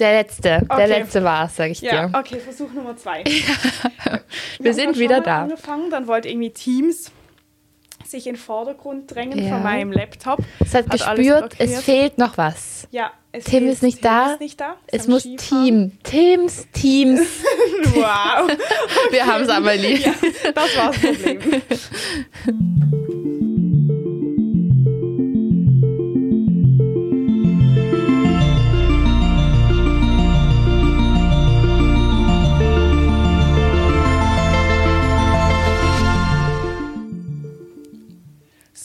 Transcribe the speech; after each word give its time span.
Der 0.00 0.12
letzte, 0.22 0.42
der 0.42 0.62
Okay. 0.68 0.86
letzte 0.86 1.22
war 1.24 1.44
es, 1.46 1.56
sag 1.56 1.70
ich 1.70 1.80
Ja, 1.82 2.06
dir. 2.08 2.18
okay, 2.18 2.40
Versuch 2.40 2.72
Nummer 2.72 2.96
zwei. 2.96 3.22
Wir 4.58 4.74
sind 4.74 4.98
wieder 4.98 5.20
da. 5.20 5.42
angefangen, 5.42 5.90
dann 5.90 6.06
wollte 6.06 6.28
irgendwie 6.28 6.50
Teams 6.50 7.10
sich 8.06 8.26
in 8.26 8.32
den 8.34 8.40
Vordergrund 8.40 9.14
drängen 9.14 9.38
Ja. 9.44 9.50
von 9.54 9.62
meinem 9.62 9.92
Laptop. 9.92 10.38
Es 10.58 10.74
hat, 10.74 10.86
Hat 10.86 10.92
gespürt, 10.92 11.54
es 11.58 11.80
fehlt 11.82 12.18
noch 12.18 12.36
was. 12.38 12.88
Ja, 12.90 13.12
es 13.30 13.44
Tim 13.44 13.60
fehlt- 13.60 13.72
ist 13.74 13.82
nicht 13.84 13.96
Tim 13.98 14.02
da. 14.10 14.32
Ist 14.32 14.40
nicht 14.40 14.60
da. 14.60 14.76
Es 14.88 15.04
am 15.04 15.10
muss 15.12 15.22
Skifahren. 15.22 15.66
Team. 15.66 15.98
Teams, 16.02 16.66
Teams. 16.72 17.20
Wow, 17.94 18.50
Wir 19.10 19.26
haben 19.26 19.42
es 19.44 19.48
aber 19.48 19.74
nie. 19.76 19.96
ja, 19.96 20.14
das 20.54 20.76
war 20.76 20.92
das 20.92 21.00
Problem. 21.00 21.40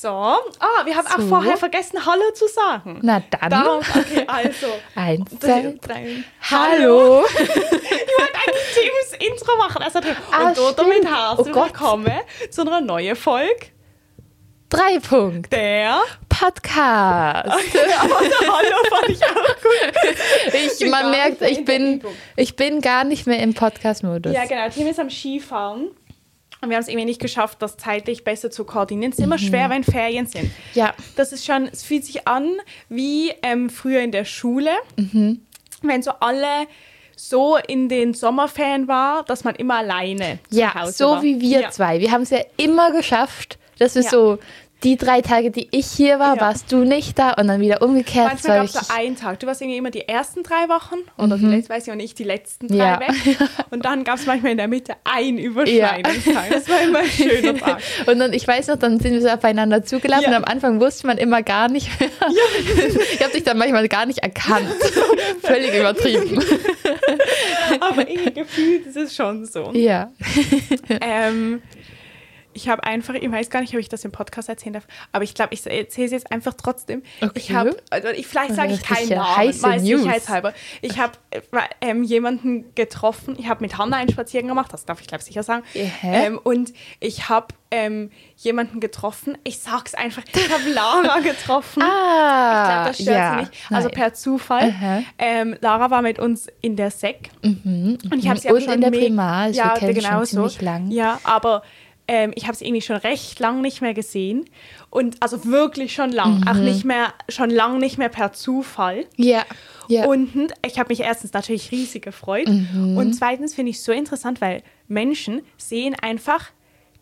So, 0.06 0.12
ah, 0.12 0.86
wir 0.86 0.96
haben 0.96 1.08
So. 1.08 1.16
auch 1.16 1.30
vorher 1.30 1.58
vergessen, 1.58 2.06
Hallo 2.06 2.30
zu 2.36 2.48
sagen. 2.48 3.00
Na 3.02 3.24
dann. 3.32 3.50
Darum, 3.50 3.80
okay, 3.80 4.24
also. 4.28 4.68
Eins, 4.96 5.32
zwei, 5.40 5.74
drei. 5.82 6.24
Hallo. 6.52 7.24
Ich 7.34 8.22
wollte 8.22 8.36
eigentlich 8.36 8.76
Teams 8.76 9.28
Intro 9.32 9.58
machen. 9.58 9.82
Also, 9.82 9.98
und 9.98 10.06
Ah, 10.32 10.54
damit 10.78 11.06
herzlich 11.08 11.56
Oh 11.56 11.60
willkommen 11.66 12.12
zu 12.52 12.62
einer 12.62 12.82
neuen 12.82 13.16
Folge 13.16 13.66
Drei 14.70 15.00
Punkt. 15.00 15.52
der. 15.52 16.02
Podcast. 16.30 16.76
Aber 17.50 18.20
der 18.22 18.48
Hallo 18.54 18.78
fand 18.90 19.10
ich 19.10 19.24
auch 19.24 19.56
gut. 19.64 20.54
Ich, 20.54 20.80
bin 20.80 20.92
man 20.92 21.02
gar 21.02 21.10
merkt, 21.10 21.42
nicht 21.42 21.42
mehr 21.42 21.50
ich 21.60 21.66
bin, 21.66 22.04
ich 22.36 22.56
bin 22.56 22.82
gar 22.82 23.04
nicht 23.06 23.26
mehr 23.26 23.40
im 23.40 23.56
Podcast-Modus. 23.56 24.34
Ja, 24.36 24.46
genau. 24.46 24.70
Tim 24.70 24.86
ist 24.86 25.00
am 25.00 25.10
Skifahren. 25.10 25.90
Und 26.66 26.70
wir 26.72 26.76
haben 26.78 26.84
es 26.84 26.88
irgendwie 26.90 27.06
nicht 27.06 27.22
geschafft, 27.22 27.62
das 27.62 27.78
zeitlich 27.78 28.24
besser 28.24 28.52
zu 28.52 28.66
koordinieren. 28.66 29.12
Es 29.14 29.20
ist 29.20 29.26
Mhm. 29.26 29.32
immer 29.32 29.38
schwer, 29.38 29.70
wenn 29.70 29.84
Ferien 29.84 30.26
sind. 30.26 30.52
Ja. 30.74 30.94
Das 31.16 31.32
ist 31.32 31.46
schon, 31.46 31.70
es 31.72 31.84
fühlt 31.84 32.04
sich 32.06 32.28
an 32.28 32.50
wie 32.90 33.32
ähm, 33.42 33.70
früher 33.70 34.02
in 34.02 34.12
der 34.12 34.26
Schule, 34.26 34.72
Mhm. 34.98 35.42
wenn 35.82 36.04
so 36.04 36.12
alle 36.20 36.68
so 37.16 37.56
in 37.68 37.88
den 37.88 38.14
Sommerferien 38.14 38.88
war, 38.90 39.24
dass 39.24 39.44
man 39.46 39.56
immer 39.56 39.76
alleine 39.78 40.40
zu 40.50 40.60
Ja, 40.60 40.74
Hause 40.76 40.92
so 40.92 41.06
war. 41.12 41.24
wie 41.24 41.40
wir 41.40 41.62
ja. 41.62 41.70
zwei. 41.70 42.00
Wir 42.02 42.12
haben 42.12 42.24
es 42.24 42.30
ja 42.32 42.40
immer 42.58 42.92
geschafft, 42.92 43.58
dass 43.80 43.96
wir 43.96 44.02
Ja. 44.04 44.10
so 44.10 44.38
die 44.84 44.98
drei 44.98 45.22
Tage, 45.22 45.50
die 45.52 45.68
ich 45.72 45.88
hier 45.88 46.20
war, 46.20 46.36
Ja. 46.36 46.42
warst 46.42 46.72
du 46.72 46.84
nicht 46.84 47.18
da 47.18 47.32
und 47.34 47.48
dann 47.48 47.60
wieder 47.62 47.82
umgekehrt. 47.82 48.28
Manchmal 48.28 48.50
war 48.52 48.58
gab 48.58 48.66
es 48.68 48.74
so 48.74 48.80
wirklich- 48.82 48.98
einen 48.98 49.16
Tag. 49.16 49.40
Du 49.40 49.48
warst 49.48 49.62
irgendwie 49.62 49.78
immer 49.78 49.90
die 49.90 50.08
ersten 50.08 50.44
drei 50.44 50.68
Wochen 50.70 50.96
oder 51.18 51.38
die 51.38 51.46
letzten, 51.46 51.70
weiß 51.74 51.88
ich 51.88 51.92
auch 51.92 51.96
nicht, 51.98 52.20
die 52.20 52.24
letzten 52.24 52.68
drei 52.68 52.76
Mhm. 52.76 52.80
Ja. 52.82 53.00
weg. 53.00 53.10
Und 53.72 53.86
dann 53.86 54.04
gab 54.04 54.18
es 54.20 54.26
manchmal 54.28 54.52
in 54.52 54.58
der 54.58 54.68
Mitte 54.68 54.94
einen 55.04 55.38
Überschneidungstag. 55.40 56.50
Das 56.52 56.70
war 56.70 56.82
immer 56.82 57.00
ein 57.00 57.06
schöner 57.10 57.58
Tag. 57.58 57.80
Und 58.06 58.20
dann, 58.20 58.32
ich 58.34 58.48
weiß 58.48 58.68
noch, 58.68 58.76
dann 58.78 59.00
sind 59.00 59.14
wir 59.14 59.22
so 59.22 59.30
aufeinander 59.30 59.84
zugelaufen 59.84 60.24
Ja. 60.24 60.30
und 60.30 60.36
am 60.36 60.44
Anfang 60.46 60.80
wusste 60.80 61.08
man 61.08 61.18
immer 61.18 61.42
gar 61.42 61.68
nicht 61.68 61.90
mehr. 62.00 62.10
ich 63.14 63.22
habe 63.24 63.32
dich 63.34 63.44
dann 63.44 63.58
manchmal 63.58 63.88
gar 63.88 64.06
nicht 64.06 64.20
erkannt. 64.20 64.68
Völlig 65.42 65.74
übertrieben. 65.74 66.44
Aber 67.80 68.08
irgendwie 68.08 68.34
gefühlt 68.34 68.86
ist 68.86 68.98
es 68.98 69.16
schon 69.16 69.46
so. 69.46 69.72
Ja. 69.74 70.12
Ähm, 71.02 71.62
ich 72.56 72.70
habe 72.70 72.84
einfach, 72.84 73.14
ich 73.14 73.30
weiß 73.32 73.50
gar 73.50 73.60
nicht, 73.62 73.74
ob 73.74 73.80
ich 73.80 73.90
das 73.90 74.04
im 74.06 74.12
Podcast 74.12 74.50
erzählen 74.50 74.74
darf, 74.74 74.88
aber 75.12 75.24
ich 75.24 75.34
glaube, 75.36 75.54
ich 75.54 75.66
erzähle 75.68 76.06
es 76.06 76.12
jetzt 76.12 76.32
einfach 76.32 76.54
trotzdem. 76.54 77.04
Okay. 77.22 77.32
Ich 77.36 77.52
habe, 77.54 77.76
also 77.90 78.08
ich, 78.08 78.26
vielleicht 78.26 78.56
sage 78.56 78.74
ich 78.74 78.82
keinen 78.82 79.10
Namen, 79.10 79.84
News. 79.84 80.02
sicherheitshalber. 80.02 80.54
Ich 80.82 80.98
habe 80.98 81.14
äh, 81.32 81.42
ähm, 81.82 82.04
jemanden 82.04 82.74
getroffen, 82.74 83.36
ich 83.38 83.48
habe 83.50 83.62
mit 83.62 83.78
Hannah 83.78 83.98
einen 83.98 84.10
Spaziergang 84.10 84.48
gemacht, 84.50 84.72
das 84.74 84.86
darf 84.86 85.02
ich 85.02 85.08
glaube 85.08 85.24
sicher 85.24 85.44
sagen. 85.44 85.64
Hä? 85.74 86.28
Ähm, 86.28 86.40
und 86.42 86.74
ich 87.02 87.28
habe 87.30 87.48
ähm, 87.72 88.10
jemanden 88.38 88.80
getroffen, 88.80 89.38
ich 89.44 89.60
sag's 89.60 89.94
einfach, 89.94 90.24
ich 90.34 90.50
habe 90.50 90.70
Lara 90.70 91.20
getroffen. 91.24 91.84
Ah, 91.84 92.62
Ich 92.62 92.70
glaube, 92.70 92.88
das 92.90 93.02
stört 93.02 93.16
ja. 93.18 93.32
sie 93.34 93.40
nicht. 93.42 93.52
Also 93.70 93.88
Nein. 93.90 93.96
per 93.98 94.14
Zufall. 94.14 95.04
Ähm, 95.18 95.56
Lara 95.60 95.92
war 95.92 96.02
mit 96.02 96.20
uns 96.20 96.48
in 96.62 96.78
der 96.78 96.90
Sek. 96.92 97.32
Und 97.44 98.00
ich 98.18 98.30
habe 98.30 98.40
sie 98.40 98.48
Mhm. 98.48 98.54
Und 98.54 98.56
aber 98.56 98.62
schon 98.62 98.74
in 98.74 98.82
der 98.82 98.92
Primar, 98.92 99.44
also 99.44 99.60
ja, 99.60 99.74
genau 99.80 100.20
so. 100.20 100.26
ziemlich 100.48 100.62
lang. 100.62 100.92
Ja, 100.92 101.20
aber 101.24 101.64
ähm, 102.08 102.32
ich 102.36 102.46
habe 102.46 102.56
sie 102.56 102.66
irgendwie 102.66 102.82
schon 102.82 102.98
recht 102.98 103.40
lang 103.40 103.62
nicht 103.62 103.82
mehr 103.82 103.94
gesehen. 103.94 104.46
Und 104.90 105.22
also 105.22 105.46
wirklich 105.46 105.94
schon 105.94 106.12
lang. 106.12 106.42
Mhm. 106.42 106.48
Auch 106.48 106.56
nicht 106.56 106.86
mehr, 106.86 107.14
schon 107.30 107.50
lang 107.50 107.80
nicht 107.80 107.98
mehr 107.98 108.10
per 108.10 108.34
Zufall. 108.34 109.06
Ja. 109.18 109.44
ja. 109.88 110.06
Und 110.06 110.54
ich 110.66 110.80
habe 110.80 110.90
mich 110.90 111.02
erstens 111.02 111.34
natürlich 111.34 111.72
riesig 111.72 112.04
gefreut. 112.04 112.48
Mhm. 112.48 112.98
Und 112.98 113.14
zweitens 113.14 113.54
finde 113.54 113.72
ich 113.72 113.78
es 113.78 113.84
so 113.84 113.92
interessant, 113.92 114.42
weil 114.42 114.64
Menschen 114.88 115.42
sehen 115.58 115.96
einfach 116.00 116.52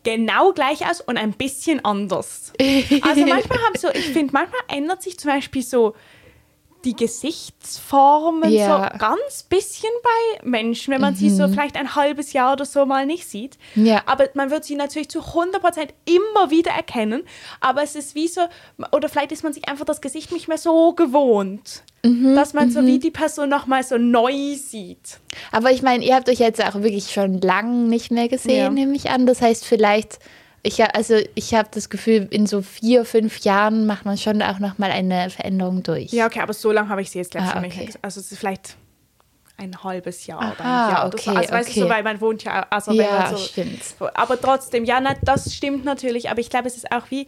genau 0.03 0.52
gleich 0.52 0.86
aus 0.90 1.02
und 1.02 1.18
ein 1.18 1.34
bisschen 1.34 1.84
anders. 1.84 2.53
Also 3.02 3.25
manchmal 3.25 3.59
haben 3.59 3.78
so, 3.78 3.90
ich 3.94 4.09
finde, 4.09 4.34
manchmal 4.34 4.62
ändert 4.68 5.02
sich 5.02 5.18
zum 5.18 5.31
Beispiel 5.31 5.64
so 5.64 5.96
die 6.85 6.95
Gesichtsformen 6.95 8.51
Ja. 8.51 8.91
so 8.91 8.97
ganz 8.97 9.44
bisschen 9.44 9.89
bei 10.03 10.45
Menschen, 10.47 10.94
wenn 10.94 11.01
man 11.01 11.16
sie 11.16 11.29
so 11.29 11.47
vielleicht 11.47 11.75
ein 11.77 11.95
halbes 11.95 12.33
Jahr 12.33 12.53
oder 12.53 12.66
so 12.66 12.85
mal 12.85 13.05
nicht 13.05 13.27
sieht. 13.27 13.57
Mhm. 13.75 13.85
Ja. 13.85 14.01
Aber 14.05 14.27
man 14.33 14.51
wird 14.51 14.66
sie 14.66 14.75
natürlich 14.75 15.09
zu 15.09 15.19
100% 15.22 15.89
immer 16.05 16.49
wieder 16.51 16.72
erkennen. 16.72 17.23
Aber 17.59 17.83
es 17.83 17.95
ist 17.95 18.16
wie 18.16 18.27
so, 18.27 18.41
oder 18.91 19.09
vielleicht 19.09 19.31
ist 19.31 19.43
man 19.43 19.53
sich 19.53 19.67
einfach 19.67 19.85
das 19.85 20.01
Gesicht 20.01 20.31
nicht 20.31 20.47
mehr 20.47 20.57
so 20.57 20.93
gewohnt, 20.93 21.83
Mhm, 22.05 22.35
dass 22.35 22.53
man 22.53 22.69
so 22.69 22.85
wie 22.85 22.99
die 22.99 23.11
Person 23.11 23.47
nochmal 23.47 23.81
so 23.83 23.97
neu 23.97 24.55
sieht. 24.55 25.19
Aber 25.53 25.72
ich 25.72 25.81
meine, 25.83 26.03
ihr 26.03 26.16
habt 26.16 26.27
euch 26.27 26.39
jetzt 26.39 26.61
auch 26.61 26.75
wirklich 26.75 27.11
schon 27.13 27.39
lang 27.39 27.88
nicht 27.88 28.11
mehr 28.11 28.27
gesehen, 28.27 28.57
Ja. 28.57 28.69
nehme 28.69 28.93
ich 28.95 29.09
an. 29.09 29.25
Das 29.25 29.41
heißt, 29.41 29.63
vielleicht, 29.66 30.19
ich, 30.63 30.81
also 30.96 31.18
ich 31.35 31.53
habe 31.53 31.68
das 31.72 31.90
Gefühl, 31.90 32.28
in 32.31 32.47
so 32.47 32.62
vier, 32.62 33.03
fünf 33.06 33.40
Jahren 33.40 33.85
macht 33.85 34.06
man 34.06 34.18
schon 34.18 34.41
auch 34.41 34.59
nochmal 34.59 34.91
eine 34.91 35.29
Veränderung 35.29 35.84
durch. 35.84 36.12
Ja, 36.13 36.25
okay, 36.25 36.40
aber 36.40 36.53
so 36.53 36.72
lange 36.72 36.90
habe 36.90 37.01
ich 37.01 37.12
sie 37.12 37.19
jetzt 37.19 37.35
Ah, 37.35 37.51
schon 37.51 37.62
nicht. 37.62 37.75
okay. 37.75 37.85
gesehen. 37.88 38.00
Also 38.01 38.22
es 38.22 38.31
ist 38.31 38.40
vielleicht 38.40 38.78
ein 39.57 39.84
halbes 39.84 40.25
Jahr 40.25 40.40
oder 40.53 40.62
Aha, 40.62 40.85
ein 40.88 40.91
Jahr 40.91 41.07
oder 41.07 41.18
okay, 41.18 41.29
Also 41.35 41.52
weißt 41.53 41.68
du, 41.68 41.72
okay. 41.72 41.79
so, 41.81 41.90
weil 41.90 42.03
man 42.03 42.22
wohnt 42.22 42.44
ja, 42.44 42.66
also 42.69 42.91
Ja, 42.94 43.28
so, 43.29 43.38
stimmt. 43.38 43.81
Aber 44.13 44.40
trotzdem, 44.40 44.85
ja, 44.85 45.00
na, 45.02 45.16
das 45.22 45.53
stimmt 45.53 45.85
natürlich, 45.85 46.29
aber 46.29 46.40
ich 46.40 46.50
glaube, 46.50 46.68
es 46.68 46.75
ist 46.75 46.91
auch 46.91 47.12
wie, 47.12 47.28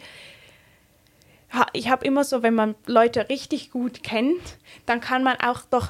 ich 1.74 1.90
habe 1.90 2.06
immer 2.06 2.24
so, 2.24 2.41
wenn 2.44 2.56
man 2.56 2.75
Leute 2.85 3.29
richtig 3.29 3.72
gut 3.72 4.01
kennt, 4.03 4.57
dann 4.85 5.00
kann 5.00 5.24
man 5.24 5.38
auch 5.40 5.62
doch, 5.69 5.90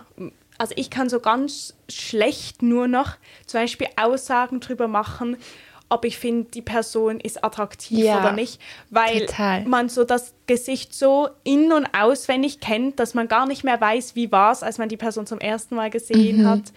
also 0.58 0.74
ich 0.78 0.90
kann 0.90 1.10
so 1.10 1.20
ganz 1.20 1.76
schlecht 1.90 2.62
nur 2.62 2.88
noch 2.88 3.16
zum 3.46 3.62
Beispiel 3.62 3.88
Aussagen 3.96 4.60
drüber 4.60 4.88
machen, 4.88 5.38
ob 5.90 6.04
ich 6.06 6.18
finde, 6.18 6.50
die 6.52 6.62
Person 6.62 7.20
ist 7.20 7.44
attraktiv 7.44 8.00
Ja, 8.00 8.20
oder 8.20 8.32
nicht, 8.32 8.60
weil 8.90 9.26
total. 9.28 9.66
man 9.66 9.88
so 9.90 10.04
das 10.04 10.34
Gesicht 10.48 10.94
so 10.94 11.30
in- 11.44 11.72
und 11.72 11.88
auswendig 11.98 12.60
kennt, 12.60 13.00
dass 13.00 13.14
man 13.14 13.28
gar 13.28 13.46
nicht 13.46 13.64
mehr 13.64 13.80
weiß, 13.80 14.16
wie 14.16 14.32
war 14.32 14.52
es, 14.52 14.64
als 14.64 14.78
man 14.78 14.90
die 14.90 14.98
Person 14.98 15.28
zum 15.28 15.40
ersten 15.40 15.76
Mal 15.76 15.90
gesehen 15.90 16.42
Mhm. 16.44 16.48
hat. 16.48 16.74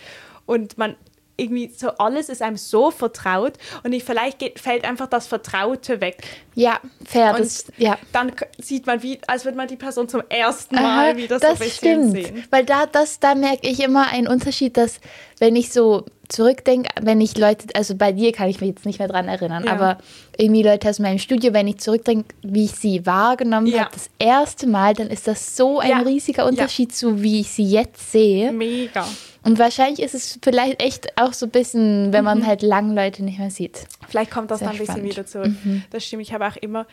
Und 0.47 0.79
man 0.79 0.95
irgendwie 1.39 1.73
so 1.75 1.89
alles 1.99 2.29
ist 2.29 2.43
einem 2.43 2.57
so 2.57 2.91
vertraut 2.91 3.55
und 3.85 3.93
ich, 3.93 4.05
vielleicht 4.05 4.39
geht, 4.41 4.59
fällt 4.59 4.85
einfach 4.85 5.07
das 5.07 5.27
Vertraute 5.29 6.01
weg. 6.01 6.23
Ja, 6.55 6.81
fair. 7.07 7.31
Und 7.31 7.41
Das, 7.41 7.65
ja. 7.79 7.97
dann 8.13 8.33
sieht 8.59 8.87
man, 8.87 9.03
wie, 9.03 9.21
als 9.27 9.45
würde 9.45 9.57
man 9.57 9.69
die 9.69 9.77
Person 9.77 10.09
zum 10.09 10.23
ersten 10.29 10.75
Mal 10.75 11.11
Aha, 11.11 11.17
wieder 11.17 11.39
so 11.39 11.47
ein 11.47 11.57
bisschen 11.57 12.11
sehen. 12.11 12.45
Weil 12.51 12.65
da, 12.65 12.87
das, 12.87 13.21
da 13.21 13.35
merke 13.37 13.69
ich 13.69 13.81
immer 13.83 14.09
einen 14.13 14.27
Unterschied, 14.27 14.77
dass 14.77 15.01
wenn 15.39 15.55
ich 15.55 15.71
so 15.73 16.05
zurückdenke, 16.29 16.91
wenn 17.01 17.21
ich 17.21 17.39
Leute, 17.39 17.69
also 17.75 17.95
bei 17.95 18.13
dir 18.13 18.33
kann 18.33 18.49
ich 18.49 18.61
mich 18.61 18.71
jetzt 18.71 18.85
nicht 18.85 18.99
mehr 18.99 19.09
dran 19.09 19.29
erinnern, 19.29 19.65
Ja. 19.65 19.73
aber 19.73 19.99
irgendwie 20.37 20.63
Leute 20.63 20.91
aus 20.91 20.99
meinem 20.99 21.19
Studio, 21.19 21.53
wenn 21.55 21.67
ich 21.69 21.79
zurückdenke, 21.79 22.35
wie 22.43 22.65
ich 22.65 22.73
sie 22.73 23.07
wahrgenommen 23.07 23.67
Ja. 23.69 23.85
habe, 23.85 23.91
das 23.95 24.11
erste 24.19 24.67
Mal, 24.67 24.93
dann 24.95 25.09
ist 25.09 25.27
das 25.29 25.57
so 25.57 25.79
ein 25.79 25.89
Ja. 25.91 25.99
riesiger. 26.01 26.45
Unterschied 26.47 26.95
zu, 26.95 27.23
wie 27.23 27.41
ich 27.41 27.49
sie 27.51 27.65
jetzt 27.65 28.13
sehe. 28.13 28.53
Mega. 28.53 29.07
Und 29.49 29.59
wahrscheinlich 29.59 30.01
ist 30.01 30.15
es 30.15 30.39
vielleicht 30.43 30.83
echt 30.83 31.17
auch 31.19 31.33
so 31.33 31.47
ein 31.47 31.51
bisschen, 31.51 32.13
wenn 32.13 32.21
Mhm. 32.21 32.25
man 32.25 32.47
halt 32.47 32.63
lang 32.63 32.95
Leute 32.95 33.25
nicht 33.25 33.39
mehr 33.39 33.51
sieht. 33.51 33.87
Vielleicht 34.09 34.31
kommt 34.31 34.51
das 34.51 34.59
Sehr 34.61 34.69
dann 34.69 34.77
ein 34.77 34.81
bisschen. 34.87 35.03
Mhm. 35.03 35.09
wieder 35.09 35.27
zurück. 35.27 35.53
Das 35.91 36.05
stimmt. 36.05 36.23
Ich 36.23 36.33
habe 36.33 36.47
auch 36.47 36.57
immer, 36.57 36.87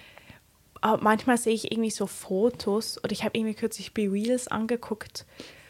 manchmal 1.01 1.37
sehe 1.37 1.53
ich 1.53 1.71
irgendwie 1.71 1.91
so 1.91 2.05
Fotos 2.07 2.97
oder 3.03 3.11
ich 3.11 3.23
habe 3.23 3.37
irgendwie 3.37 3.55
kürzlich 3.55 3.93
Be 3.93 4.03
Reels 4.11 4.47
angeguckt 4.47 5.25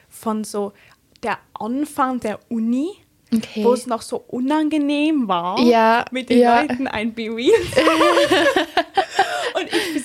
von 0.09 0.43
so 0.43 0.73
der 1.23 1.37
Anfang 1.53 2.19
der 2.19 2.39
Uni. 2.49 2.89
Okay. 3.33 3.63
Wo 3.65 3.73
es 3.73 3.87
noch 3.87 4.03
so 4.03 4.17
unangenehm 4.27 5.27
war, 5.27 5.59
Ja, 5.59 6.05
mit 6.11 6.29
den 6.29 6.37
ja. 6.39 6.61
Leuten 6.61 6.85
ein 6.87 7.13
Be 7.15 7.23
Real 7.23 7.51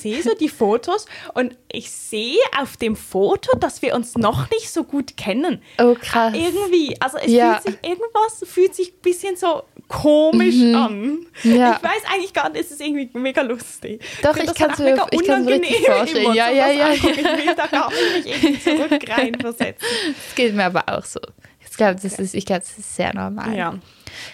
sehe 0.03 0.23
so 0.23 0.35
die 0.35 0.49
Fotos 0.49 1.07
und 1.35 1.57
ich 1.71 1.91
sehe 1.91 2.39
auf 2.61 2.77
dem 2.77 2.97
Foto, 2.97 3.57
dass 3.59 3.83
wir 3.83 3.95
uns 3.95 4.17
noch 4.17 4.51
nicht 4.51 4.71
so 4.71 4.85
gut 4.85 5.17
kennen. 5.17 5.63
Oh, 5.81 5.95
krass. 6.01 6.35
Irgendwie, 6.35 6.97
also 7.01 7.19
es 7.19 7.31
Ja. 7.33 7.61
fühlt 7.61 7.63
sich 7.83 7.91
irgendwas 7.91 8.45
fühlt 8.47 8.75
sich 8.75 8.93
ein 8.95 9.01
bisschen 9.03 9.37
so 9.37 9.63
komisch 9.89 10.55
an. 10.75 11.01
Mhm. 11.01 11.27
Ja. 11.43 11.77
Ich 11.77 11.83
weiß 11.83 12.03
eigentlich 12.13 12.33
gar 12.33 12.49
nicht, 12.51 12.63
es 12.65 12.71
ist 12.71 12.81
irgendwie 12.81 13.11
mega 13.19 13.43
lustig. 13.43 14.01
Doch, 14.23 14.37
ich 14.37 14.45
das 14.45 14.55
kann's 14.55 14.77
dann 14.79 14.87
mir- 14.95 15.03
auch 15.03 15.09
mega 15.11 15.23
ich 15.23 15.29
unangenehm 15.29 15.85
vorstellen. 15.85 16.35
Ja, 16.35 16.51
ja, 16.51 16.69
ja. 16.71 16.93
Ich 16.93 17.03
will 17.03 17.55
da 17.57 17.67
gar 17.67 17.91
nicht 17.91 18.27
irgendwie 18.27 18.61
zurück 18.61 19.09
reinversetzen. 19.09 19.87
Das 20.27 20.35
geht 20.37 20.55
mir 20.55 20.65
aber 20.65 20.85
auch 20.89 21.05
so. 21.05 21.21
Ich 21.69 21.77
glaube, 21.77 21.99
das, 22.01 22.19
ist, 22.19 22.35
ich 22.35 22.45
glaub, 22.47 22.61
das 22.61 22.77
ist 22.79 22.95
sehr 22.97 23.15
normal. 23.15 23.57
Ja. 23.57 23.75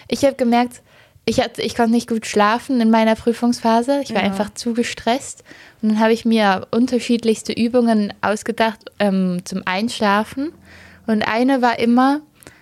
Ich 0.07 0.23
habe 0.25 0.35
gemerkt, 0.35 0.81
ich, 1.29 1.41
hatte, 1.41 1.61
ich 1.61 1.75
konnte 1.75 1.91
nicht 1.91 2.07
gut 2.07 2.25
schlafen 2.25 2.79
in 2.79 2.89
meiner 2.89 3.15
Prüfungsphase. 3.15 3.99
Ich 4.01 4.13
war 4.15 4.21
Ja. 4.23 4.27
einfach 4.27 4.53
zu 4.53 4.73
gestresst. 4.73 5.43
Und 5.81 5.89
dann 5.89 5.99
habe 5.99 6.13
ich 6.13 6.23
mir 6.23 6.67
unterschiedlichste 6.71 7.51
Übungen 7.51 8.13
ausgedacht 8.21 8.79
ähm, 8.99 9.41
zum 9.43 9.61
Einschlafen. 9.65 10.53
Und 11.05 11.23
eine 11.23 11.61
war 11.61 11.79
immer, 11.79 12.21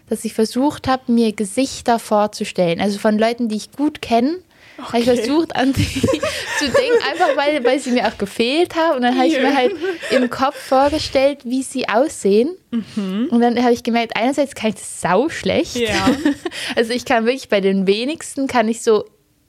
dass 0.09 0.25
ich 0.25 0.33
versucht 0.33 0.87
habe, 0.87 1.11
mir 1.11 1.31
Gesichter 1.31 1.99
vorzustellen. 1.99 2.81
Also 2.81 2.97
von 2.97 3.19
Leuten, 3.19 3.49
die 3.49 3.55
ich 3.55 3.71
gut 3.71 4.01
kenne. 4.01 4.37
Habe 4.77 4.99
ich 4.99 5.07
Okay. 5.09 5.15
versucht, 5.17 5.55
an 5.55 5.71
die 5.73 5.83
zu 6.59 6.65
denken, 6.65 7.03
einfach 7.09 7.35
weil, 7.37 7.63
weil 7.63 7.79
sie 7.79 7.91
mir 7.91 8.07
auch 8.07 8.17
gefehlt 8.17 8.75
haben. 8.75 8.97
Und 8.97 9.01
dann 9.03 9.15
habe 9.17 9.27
ich 9.27 9.33
mir 9.37 9.49
Ja. 9.49 9.55
halt 9.55 9.71
im 10.11 10.29
Kopf 10.29 10.55
vorgestellt, 10.57 11.39
wie 11.45 11.63
sie 11.63 11.87
aussehen. 11.87 12.49
Und 12.71 13.39
dann 13.39 13.61
habe 13.63 13.73
ich 13.73 13.83
gemerkt, 13.83 14.17
einerseits 14.17 14.53
kann 14.55 14.69
ich 14.69 14.75
das 14.75 14.99
sau 15.01 15.29
schlecht. 15.29 15.75
Mhm. 15.75 15.81
Ja. 15.83 16.09
Also 16.75 16.91
ich 16.93 17.05
kann 17.05 17.25
wirklich 17.25 17.47
bei 17.49 17.61
den 17.61 17.87
wenigsten 17.87 18.47
kann 18.47 18.67
ich 18.67 18.81
so 18.81 19.05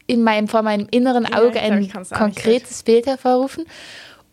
in 0.06 0.23
meinem 0.23 0.46
vor 0.46 0.62
meinem 0.62 0.87
inneren 0.93 1.25
Ja, 1.28 1.38
Auge 1.40 1.52
glaub, 1.58 1.64
ein 1.64 1.93
konkretes 2.11 2.82
Bild 2.84 3.06
hervorrufen. 3.06 3.64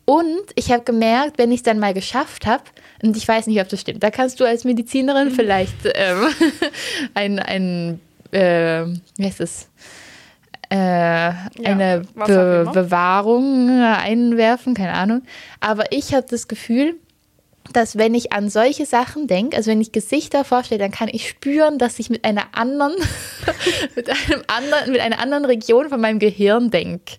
Und 0.05 0.41
ich 0.55 0.71
habe 0.71 0.83
gemerkt, 0.83 1.37
wenn 1.37 1.51
ich 1.51 1.57
es 1.59 1.63
dann 1.63 1.79
mal 1.79 1.93
geschafft 1.93 2.45
habe, 2.45 2.63
und 3.01 3.17
ich 3.17 3.27
weiß 3.27 3.47
nicht, 3.47 3.59
ob 3.61 3.69
das 3.69 3.81
stimmt, 3.81 4.03
da 4.03 4.11
kannst 4.11 4.39
du 4.39 4.43
als 4.45 4.63
Medizinerin 4.65 5.29
Mhm. 5.29 5.31
vielleicht 5.31 5.75
ähm, 5.95 6.27
ein, 7.15 7.39
ein 7.39 7.99
äh, 8.31 8.85
wie 9.17 9.25
heißt 9.25 9.39
das? 9.39 9.67
Äh, 10.73 11.33
eine 11.65 12.01
auch 12.19 12.25
Be. 12.25 12.69
Bewahrung 12.73 13.69
einwerfen, 13.69 14.73
keine 14.73 14.93
Ahnung. 14.93 15.21
Aber 15.59 15.91
ich 15.91 16.13
habe 16.15 16.25
das 16.27 16.47
Gefühl, 16.47 16.95
dass 17.73 17.97
wenn 17.97 18.13
ich 18.15 18.33
an 18.33 18.49
solche 18.49 18.85
Sachen 18.85 19.27
denke, 19.27 19.55
also 19.55 19.69
wenn 19.71 19.79
ich 19.81 19.91
Gesichter 19.91 20.43
vorstelle, 20.43 20.79
dann 20.79 20.91
kann 20.91 21.09
ich 21.11 21.29
spüren, 21.29 21.77
dass 21.77 21.99
ich 21.99 22.09
mit 22.09 22.25
einer 22.25 22.45
anderen, 22.53 22.93
mit 23.95 24.09
einem 24.09 24.43
anderen, 24.47 24.91
mit 24.91 24.99
einer 25.01 25.19
anderen 25.19 25.45
Region 25.45 25.89
von 25.89 26.01
meinem 26.01 26.19
Gehirn 26.19 26.71
denke. 26.71 27.13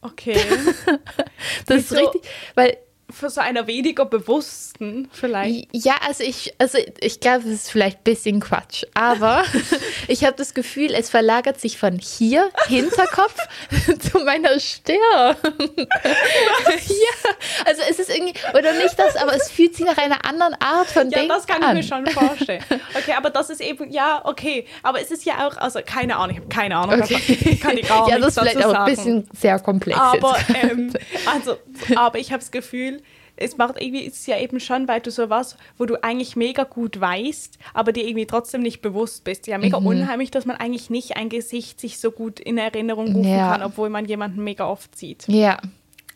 Okay. 0.00 0.38
Das 1.66 1.78
ist 1.78 1.88
so- 1.90 1.96
richtig, 1.96 2.22
weil 2.54 2.76
Für 3.08 3.30
so 3.30 3.40
einer 3.40 3.66
weniger 3.68 4.04
bewussten 4.04 5.08
vielleicht. 5.12 5.68
ja, 5.72 5.94
also 6.06 6.24
ich, 6.24 6.54
also 6.58 6.78
ich 7.00 7.20
glaube, 7.20 7.44
das 7.44 7.52
ist 7.52 7.70
vielleicht 7.70 7.98
ein 7.98 8.04
bisschen 8.04 8.40
Quatsch, 8.40 8.84
aber 8.94 9.44
ich 10.08 10.24
habe 10.24 10.36
das 10.36 10.54
Gefühl, 10.54 10.92
es 10.92 11.08
verlagert 11.08 11.60
sich 11.60 11.78
von 11.78 11.98
hier, 11.98 12.50
Hinterkopf, 12.66 13.36
zu 14.10 14.18
meiner 14.20 14.58
Stirn. 14.58 14.98
ja, 15.36 17.30
also 17.64 17.82
es 17.88 17.98
ist 17.98 18.10
irgendwie, 18.10 18.34
oder 18.58 18.72
nicht 18.72 18.98
das, 18.98 19.16
aber 19.16 19.34
es 19.34 19.50
fühlt 19.50 19.74
sich 19.76 19.86
nach 19.86 19.98
einer 19.98 20.24
anderen 20.24 20.54
Art 20.60 20.88
von 20.88 21.10
Ja, 21.10 21.18
Denken 21.18 21.28
das 21.28 21.46
kann 21.46 21.62
ich 21.62 21.68
an. 21.68 21.76
mir 21.76 21.82
schon 21.82 22.06
vorstellen. 22.08 22.62
Okay, 22.96 23.12
aber 23.16 23.30
das 23.30 23.50
ist 23.50 23.60
eben, 23.60 23.90
ja, 23.92 24.22
okay. 24.24 24.66
Aber 24.82 25.00
es 25.00 25.10
ist 25.10 25.24
ja 25.24 25.46
auch, 25.46 25.56
also 25.58 25.80
keine 25.84 26.16
Ahnung, 26.16 26.30
ich 26.30 26.36
habe 26.38 26.48
keine 26.48 26.76
Ahnung. 26.76 27.02
Okay. 27.02 27.20
Ich 27.28 27.60
kann 27.60 27.76
dir 27.76 27.82
gar 27.82 28.08
ja, 28.08 28.18
das 28.18 28.28
ist 28.28 28.38
vielleicht 28.40 28.64
auch 28.64 28.72
ein 28.72 28.84
bisschen 28.86 29.28
sehr 29.38 29.58
komplex. 29.58 29.98
Aber, 29.98 30.36
ähm, 30.62 30.92
also, 31.26 31.56
aber 31.96 32.18
ich 32.18 32.32
habe 32.32 32.40
das 32.40 32.50
Gefühl, 32.50 33.02
es 33.38 33.58
macht 33.58 33.80
irgendwie, 33.80 34.00
ist 34.04 34.26
ja 34.26 34.38
eben 34.40 34.60
schon, 34.60 34.88
weil 34.88 35.00
du 35.00 35.10
sowas, 35.10 35.58
wo 35.76 35.84
du 35.84 36.02
eigentlich 36.02 36.36
mega 36.36 36.64
gut 36.64 36.98
weißt, 36.98 37.58
aber 37.74 37.92
dir 37.92 38.04
irgendwie 38.06 38.26
trotzdem 38.26 38.62
nicht 38.62 38.80
bewusst 38.80 39.24
bist. 39.24 39.46
Ja, 39.46 39.58
Mhm. 39.58 39.64
mega 39.64 39.76
unheimlich, 39.76 40.30
dass 40.30 40.46
man 40.46 40.56
eigentlich 40.56 40.88
nicht 40.88 41.16
ein 41.18 41.28
Gesicht 41.28 41.78
sich 41.78 41.98
so 42.00 42.10
gut 42.12 42.40
in 42.40 42.56
Erinnerung 42.56 43.12
rufen 43.12 43.28
Ja. 43.30 43.48
kann, 43.52 43.62
obwohl 43.62 43.90
man 43.90 44.06
jemanden 44.06 44.42
mega 44.42 44.66
oft 44.66 44.96
sieht. 44.96 45.24
ja. 45.28 45.58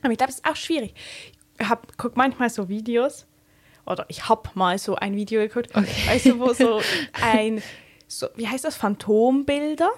Aber 0.02 0.12
ich 0.12 0.16
glaube, 0.16 0.30
es 0.32 0.36
ist 0.38 0.48
auch 0.48 0.56
schwierig. 0.56 0.94
Ich 1.60 1.68
hab, 1.68 1.98
guck 1.98 2.16
manchmal 2.16 2.48
so 2.48 2.70
Videos, 2.70 3.26
oder 3.84 4.06
ich 4.08 4.30
habe 4.30 4.48
mal 4.54 4.78
so 4.78 4.94
ein 4.96 5.14
Video 5.14 5.42
geguckt, 5.42 5.74
weißt 5.74 6.24
du, 6.24 6.38
wo 6.38 6.54
so 6.54 6.80
ein, 7.20 7.62
so, 8.08 8.28
wie 8.34 8.48
heißt 8.48 8.64
das, 8.64 8.76
Phantombilder? 8.76 9.90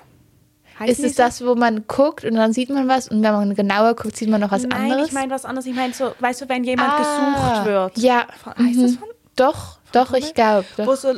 Heißen 0.78 1.04
Ist 1.04 1.10
es 1.10 1.16
so? 1.16 1.22
das, 1.22 1.44
wo 1.46 1.54
man 1.54 1.84
guckt 1.86 2.24
und 2.24 2.34
dann 2.34 2.52
sieht 2.52 2.70
man 2.70 2.88
was 2.88 3.08
und 3.08 3.22
wenn 3.22 3.32
man 3.32 3.54
genauer 3.54 3.94
guckt, 3.94 4.16
sieht 4.16 4.28
man 4.28 4.40
noch 4.40 4.50
was 4.50 4.62
Nein, 4.64 4.72
anderes? 4.92 5.08
ich 5.08 5.12
meine 5.12 5.32
was 5.32 5.44
anderes. 5.44 5.66
Ich 5.66 5.74
meine 5.74 5.92
so, 5.92 6.12
weißt 6.18 6.42
du, 6.42 6.48
wenn 6.48 6.64
jemand 6.64 6.90
Ah, 6.92 6.98
gesucht 6.98 7.66
wird. 7.66 7.98
Ja. 7.98 8.26
Heißt 8.58 8.80
das 8.82 8.90
mhm. 8.92 8.98
von? 8.98 9.08
Doch, 9.34 9.78
doch, 9.92 10.12
ich 10.12 10.34
glaube. 10.34 10.66
So, 10.94 11.14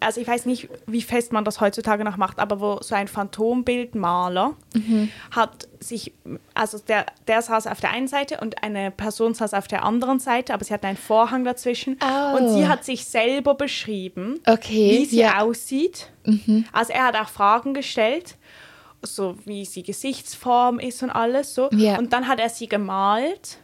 also 0.00 0.20
ich 0.22 0.26
weiß 0.26 0.46
nicht, 0.46 0.70
wie 0.86 1.02
fest 1.02 1.32
man 1.34 1.44
das 1.44 1.60
heutzutage 1.60 2.02
noch 2.02 2.16
macht, 2.16 2.38
aber 2.38 2.60
wo 2.60 2.78
so 2.80 2.94
ein 2.94 3.08
Phantombildmaler 3.08 4.54
Mhm. 4.74 5.10
hat 5.30 5.68
sich, 5.80 6.12
also 6.54 6.78
der, 6.78 7.06
der 7.26 7.42
saß 7.42 7.66
auf 7.66 7.80
der 7.80 7.90
einen 7.90 8.08
Seite 8.08 8.38
und 8.40 8.62
eine 8.62 8.90
Person 8.90 9.34
saß 9.34 9.54
auf 9.54 9.68
der 9.68 9.84
anderen 9.84 10.18
Seite, 10.18 10.54
aber 10.54 10.64
sie 10.64 10.72
hat 10.74 10.84
einen 10.84 10.96
Vorhang 10.96 11.44
dazwischen 11.44 11.98
Oh. 12.02 12.36
und 12.38 12.48
sie 12.48 12.66
hat 12.68 12.84
sich 12.84 13.04
selber 13.04 13.54
beschrieben, 13.54 14.40
Okay, 14.46 15.00
wie 15.00 15.04
sie 15.04 15.18
ja. 15.18 15.34
Mhm. 15.34 15.50
aussieht. 15.50 16.08
Also 16.72 16.92
er 16.92 17.04
hat 17.06 17.16
auch 17.16 17.28
Fragen 17.28 17.74
gestellt, 17.74 18.36
so 19.02 19.36
wie 19.44 19.64
sie 19.64 19.82
Gesichtsform 19.82 20.78
ist 20.78 21.02
und 21.02 21.10
alles 21.10 21.54
so. 21.54 21.68
Mhm. 21.70 21.96
Und 21.98 22.12
dann 22.12 22.28
hat 22.28 22.40
er 22.40 22.48
sie 22.48 22.68
gemalt. 22.68 23.58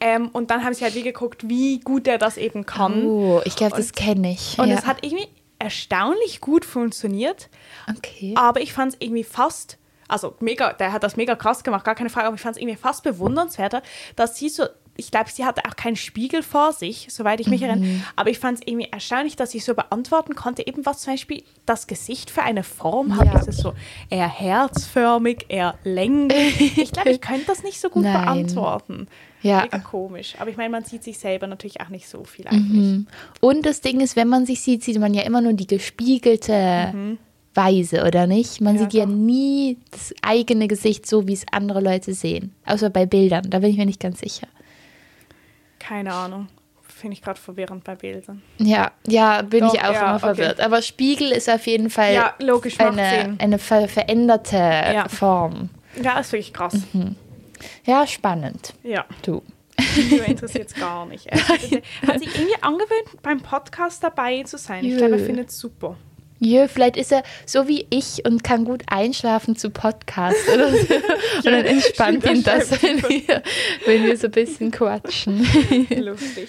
Ähm, 0.00 0.28
und 0.28 0.50
dann 0.50 0.64
haben 0.64 0.74
sie 0.74 0.84
halt 0.84 0.94
wie 0.94 1.02
geguckt, 1.02 1.48
wie 1.48 1.80
gut 1.80 2.06
er 2.06 2.18
das 2.18 2.36
eben 2.36 2.66
kann. 2.66 3.04
Oh, 3.04 3.40
ich 3.44 3.56
glaube, 3.56 3.76
das 3.76 3.92
kenne 3.92 4.30
ich. 4.32 4.58
Und 4.58 4.68
ja. 4.68 4.76
es 4.76 4.86
hat 4.86 4.98
irgendwie 5.02 5.26
erstaunlich 5.58 6.40
gut 6.40 6.64
funktioniert, 6.64 7.48
Okay. 7.88 8.34
aber 8.36 8.60
ich 8.60 8.72
fand 8.72 8.94
es 8.94 9.00
irgendwie 9.00 9.24
fast, 9.24 9.76
also 10.08 10.34
mega, 10.40 10.72
der 10.72 10.92
hat 10.92 11.02
das 11.02 11.16
mega 11.16 11.34
krass 11.36 11.62
gemacht, 11.64 11.84
gar 11.84 11.94
keine 11.94 12.10
Frage, 12.10 12.28
aber 12.28 12.36
ich 12.36 12.42
fand 12.42 12.56
es 12.56 12.62
irgendwie 12.62 12.78
fast 12.78 13.02
bewundernswerter, 13.02 13.82
dass 14.16 14.36
sie 14.36 14.48
so, 14.48 14.64
ich 15.00 15.10
glaube, 15.10 15.30
sie 15.30 15.44
hatte 15.44 15.62
auch 15.68 15.74
keinen 15.74 15.96
Spiegel 15.96 16.42
vor 16.42 16.72
sich, 16.72 17.08
soweit 17.10 17.40
ich 17.40 17.48
mich 17.48 17.62
erinnere, 17.62 17.88
aber 18.16 18.30
ich 18.30 18.38
fand 18.38 18.58
es 18.60 18.66
irgendwie 18.66 18.88
erstaunlich, 18.92 19.34
dass 19.34 19.54
ich 19.54 19.64
so 19.64 19.74
beantworten 19.74 20.34
konnte, 20.36 20.66
eben 20.66 20.86
was 20.86 21.00
zum 21.00 21.14
Beispiel 21.14 21.42
das 21.66 21.86
Gesicht 21.86 22.30
für 22.30 22.42
eine 22.42 22.62
Form 22.62 23.16
hat. 23.16 23.26
Ja. 23.26 23.38
Ist 23.40 23.48
es 23.48 23.56
so 23.56 23.72
eher 24.10 24.28
herzförmig, 24.28 25.46
eher 25.48 25.74
länglich? 25.84 26.78
Ich 26.78 26.92
glaube, 26.92 27.10
ich 27.10 27.20
könnte 27.22 27.46
das 27.46 27.62
nicht 27.62 27.80
so 27.80 27.88
gut 27.88 28.04
Nein. 28.04 28.22
beantworten. 28.24 29.08
Ja. 29.42 29.62
Mega 29.62 29.78
komisch. 29.78 30.34
Aber 30.38 30.50
ich 30.50 30.56
meine, 30.58 30.68
man 30.70 30.84
sieht 30.84 31.02
sich 31.02 31.18
selber 31.18 31.46
natürlich 31.46 31.80
auch 31.80 31.88
nicht 31.88 32.06
so 32.08 32.24
viel 32.24 32.46
eigentlich. 32.46 33.06
Und 33.40 33.64
das 33.64 33.80
Ding 33.80 34.00
ist, 34.00 34.14
wenn 34.14 34.28
man 34.28 34.44
sich 34.44 34.60
sieht, 34.60 34.84
sieht 34.84 34.98
man 35.00 35.14
ja 35.14 35.22
immer 35.22 35.40
nur 35.40 35.54
die 35.54 35.66
gespiegelte 35.66 37.16
Weise, 37.54 38.04
oder 38.06 38.26
nicht? 38.26 38.60
Man 38.60 38.74
Mhm. 38.74 38.78
Ja, 38.78 38.84
sieht 38.84 38.92
ja 38.94 39.06
doch. 39.06 39.12
nie 39.12 39.78
das 39.90 40.14
eigene 40.22 40.68
Gesicht 40.68 41.06
so, 41.06 41.26
wie 41.26 41.32
es 41.32 41.44
andere 41.50 41.80
Leute 41.80 42.14
sehen. 42.14 42.54
Außer 42.66 42.90
bei 42.90 43.06
Bildern, 43.06 43.48
da 43.50 43.58
bin 43.58 43.70
ich 43.70 43.76
mir 43.76 43.86
nicht 43.86 43.98
ganz 44.00 44.20
sicher. 44.20 44.46
Keine 45.90 46.14
Ahnung. 46.14 46.46
Finde 46.82 47.14
ich 47.14 47.22
gerade 47.22 47.40
verwirrend 47.40 47.82
bei 47.82 47.96
Bildern. 47.96 48.42
Ja, 48.58 48.92
ja, 49.08 49.42
bin 49.42 49.64
Doch, 49.64 49.74
ich 49.74 49.80
auch 49.80 49.92
ja, 49.92 50.00
immer 50.02 50.14
okay. 50.14 50.20
verwirrt. 50.20 50.60
Aber 50.60 50.82
Spiegel 50.82 51.32
ist 51.32 51.50
auf 51.50 51.66
jeden 51.66 51.90
Fall 51.90 52.14
Ja, 52.14 52.34
logisch, 52.38 52.78
eine, 52.78 53.36
eine 53.40 53.58
ver 53.58 53.88
veränderte 53.88 54.56
Ja. 54.56 55.08
Form. 55.08 55.70
Ja, 56.00 56.20
ist 56.20 56.30
wirklich 56.30 56.52
krass. 56.52 56.76
Ja, 57.84 58.06
spannend. 58.06 58.74
Ja, 58.84 59.04
Du. 59.22 59.42
Video 59.96 60.22
interessiert 60.22 60.68
es 60.68 60.74
gar 60.74 61.06
nicht. 61.06 61.26
Er 61.26 61.38
hat 61.48 61.60
sich 61.60 62.34
irgendwie 62.36 62.62
angewöhnt, 62.62 63.22
beim 63.22 63.40
Podcast 63.40 64.04
dabei 64.04 64.44
zu 64.44 64.58
sein. 64.58 64.84
Ich 64.84 64.96
glaube, 64.96 65.18
er 65.18 65.24
findet 65.24 65.48
es 65.48 65.58
super. 65.58 65.96
Jö, 66.40 66.66
vielleicht 66.68 66.96
ist 66.96 67.12
er 67.12 67.22
so 67.44 67.68
wie 67.68 67.86
ich 67.90 68.24
und 68.24 68.42
kann 68.42 68.64
gut 68.64 68.82
einschlafen 68.86 69.56
zu 69.56 69.68
Podcasts 69.70 70.48
oder 70.48 70.70
so. 70.70 70.76
Und 71.38 71.44
dann 71.44 71.64
entspannt 71.66 72.24
ihn 72.24 72.42
das, 72.42 72.82
wenn 72.82 73.02
wir, 73.02 73.42
wenn 73.84 74.04
wir 74.04 74.16
so 74.16 74.26
ein 74.28 74.30
bisschen 74.32 74.70
quatschen. 74.70 75.46
Lustig. 75.98 76.48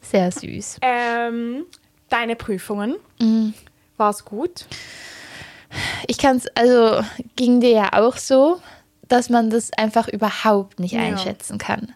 Sehr 0.00 0.30
süß. 0.30 0.78
Ähm, 0.82 1.64
deine 2.08 2.36
Prüfungen, 2.36 2.94
Mm. 3.18 3.48
war 3.96 4.10
es 4.10 4.24
gut? 4.24 4.66
Ich 6.06 6.18
kann 6.18 6.36
es, 6.36 6.46
also 6.54 7.04
ging 7.34 7.60
dir 7.60 7.70
ja 7.70 7.92
auch 7.94 8.16
so, 8.16 8.60
dass 9.08 9.28
man 9.28 9.50
das 9.50 9.72
einfach 9.72 10.06
überhaupt 10.08 10.78
nicht 10.80 10.92
Ja. 10.92 11.00
einschätzen 11.00 11.58
kann. 11.58 11.92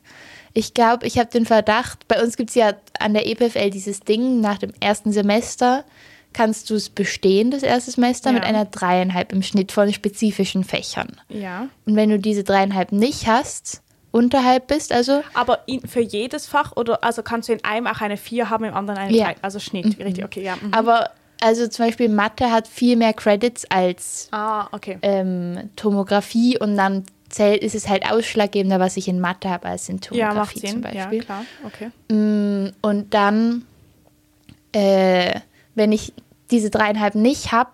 Ich 0.52 0.74
glaube, 0.74 1.06
ich 1.06 1.18
habe 1.18 1.30
den 1.30 1.46
Verdacht, 1.46 2.08
bei 2.08 2.20
uns 2.20 2.36
gibt 2.36 2.50
es 2.50 2.56
ja 2.56 2.72
an 2.98 3.14
der 3.14 3.26
EPFL 3.28 3.70
dieses 3.70 4.00
Ding, 4.00 4.40
nach 4.40 4.58
dem 4.58 4.72
ersten 4.80 5.12
Semester 5.12 5.84
kannst 6.32 6.70
du 6.70 6.74
es 6.76 6.88
bestehen, 6.88 7.50
das 7.50 7.62
erste 7.62 7.90
Semester, 7.90 8.30
Ja. 8.30 8.34
mit 8.34 8.44
einer 8.44 8.64
dreieinhalb 8.64 9.32
im 9.32 9.42
Schnitt 9.42 9.72
von 9.72 9.92
spezifischen 9.92 10.64
Fächern. 10.64 11.20
Ja. 11.28 11.68
Und 11.86 11.96
wenn 11.96 12.10
du 12.10 12.18
diese 12.18 12.44
dreieinhalb 12.44 12.92
nicht 12.92 13.26
hast, 13.26 13.82
unterhalb 14.12 14.66
bist, 14.68 14.92
also 14.92 15.22
Aber 15.34 15.60
in, 15.66 15.80
für 15.86 16.00
jedes 16.00 16.46
Fach 16.46 16.72
oder 16.76 17.02
also 17.04 17.22
kannst 17.22 17.48
du 17.48 17.52
in 17.52 17.64
einem 17.64 17.86
auch 17.86 18.00
eine 18.00 18.16
4 18.16 18.50
haben, 18.50 18.64
im 18.64 18.74
anderen 18.74 18.98
eine 18.98 19.16
Ja. 19.16 19.26
3? 19.26 19.36
Also 19.42 19.58
Schnitt, 19.60 19.98
richtig, 19.98 20.24
okay, 20.24 20.42
ja. 20.42 20.56
mhm. 20.56 20.72
aber 20.74 21.10
also 21.42 21.66
zum 21.68 21.86
Beispiel 21.86 22.08
Mathe 22.08 22.50
hat 22.52 22.68
viel 22.68 22.96
mehr 22.96 23.12
Credits 23.14 23.64
als 23.70 24.28
Ah, 24.30 24.68
okay. 24.72 24.98
ähm, 25.02 25.70
Tomographie 25.76 26.58
und 26.58 26.76
dann 26.76 27.04
zählt, 27.28 27.62
ist 27.62 27.74
es 27.76 27.88
halt 27.88 28.10
ausschlaggebender, 28.10 28.78
was 28.80 28.96
ich 28.96 29.06
in 29.08 29.20
Mathe 29.20 29.48
habe 29.48 29.68
als 29.68 29.88
in 29.88 30.00
Ja, 30.10 30.28
Tomographie 30.28 30.58
Sinn. 30.58 30.70
zum 30.70 30.80
Beispiel. 30.82 31.18
Ja, 31.18 31.24
klar, 31.24 31.44
okay. 31.64 31.90
Mm, 32.14 32.72
Und 32.82 33.14
dann, 33.14 33.64
äh, 34.72 35.40
wenn 35.80 35.92
ich 35.92 36.12
diese 36.50 36.68
dreieinhalb 36.68 37.14
nicht 37.14 37.52
habe, 37.52 37.70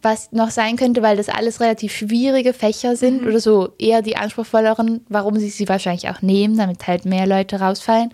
was 0.00 0.32
noch 0.32 0.50
sein 0.50 0.76
könnte, 0.76 1.02
weil 1.02 1.18
das 1.18 1.28
alles 1.28 1.60
relativ 1.60 1.94
schwierige 1.94 2.54
Fächer 2.54 2.96
sind 2.96 3.26
oder 3.26 3.38
so 3.38 3.68
eher 3.78 4.00
die 4.00 4.16
anspruchsvolleren, 4.16 5.04
warum 5.10 5.36
sie 5.38 5.50
sie 5.50 5.68
wahrscheinlich 5.68 6.08
auch 6.08 6.22
nehmen, 6.22 6.56
damit 6.56 6.86
halt 6.86 7.04
mehr 7.04 7.26
Leute 7.26 7.60
rausfallen, 7.60 8.10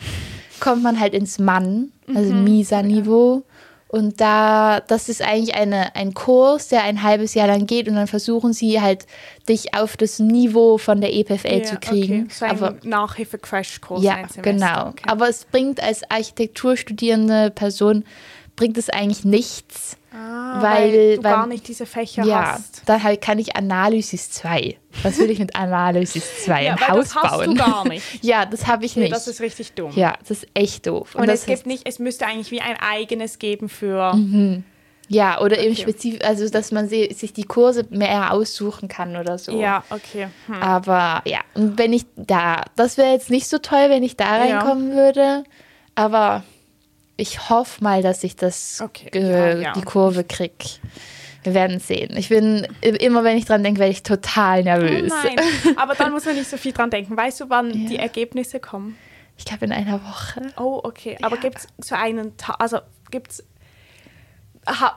kommt 0.59 0.83
man 0.83 0.99
halt 0.99 1.15
ins 1.15 1.39
Mann, 1.39 1.93
also 2.13 2.35
Misa-Niveau. 2.35 3.45
Und 3.89 4.21
da, 4.21 4.81
das 4.81 5.09
ist 5.09 5.23
eigentlich 5.23 5.55
eine, 5.55 5.95
ein 5.95 6.13
Kurs, 6.13 6.67
der 6.67 6.83
ein 6.83 7.05
halbes 7.05 7.35
Jahr 7.35 7.47
lang 7.47 7.67
geht 7.67 7.87
und 7.89 7.95
dann 7.95 8.09
versuchen 8.09 8.53
sie 8.53 8.81
halt, 8.81 9.07
dich 9.49 9.75
auf 9.77 9.97
das 9.97 10.19
Niveau 10.19 10.77
von 10.77 11.01
der 11.01 11.15
EPFL 11.15 11.59
Ja, 11.59 11.63
zu 11.63 11.77
kriegen. 11.77 12.23
Okay. 12.25 12.35
So 12.35 12.45
ein 12.47 12.51
Aber 12.51 12.77
Nachhilfe-Crash-Kurs. 12.83 14.03
ja, 14.03 14.17
genau. 14.43 14.89
Okay. 14.89 15.05
Aber 15.07 15.29
es 15.29 15.45
bringt 15.45 15.81
als 15.81 16.03
Architekturstudierende 16.11 17.53
Person, 17.53 18.05
bringt 18.57 18.77
es 18.79 18.89
eigentlich 18.91 19.25
nichts. 19.25 19.97
ah, 20.13 20.63
weil- 20.63 20.93
weil, 20.93 21.17
du 21.19 21.25
weil- 21.25 21.33
gar 21.33 21.47
nicht 21.47 21.69
diese 21.69 21.85
Fächer 21.85 22.25
ja, 22.25 22.53
hast. 22.55 22.83
dann 22.87 23.03
halt 23.03 23.21
kann 23.21 23.39
ich 23.39 23.55
Analysis 23.55 24.31
2. 24.31 24.79
Was 25.03 25.19
will 25.19 25.31
ich 25.31 25.39
mit 25.39 25.55
Analysis 25.55 26.45
2? 26.45 26.65
Ja, 26.65 26.73
ein 26.75 26.89
Haus 26.89 27.11
das 27.11 27.15
hast 27.17 27.31
bauen. 27.37 27.51
du 27.51 27.55
gar 27.55 27.87
nicht. 27.87 28.03
ja, 28.25 28.47
das 28.47 28.67
habe 28.67 28.87
ich 28.87 28.97
Nee, 28.97 29.03
nicht. 29.05 29.15
das 29.15 29.29
ist 29.29 29.41
richtig 29.43 29.73
dumm. 29.75 29.93
ja, 29.95 30.15
das 30.21 30.31
ist 30.31 30.47
echt 30.55 30.87
doof. 30.87 31.15
Und, 31.15 31.27
das 31.29 31.41
es 31.41 31.47
gibt 31.47 31.67
nicht, 31.67 31.87
es 31.87 31.99
müsste 31.99 32.27
eigentlich 32.27 32.51
wie 32.51 32.63
ein 32.63 32.77
eigenes 32.81 33.39
geben 33.39 33.69
für. 33.69 34.19
Ja, 35.09 35.41
oder 35.41 35.59
eben 35.59 35.73
Okay. 35.73 35.83
spezifisch, 35.83 36.25
also 36.25 36.49
dass 36.49 36.73
man 36.73 36.89
sich 36.89 37.33
die 37.33 37.45
Kurse 37.45 37.87
mehr 37.91 38.33
aussuchen 38.33 38.89
kann 38.89 39.17
oder 39.17 39.39
so. 39.39 39.53
Ja, 39.61 39.85
okay. 39.91 40.27
Hm. 40.47 40.63
Aber 40.63 41.23
ja, 41.27 41.39
und 41.55 41.79
wenn 41.79 41.93
ich 41.93 42.07
da, 42.17 42.63
das 42.75 42.97
wäre 42.97 43.13
jetzt 43.13 43.31
nicht 43.31 43.47
so 43.49 43.59
toll, 43.59 43.89
wenn 43.89 44.03
ich 44.03 44.17
da 44.17 44.45
Ja. 44.45 44.57
reinkommen 44.59 44.95
würde. 44.97 45.45
Aber 45.95 46.43
ich 47.17 47.49
hoffe 47.49 47.83
mal, 47.83 48.03
dass 48.03 48.23
ich 48.25 48.37
das 48.37 48.81
Okay, 48.83 49.09
ge- 49.11 49.31
ja, 49.31 49.55
ja. 49.59 49.73
die 49.73 49.83
Kurve 49.83 50.25
krieg. 50.25 50.53
Wir 51.43 51.55
werden 51.55 51.79
sehen. 51.79 52.17
Ich 52.17 52.29
bin 52.29 52.67
immer, 52.83 53.23
wenn 53.23 53.37
ich 53.39 53.45
dran 53.45 53.63
denke, 53.63 53.79
werde 53.79 53.93
ich 53.93 54.03
total 54.03 54.61
Oh 54.61 54.65
nervös. 54.65 55.13
nein, 55.23 55.37
aber 55.77 55.95
dann 55.95 56.11
muss 56.13 56.25
man 56.25 56.35
nicht 56.35 56.51
so 56.51 56.57
viel 56.57 56.73
dran 56.73 56.91
denken. 56.91 57.17
Weißt 57.17 57.41
du, 57.41 57.49
wann 57.49 57.71
die 57.87 57.97
Ergebnisse 57.99 58.59
kommen? 58.59 58.97
Ich 59.39 59.45
glaube 59.45 59.67
in 59.67 59.73
einer 59.73 60.01
Woche. 60.03 60.43
Oh, 60.59 60.81
okay. 60.83 61.17
Aber 61.23 61.37
Ja. 61.37 61.43
gibt 61.43 61.59
es 61.59 61.67
so 61.79 61.95
einen 61.95 62.37
Tag, 62.37 62.57
also 62.59 62.79
gibt 63.11 63.31
es, 63.33 63.45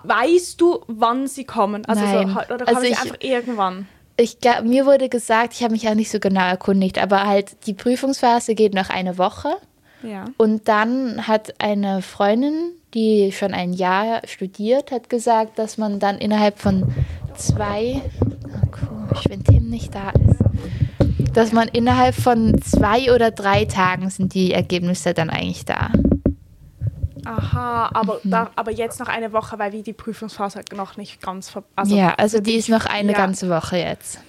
weißt 0.04 0.60
du, 0.60 0.84
wann 0.88 1.28
sie 1.28 1.44
kommen? 1.46 1.86
Also 1.86 2.04
Nein. 2.04 2.30
So, 2.30 2.54
oder 2.56 2.68
Also 2.68 2.74
kommen 2.74 2.82
sie 2.82 2.88
ich- 2.92 3.00
einfach 3.00 3.18
irgendwann? 3.20 3.88
Ich, 4.18 4.42
ga- 4.42 4.62
mir 4.64 4.86
wurde 4.86 5.08
gesagt, 5.08 5.54
ich 5.54 5.64
habe 5.64 5.72
mich 5.72 5.84
ja 5.84 5.96
nicht 5.96 6.12
so 6.12 6.20
genau 6.20 6.46
erkundigt, 6.46 6.98
aber 6.98 7.26
halt 7.26 7.66
die 7.68 7.74
Prüfungsphase 7.74 8.54
geht 8.54 8.74
noch 8.74 8.90
eine 8.90 9.18
Woche. 9.18 9.50
Ja. 10.04 10.26
Und 10.38 10.68
dann 10.68 11.28
hat 11.28 11.54
eine 11.60 12.02
Freundin, 12.02 12.72
die 12.94 13.32
schon 13.32 13.54
ein 13.54 13.74
Jahr 13.74 14.22
studiert, 14.26 14.92
hat 14.92 15.10
gesagt, 15.10 15.60
dass 15.60 15.78
man 15.78 16.00
dann 16.00 16.18
innerhalb 16.18 16.60
von 16.60 16.92
zwei, 17.36 18.02
oh, 18.22 18.68
komisch, 18.72 19.26
wenn 19.30 19.44
Tim 19.44 19.70
nicht 19.70 19.94
da 19.94 20.10
ist, 20.12 20.40
dass 21.36 21.52
man 21.52 21.68
innerhalb 21.68 22.16
von 22.16 22.60
zwei 22.62 23.14
oder 23.14 23.32
drei 23.32 23.66
Tagen 23.66 24.10
sind 24.10 24.34
die 24.34 24.54
Ergebnisse 24.54 25.14
dann 25.14 25.30
eigentlich 25.30 25.66
da. 25.66 25.90
Aha, 27.26 27.90
aber, 27.94 28.20
Mhm. 28.24 28.32
da, 28.32 28.50
aber 28.56 28.72
jetzt 28.72 29.00
noch 29.00 29.08
eine 29.08 29.34
Woche, 29.34 29.60
weil 29.60 29.72
wie 29.74 29.84
die 29.84 29.94
Prüfungsphase 29.94 30.62
noch 30.76 30.98
nicht 30.98 31.22
ganz 31.22 31.50
ver 31.50 31.64
also 31.76 31.96
ja, 31.96 32.14
also 32.16 32.40
die 32.40 32.54
ist 32.56 32.70
noch 32.70 32.86
eine 32.86 33.12
ja. 33.12 33.18
ganze 33.18 33.50
Woche 33.50 33.78
jetzt. 33.78 34.20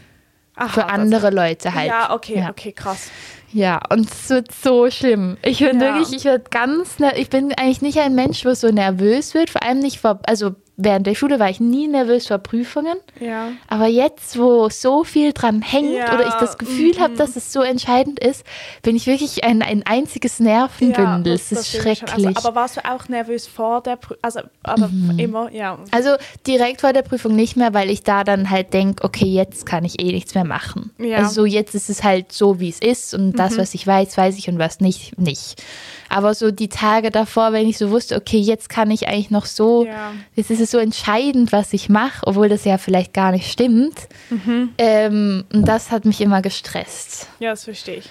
Aha, 0.57 0.69
Für 0.69 0.87
andere 0.87 1.31
Leute 1.31 1.73
halt. 1.75 1.87
Ja, 1.89 2.13
okay, 2.13 2.41
Ja. 2.41 2.51
okay, 2.51 2.73
krass. 2.73 3.09
Ja, 3.53 3.81
und 3.91 4.09
es 4.11 4.31
wird 4.31 4.53
so 4.53 4.91
schlimm. 4.91 5.37
Ich 5.43 5.59
bin 5.59 5.81
Ja. 5.81 5.95
wirklich, 5.99 6.17
ich 6.17 6.25
werde 6.25 6.45
ganz, 6.51 6.97
ich 7.17 7.31
bin 7.31 7.53
eigentlich 7.55 7.83
nicht 7.83 7.99
ein 7.99 8.15
Mensch, 8.15 8.45
was 8.45 8.61
so 8.61 8.69
nervös 8.69 9.35
wird, 9.35 9.51
vor 9.51 9.63
allem 9.63 9.81
nicht 9.81 9.99
vor, 10.01 10.21
also 10.27 10.55
während 10.77 11.07
der 11.07 11.15
Schule 11.15 11.39
war 11.39 11.51
ich 11.51 11.61
nie 11.61 11.87
nervös 11.89 12.27
vor 12.29 12.39
Prüfungen. 12.39 12.97
Ja. 13.21 13.49
Aber 13.69 13.87
jetzt, 13.87 14.39
wo 14.39 14.69
so 14.71 15.05
viel 15.05 15.33
dran 15.33 15.61
hängt 15.63 15.93
Ja, 15.93 16.15
oder 16.15 16.27
ich 16.27 16.35
das 16.35 16.57
Gefühl 16.59 16.99
habe, 16.99 17.13
mhm. 17.15 17.17
dass 17.19 17.37
es 17.37 17.53
so 17.53 17.61
entscheidend 17.63 18.19
ist, 18.19 18.45
bin 18.83 18.97
ich 18.97 19.07
wirklich 19.07 19.45
ein, 19.45 19.63
ein 19.63 19.83
einziges 19.85 20.41
Nervenbündel. 20.41 21.35
es 21.35 21.53
ist 21.53 21.65
sehe 21.73 21.81
ich 21.93 21.99
schon. 21.99 22.07
schrecklich. 22.09 22.27
Also, 22.37 22.49
aber 22.49 22.55
warst 22.55 22.77
du 22.77 22.85
auch 22.85 23.09
nervös 23.09 23.47
vor 23.47 23.83
der 23.83 23.97
Prüfung? 23.97 24.19
Also, 24.23 24.41
aber 24.63 24.89
Mhm. 24.89 25.19
immer, 25.19 25.53
ja. 25.53 25.79
also 25.91 26.11
direkt 26.47 26.81
vor 26.81 26.93
der 26.93 27.03
Prüfung 27.03 27.37
nicht 27.37 27.57
mehr, 27.57 27.75
weil 27.75 27.91
ich 27.91 28.03
da 28.03 28.25
dann 28.25 28.51
halt 28.51 28.73
denke, 28.73 29.05
okay, 29.05 29.27
jetzt 29.27 29.67
kann 29.67 29.85
ich 29.85 30.01
eh 30.01 30.13
nichts 30.13 30.35
mehr 30.35 30.45
machen. 30.45 30.91
Ja. 30.99 31.05
Mhm. 31.07 31.15
Also 31.25 31.35
so 31.43 31.45
jetzt 31.47 31.75
ist 31.75 31.91
es 31.91 32.03
halt 32.03 32.33
so, 32.33 32.59
wie 32.61 32.69
es 32.69 32.81
ist 32.81 33.15
und 33.15 33.33
das, 33.39 33.59
was 33.59 33.75
ich 33.75 33.87
weiß, 33.87 34.17
weiß 34.17 34.39
ich 34.39 34.49
und 34.49 34.59
was 34.59 34.81
nicht, 34.81 35.19
nicht. 35.19 35.63
Aber 36.09 36.35
so 36.35 36.51
die 36.51 36.69
Tage 36.69 37.11
davor, 37.11 37.53
wenn 37.53 37.69
ich 37.69 37.79
so 37.79 37.91
wusste, 37.91 38.17
okay, 38.17 38.39
jetzt 38.39 38.69
kann 38.69 38.91
ich 38.91 39.07
eigentlich 39.07 39.31
noch 39.31 39.47
so, 39.47 39.85
Ja. 39.85 40.13
jetzt 40.35 40.51
ist 40.51 40.61
es 40.61 40.70
so 40.71 40.79
entscheidend, 40.79 41.53
was 41.53 41.73
ich 41.73 41.89
mache, 41.89 42.27
obwohl 42.27 42.49
das 42.49 42.65
ja 42.65 42.79
vielleicht 42.79 43.13
gar 43.13 43.33
nicht 43.33 43.51
stimmt. 43.51 44.09
Mhm. 44.31 44.73
Ähm, 44.79 45.45
und 45.53 45.67
das 45.67 45.91
hat 45.91 46.05
mich 46.05 46.21
immer 46.21 46.43
gestresst. 46.43 47.29
Ja, 47.39 47.51
das 47.51 47.65
verstehe 47.65 47.97
ich. 47.97 48.09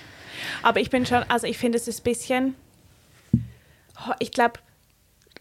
Aber 0.64 0.80
ich 0.80 0.90
bin 0.90 1.06
schon, 1.06 1.24
also 1.30 1.48
ich 1.48 1.58
finde 1.58 1.78
es 1.78 1.88
ist 1.88 2.02
ein 2.02 2.04
bisschen, 2.04 2.56
oh, 4.08 4.14
ich 4.20 4.32
glaube, 4.32 4.60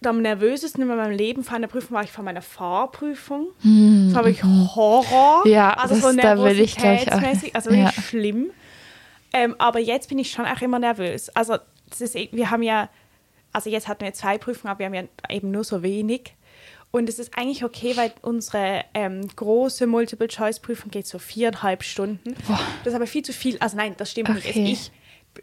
am 0.04 0.22
nervösesten 0.22 0.82
in 0.82 0.88
meinem 0.88 1.10
Leben 1.16 1.42
vor 1.42 1.56
einer 1.56 1.66
Prüfung 1.66 1.96
war 1.96 2.04
ich 2.04 2.12
vor 2.12 2.22
meiner 2.24 2.42
Fahrprüfung. 2.42 3.48
das 3.62 4.14
war 4.14 4.24
wirklich 4.24 4.44
Horror. 4.44 5.42
Hm, 5.44 5.50
Ja, 5.50 5.70
also 5.72 5.94
das- 5.94 6.02
so 6.04 6.16
da 6.16 6.38
will 6.42 6.60
ich 6.60 6.76
gleich 6.76 7.10
auch- 7.12 7.20
also 7.54 7.70
wirklich 7.70 7.96
Ja. 7.96 8.02
schlimm. 8.02 8.50
Ähm, 9.32 9.56
aber 9.58 9.78
jetzt 9.80 10.08
bin 10.08 10.18
ich 10.18 10.30
schon 10.30 10.46
auch 10.46 10.60
immer 10.62 10.78
nervös. 10.78 11.28
Also 11.30 11.56
das 11.90 12.00
ist, 12.00 12.14
eh- 12.16 12.28
wir 12.32 12.50
haben 12.50 12.62
ja, 12.62 12.88
also 13.52 13.68
jetzt 13.70 13.88
hatten 13.88 14.04
wir 14.04 14.12
zwei 14.14 14.38
Prüfungen, 14.38 14.70
aber 14.70 14.78
wir 14.80 14.86
haben 14.86 14.94
ja 14.94 15.02
eben 15.30 15.50
nur 15.50 15.64
so 15.64 15.82
wenig. 15.82 16.32
Und 16.90 17.08
es 17.08 17.18
ist 17.18 17.36
eigentlich 17.36 17.64
okay, 17.64 17.96
weil 17.96 18.12
unsere 18.22 18.84
ähm, 18.94 19.26
große 19.36 19.86
Multiple-Choice-Prüfung 19.86 20.90
geht 20.90 21.06
so 21.06 21.18
viereinhalb 21.18 21.82
Stunden. 21.82 22.34
Das 22.82 22.92
ist 22.92 22.94
aber 22.94 23.06
viel 23.06 23.22
zu 23.22 23.32
viel. 23.32 23.58
Also 23.58 23.76
nein, 23.76 23.94
das 23.98 24.10
stimmt 24.10 24.30
nicht. 24.34 24.46
Okay. 24.48 24.58
Also 24.60 24.72
ich 24.72 24.92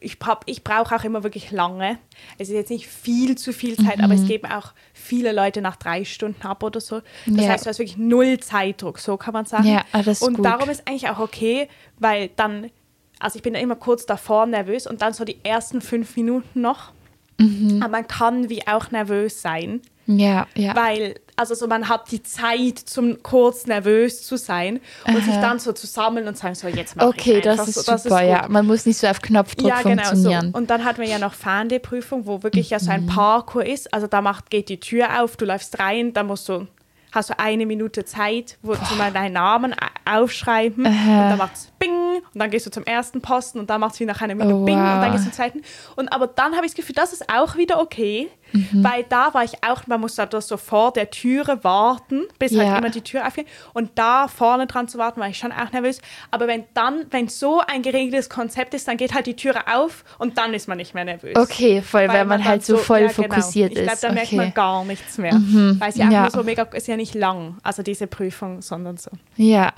ich, 0.02 0.18
hab- 0.25 0.44
ich 0.48 0.64
brauche 0.64 0.94
auch 0.94 1.04
immer 1.06 1.24
wirklich 1.24 1.52
lange. 1.52 2.00
Es 2.38 2.50
ist 2.50 2.56
jetzt 2.56 2.70
nicht 2.72 2.88
viel 2.88 3.38
zu 3.38 3.54
viel 3.54 3.78
Zeit, 3.78 4.00
aber 4.04 4.14
Mhm. 4.16 4.24
es 4.24 4.28
geben 4.28 4.52
auch 4.52 4.74
viele 4.94 5.32
Leute 5.32 5.62
nach 5.62 5.78
drei 5.78 6.04
Stunden 6.04 6.42
ab 6.46 6.64
oder 6.64 6.82
so. 6.82 7.02
Das 7.28 7.46
Ja. 7.46 7.52
heißt, 7.52 7.66
du 7.66 7.70
hast 7.70 7.80
wirklich 7.80 7.96
null 7.96 8.40
Zeitdruck, 8.40 9.00
so 9.00 9.16
kann 9.16 9.34
man 9.34 9.46
sagen. 9.46 9.68
Ja, 9.68 9.86
ah, 9.94 10.02
das 10.04 10.20
ist 10.22 10.28
Und 10.28 10.34
gut. 10.38 10.46
darum 10.46 10.70
ist 10.70 10.86
eigentlich 10.86 11.08
auch 11.10 11.20
okay, 11.20 11.70
weil 11.98 12.30
dann, 12.36 12.72
also 13.20 13.38
ich 13.38 13.44
bin 13.44 13.54
da 13.54 13.60
immer 13.60 13.75
kurz 13.78 14.06
davor 14.06 14.48
nervös 14.48 14.86
und 14.86 15.02
dann 15.02 15.14
so 15.14 15.24
die 15.24 15.38
ersten 15.46 15.80
fünf 15.80 16.18
Minuten 16.18 16.60
noch. 16.60 16.92
Mhm. 17.40 17.82
Aber 17.82 17.92
man 17.92 18.08
kann 18.08 18.50
wie 18.50 18.68
auch 18.68 18.92
nervös 18.92 19.42
sein, 19.42 19.82
Ja, 20.08 20.48
ja. 20.56 20.75
weil, 20.75 21.16
also 21.38 21.54
so 21.56 21.68
man 21.68 21.89
hat 21.89 22.12
die 22.12 22.24
Zeit, 22.24 22.80
zum 22.80 23.22
kurz 23.24 23.65
nervös 23.68 24.24
zu 24.25 24.38
sein 24.38 24.80
und 25.08 25.18
sich 25.24 25.34
Aha. 25.34 25.42
dann 25.42 25.60
so 25.60 25.74
zu 25.74 25.86
sammeln 25.88 26.27
und 26.27 26.38
sagen, 26.38 26.56
so 26.56 26.68
jetzt 26.68 26.96
mache 26.96 27.08
Okay, 27.08 27.42
das 27.42 27.68
ist 27.68 27.84
so. 27.86 27.98
super, 27.98 28.22
gut. 28.22 28.30
ja. 28.30 28.46
Man 28.48 28.65
muss 28.65 28.86
nicht 28.86 28.98
so 28.98 29.08
auf 29.08 29.22
Knopfdruck 29.22 29.68
Ja, 29.70 29.82
genau 29.82 30.04
so. 30.04 30.10
funktionieren. 30.10 30.51
Und 30.51 30.70
dann 30.70 30.86
hatten 30.86 31.01
wir 31.01 31.08
ja 31.10 31.20
noch 31.20 31.34
Fernprüfung, 31.34 32.25
wo 32.25 32.42
wirklich 32.44 32.70
ja 32.70 32.80
so 32.80 32.86
Mhm. 32.86 32.92
ein 32.92 33.06
Parkour 33.08 33.65
ist. 33.65 33.94
Also 33.94 34.08
da 34.08 34.22
macht, 34.22 34.50
geht 34.50 34.70
die 34.70 34.80
Tür 34.80 35.22
auf, 35.22 35.36
du 35.38 35.46
läufst 35.46 35.77
rein, 35.80 36.13
da 36.13 36.24
musst 36.24 36.48
du, 36.48 36.68
hast 37.12 37.30
du 37.32 37.39
eine 37.39 37.65
Minute 37.65 38.06
Zeit, 38.06 38.58
wo 38.62 38.74
du 38.74 38.96
mal 38.98 39.12
deinen 39.12 39.34
Namen 39.34 39.75
aufschreiben 40.06 40.86
und 40.86 40.94
dann 40.94 41.38
macht's 41.38 41.72
Bing 41.86 42.18
und 42.34 42.39
dann 42.39 42.50
gehst 42.50 42.65
du 42.65 42.72
zum 42.72 42.84
ersten 42.84 43.22
Posten 43.22 43.60
und 43.60 43.70
dann 43.70 43.82
macht's 43.82 44.00
wie 44.00 44.06
nach 44.06 44.22
einer 44.22 44.36
Minute 44.36 44.56
Oh, 44.56 44.65
Bing 44.65 44.77
und 44.77 44.84
dann 44.84 45.01
wow. 45.06 45.12
gehst 45.12 45.25
du 45.25 45.30
zum 45.30 45.34
zweiten. 45.34 45.62
Und 45.96 46.10
aber 46.12 46.27
dann 46.27 46.56
habe 46.56 46.65
ich 46.65 46.72
das 46.72 46.75
Gefühl, 46.77 46.96
das 46.96 47.13
ist 47.13 47.30
auch 47.32 47.56
wieder 47.56 47.80
okay, 47.80 48.30
Mhm. 48.51 48.84
weil 48.84 49.04
da 49.10 49.34
war 49.34 49.44
ich 49.44 49.63
auch, 49.68 49.88
man 49.88 50.00
muss 50.00 50.15
da 50.15 50.30
so 50.39 50.56
vor 50.58 50.94
der 50.94 51.10
Türe 51.10 51.63
warten, 51.63 52.25
bis 52.38 52.51
Ja. 52.51 52.65
halt 52.70 52.77
immer 52.77 52.89
die 52.92 53.01
Tür 53.01 53.25
aufgeht. 53.27 53.48
Und 53.74 53.89
da 53.96 54.27
vorne 54.27 54.68
dran 54.68 54.88
zu 54.88 54.98
warten, 55.00 55.20
war 55.20 55.27
ich 55.27 55.38
schon 55.38 55.51
auch 55.51 55.72
nervös. 55.72 56.00
Aber 56.32 56.48
wenn 56.48 56.63
dann, 56.75 57.06
wenn 57.10 57.27
so 57.27 57.60
ein 57.65 57.82
geregeltes 57.82 58.30
Konzept 58.30 58.74
ist, 58.75 58.88
dann 58.88 58.98
geht 58.98 59.13
halt 59.15 59.25
die 59.25 59.36
Türe 59.36 59.62
auf 59.74 60.06
und 60.20 60.38
dann 60.38 60.54
ist 60.54 60.68
man 60.68 60.77
nicht 60.77 60.94
mehr 60.94 61.06
nervös. 61.06 61.36
Okay, 61.36 61.82
voll, 61.82 62.08
weil, 62.08 62.20
man, 62.25 62.39
dann 62.39 62.46
halt 62.46 62.63
so 62.65 62.77
voll 62.77 63.01
ja, 63.01 63.08
genau. 63.08 63.30
fokussiert 63.30 63.72
Ich 63.72 63.77
glaube, 63.80 63.92
ist. 63.94 64.04
da 64.04 64.08
okay. 64.10 64.15
merkt 64.15 64.32
man 64.34 64.54
gar 64.54 64.86
nichts 64.86 65.18
mehr. 65.18 65.34
Weil 65.34 65.89
es 65.89 65.96
ja 65.98 66.08
auch 66.08 66.12
ja. 66.12 66.22
nur 66.22 66.32
so 66.32 66.44
mega, 66.44 66.63
ist 66.63 66.88
ja 66.88 66.96
nicht 66.98 67.15
lang, 67.15 67.58
also 67.63 67.82
diese 67.82 68.06
Prüfung, 68.08 68.62
sondern 68.62 68.98
so. 68.98 69.10
Ja. 69.38 69.74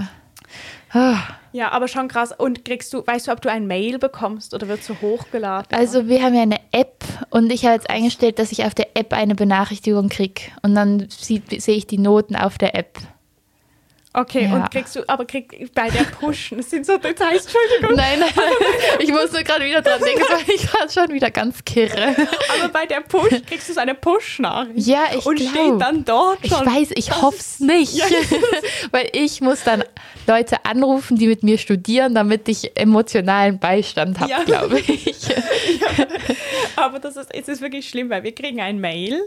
Ja, 1.51 1.71
aber 1.71 1.87
schon 1.87 2.07
krass. 2.07 2.33
Und 2.37 2.63
kriegst 2.65 2.93
du, 2.93 3.05
weißt 3.05 3.27
du, 3.27 3.31
ob 3.31 3.41
du 3.41 3.49
ein 3.51 3.67
Mail 3.67 3.99
bekommst 3.99 4.53
oder 4.53 4.67
wird 4.67 4.83
so 4.83 4.95
hochgeladen? 5.01 5.77
Also 5.77 6.07
wir 6.07 6.23
haben 6.23 6.33
ja 6.33 6.41
eine 6.43 6.59
App 6.71 7.03
und 7.29 7.51
ich 7.51 7.65
habe 7.65 7.75
jetzt 7.75 7.89
eingestellt, 7.89 8.39
dass 8.39 8.51
ich 8.51 8.63
auf 8.65 8.73
der 8.73 8.95
App 8.95 9.13
eine 9.13 9.35
Benachrichtigung 9.35 10.09
kriege. 10.09 10.41
Und 10.61 10.75
dann 10.75 11.07
sehe 11.09 11.41
ich 11.49 11.87
die 11.87 11.97
Noten 11.97 12.35
auf 12.35 12.57
der 12.57 12.75
App. 12.75 12.97
Okay, 14.13 14.45
Ja. 14.45 14.55
und 14.55 14.71
kriegst 14.71 14.95
du, 14.95 15.07
aber 15.07 15.25
krieg, 15.25 15.69
bei 15.75 15.89
der 15.89 16.03
Pushen, 16.05 16.57
das 16.57 16.71
sind 16.71 16.87
so 16.87 16.97
Details, 16.97 17.45
Entschuldigung, 17.45 17.95
Nein, 17.97 18.19
ich 19.07 19.13
muss 19.13 19.31
nur 19.31 19.43
gerade 19.43 19.65
wieder 19.65 19.81
dran 19.81 19.99
denken, 20.01 20.21
war 20.21 20.39
ich 20.47 20.67
gerade 20.69 20.91
schon 20.91 21.09
wieder 21.13 21.31
ganz 21.31 21.63
kirre. 21.65 22.15
aber 22.59 22.69
bei 22.71 22.85
der 22.85 23.01
Push 23.01 23.41
kriegst 23.47 23.69
du 23.69 23.73
so 23.73 23.79
eine 23.79 23.95
Push-Nachricht. 23.95 24.87
Ja, 24.87 25.05
ich 25.17 25.25
Und 25.25 25.37
glaub. 25.37 25.49
steht 25.51 25.81
dann 25.81 26.05
dort 26.05 26.39
Ich 26.41 26.51
schon. 26.51 26.65
weiß, 26.65 26.89
ich 26.95 27.21
hoffe 27.21 27.37
es 27.39 27.59
nicht. 27.59 27.93
Ja. 27.95 28.05
Weil 28.91 29.09
ich 29.13 29.41
muss 29.41 29.63
dann 29.63 29.83
Leute 30.27 30.65
anrufen, 30.65 31.17
die 31.17 31.27
mit 31.27 31.43
mir 31.43 31.57
studieren, 31.57 32.13
damit 32.15 32.47
ich 32.49 32.77
emotionalen 32.77 33.59
Beistand 33.59 34.19
habe, 34.19 34.31
Ja. 34.31 34.43
glaube 34.43 34.79
ich. 34.79 35.15
Aber 36.75 36.99
das 36.99 37.15
ist, 37.17 37.33
es 37.33 37.47
ist 37.47 37.61
wirklich 37.61 37.87
schlimm, 37.89 38.09
weil 38.09 38.23
wir 38.23 38.33
kriegen 38.33 38.61
ein 38.61 38.79
Mail 38.79 39.19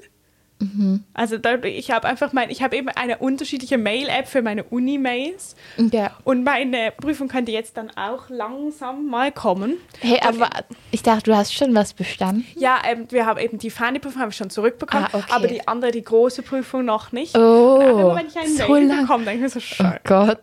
Also 1.14 1.38
da, 1.38 1.54
ich 1.62 1.90
habe 1.90 2.06
einfach 2.06 2.32
mein, 2.34 2.50
ich 2.50 2.62
habe 2.62 2.76
eben 2.76 2.88
eine 2.90 3.16
unterschiedliche 3.18 3.78
Mail-App 3.78 4.28
für 4.28 4.42
meine 4.42 4.64
Uni-Mails 4.64 5.56
Ja. 5.90 6.10
und 6.24 6.44
meine 6.44 6.92
Prüfung 6.96 7.28
könnte 7.28 7.50
jetzt 7.50 7.78
dann 7.78 7.90
auch 7.96 8.28
langsam 8.28 9.06
mal 9.06 9.32
kommen. 9.32 9.78
Hey, 10.00 10.20
aber 10.22 10.50
ich 10.90 11.02
dachte, 11.02 11.24
du 11.30 11.34
hast 11.36 11.54
schon 11.54 11.74
was 11.74 11.94
bestanden. 11.94 12.44
Ja, 12.56 12.78
ähm, 12.86 13.06
wir 13.10 13.24
haben 13.24 13.38
eben 13.40 13.56
die 13.58 13.70
Fernprüfung 13.70 14.20
haben 14.20 14.28
wir 14.28 14.34
schon 14.34 14.50
zurückbekommen, 14.50 15.06
Ah, 15.12 15.16
okay. 15.18 15.24
aber 15.30 15.46
die 15.46 15.66
andere, 15.66 15.92
die 15.92 16.04
große 16.04 16.42
Prüfung 16.42 16.84
noch 16.84 17.10
nicht. 17.12 17.34
Oh, 17.38 17.40
Und 17.76 17.90
immer 18.00 18.16
wenn 18.16 18.26
ich 18.26 18.36
einen 18.38 18.56
so 18.56 18.68
Mail 18.68 18.86
lang. 18.86 19.00
bekomme, 19.02 19.24
denke 19.24 19.46
ich 19.46 19.52
so, 19.52 19.58
Oh 19.58 19.62
scheiße. 19.62 20.00
Gott. 20.04 20.40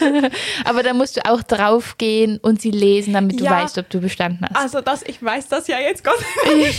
aber 0.64 0.82
da 0.82 0.92
musst 0.92 1.16
du 1.16 1.24
auch 1.24 1.42
draufgehen 1.42 2.38
und 2.42 2.60
sie 2.60 2.70
lesen, 2.70 3.14
damit 3.14 3.40
du 3.40 3.44
Ja. 3.44 3.52
weißt, 3.62 3.78
ob 3.78 3.88
du 3.90 4.00
bestanden 4.00 4.46
hast. 4.52 4.56
Also 4.62 4.80
das, 4.80 5.02
ich 5.02 5.22
weiß 5.22 5.48
das 5.48 5.66
ja 5.66 5.78
jetzt 5.78 6.04
Gott. 6.04 6.18
Und 6.50 6.60
ich 6.60 6.78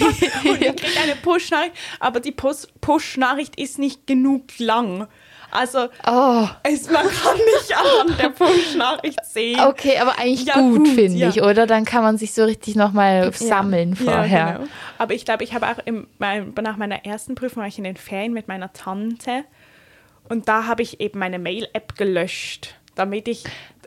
kriege 0.75 0.99
eine 1.03 1.15
Push-Nachricht, 1.21 1.73
aber 1.99 2.19
die 2.19 2.31
Pus- 2.51 2.67
Push-Nachricht 2.81 3.59
ist 3.59 3.79
nicht 3.79 4.05
genug 4.07 4.43
lang. 4.59 5.07
Also 5.53 5.89
Oh, 6.07 6.47
es, 6.63 6.89
man 6.89 7.05
kann 7.07 7.35
nicht 7.35 7.75
anhand 7.75 8.21
der 8.21 8.29
Push-Nachricht 8.29 9.19
sehen. 9.25 9.59
okay, 9.59 9.97
aber 9.97 10.17
eigentlich 10.17 10.45
Ja, 10.45 10.53
gut, 10.61 10.77
gut, 10.77 10.87
finde 10.89 11.17
ja. 11.17 11.29
ich, 11.29 11.41
oder? 11.41 11.67
Dann 11.67 11.83
kann 11.83 12.03
man 12.03 12.17
sich 12.17 12.33
so 12.33 12.45
richtig 12.45 12.75
nochmal 12.75 13.33
sammeln 13.33 13.95
vorher. 13.95 14.29
Ja, 14.29 14.51
genau. 14.57 14.67
Aber 14.97 15.13
ich 15.13 15.25
glaube, 15.25 15.43
ich 15.43 15.53
habe 15.53 15.67
auch 15.67 15.79
im, 15.85 16.07
nach 16.19 16.77
meiner 16.77 17.05
ersten 17.05 17.35
Prüfung 17.35 17.61
war 17.63 17.67
ich 17.67 17.77
in 17.77 17.83
den 17.83 17.97
Ferien 17.97 18.31
mit 18.33 18.47
meiner 18.47 18.71
Tante 18.71 19.43
und 20.29 20.47
da 20.47 20.67
habe 20.67 20.83
ich 20.83 21.01
eben 21.01 21.19
meine 21.19 21.37
Mail-App 21.39 21.97
gelöscht, 21.97 22.75
damit 22.95 23.27
ich 23.27 23.43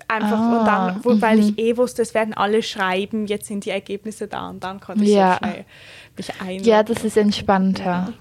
einfach 0.08 0.38
Ah, 0.38 0.58
und 0.58 0.64
dann, 0.66 1.04
wo, 1.04 1.20
weil 1.20 1.38
ich 1.40 1.58
eh 1.58 1.76
wusste, 1.76 2.02
es 2.02 2.14
werden 2.14 2.34
alle 2.34 2.62
schreiben, 2.62 3.26
jetzt 3.26 3.46
sind 3.46 3.64
die 3.64 3.70
Ergebnisse 3.70 4.28
da 4.28 4.50
und 4.50 4.62
dann 4.64 4.80
konnte 4.80 5.04
ich 5.04 5.10
Ja. 5.10 5.32
so 5.32 5.38
schnell 5.48 5.64
mich 6.16 6.40
einloggen. 6.40 6.64
Ja, 6.64 6.82
das 6.82 7.04
ist 7.04 7.16
entspannter. 7.16 8.12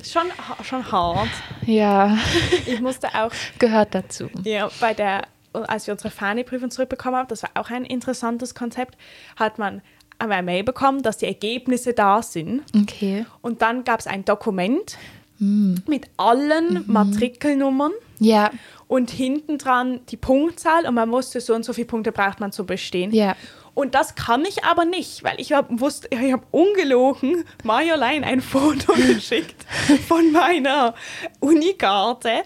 Ist 0.00 0.12
schon, 0.12 0.22
schon 0.64 0.90
hart. 0.90 1.28
Ja, 1.66 2.16
Ich 2.66 2.80
musste 2.80 3.08
auch 3.14 3.30
gehört 3.58 3.94
dazu. 3.94 4.28
Ja, 4.44 4.68
bei 4.80 4.94
der, 4.94 5.22
als 5.52 5.86
wir 5.86 5.92
unsere 5.94 6.10
Fahne-Prüfung 6.10 6.70
zurückbekommen 6.70 7.16
haben, 7.16 7.28
das 7.28 7.42
war 7.42 7.50
auch 7.54 7.70
ein 7.70 7.84
interessantes 7.84 8.54
Konzept, 8.54 8.96
hat 9.36 9.58
man 9.58 9.82
eine 10.18 10.42
Mail 10.42 10.64
bekommen, 10.64 11.02
dass 11.02 11.18
die 11.18 11.26
Ergebnisse 11.26 11.92
da 11.94 12.22
sind. 12.22 12.62
Okay. 12.76 13.24
Und 13.40 13.62
dann 13.62 13.84
gab 13.84 14.00
es 14.00 14.06
ein 14.08 14.24
Dokument 14.24 14.96
Hm. 15.38 15.76
mit 15.86 16.06
allen 16.16 16.84
Mhm. 16.84 16.92
Matrikelnummern 16.92 17.92
Ja, 18.18 18.50
und 18.88 19.10
hinten 19.10 19.58
dran 19.58 20.00
die 20.08 20.16
Punktzahl 20.16 20.86
und 20.86 20.94
man 20.94 21.10
wusste, 21.12 21.40
so 21.40 21.54
und 21.54 21.64
so 21.64 21.72
viele 21.72 21.86
Punkte 21.86 22.10
braucht 22.10 22.40
man 22.40 22.50
zu 22.52 22.66
bestehen. 22.66 23.12
ja. 23.12 23.36
Und 23.74 23.94
das 23.94 24.16
kann 24.16 24.44
ich 24.44 24.64
aber 24.64 24.84
nicht, 24.84 25.22
weil 25.22 25.34
ich 25.40 25.52
hab, 25.52 25.68
wusste, 25.70 26.08
ich 26.10 26.32
habe 26.32 26.42
ungelogen 26.50 27.44
Marjolein 27.62 28.24
ein 28.24 28.40
Foto 28.40 28.92
geschickt 29.14 29.64
von 30.08 30.32
meiner 30.32 30.94
Unikarte 31.38 32.42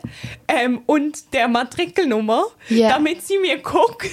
ähm, 0.47 0.83
und 0.85 1.33
der 1.33 1.49
Matrikelnummer, 1.49 2.45
Ja. 2.69 2.91
damit 2.91 3.23
sie 3.23 3.39
mir 3.39 3.57
guckt, 3.63 4.11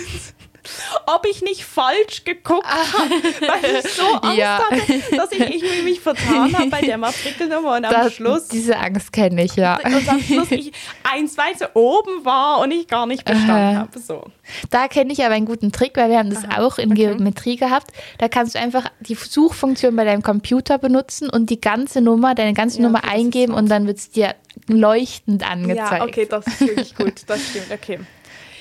ob 1.07 1.25
ich 1.25 1.41
nicht 1.41 1.63
falsch 1.65 2.23
geguckt 2.25 2.65
habe, 2.67 3.09
weil 3.11 3.75
ich 3.83 3.91
so 3.93 4.03
Angst 4.21 4.23
Ah. 4.29 4.33
Ja. 4.33 4.59
hatte, 4.69 5.15
dass 5.15 5.31
ich 5.31 5.39
irgendwie 5.39 5.81
mich 5.83 5.99
vertan 6.01 6.53
habe 6.57 6.69
bei 6.69 6.81
der 6.81 6.97
Matrikelnummer 6.97 7.77
und 7.77 7.85
am 7.85 7.91
Das, 7.91 8.13
Schluss 8.13 8.47
diese 8.47 8.77
Angst 8.77 9.11
kenne 9.13 9.43
ich, 9.43 9.55
ja. 9.55 9.79
und 9.83 10.07
am 10.09 10.21
Schluss 10.21 10.51
ich 10.51 10.71
eins 11.03 11.37
weiter 11.37 11.71
oben 11.75 12.23
war 12.25 12.59
und 12.59 12.71
ich 12.71 12.87
gar 12.87 13.05
nicht 13.05 13.25
bestanden 13.25 13.51
Aha. 13.51 13.75
habe. 13.75 13.99
So. 13.99 14.25
Da 14.69 14.87
kenne 14.87 15.13
ich 15.13 15.23
aber 15.25 15.33
einen 15.35 15.45
guten 15.45 15.71
Trick, 15.71 15.95
weil 15.97 16.09
wir 16.09 16.17
haben 16.19 16.29
das 16.29 16.43
auch 16.57 16.77
in 16.77 16.93
Geometrie 16.93 17.55
gehabt. 17.55 17.91
Da 18.17 18.27
kannst 18.27 18.55
du 18.55 18.59
einfach 18.59 18.85
die 18.99 19.15
Suchfunktion 19.15 19.95
bei 19.95 20.03
deinem 20.05 20.23
Computer 20.23 20.77
benutzen 20.77 21.29
und 21.29 21.49
die 21.49 21.59
ganze 21.61 22.01
Nummer, 22.01 22.35
deine 22.35 22.53
ganze 22.53 22.77
Ja, 22.77 22.83
Nummer 22.83 22.99
okay, 23.03 23.09
eingeben 23.15 23.53
und 23.53 23.69
dann 23.69 23.87
wird 23.87 23.97
es 23.97 24.09
dir 24.11 24.35
leuchtend 24.67 25.49
angezeigt. 25.49 25.91
Ja, 25.91 26.03
okay, 26.03 26.27
das 26.29 26.45
ist 26.47 26.61
wirklich 26.61 26.95
gut. 26.95 27.13
Das 27.27 27.39
stimmt, 27.49 27.71
okay. 27.71 27.99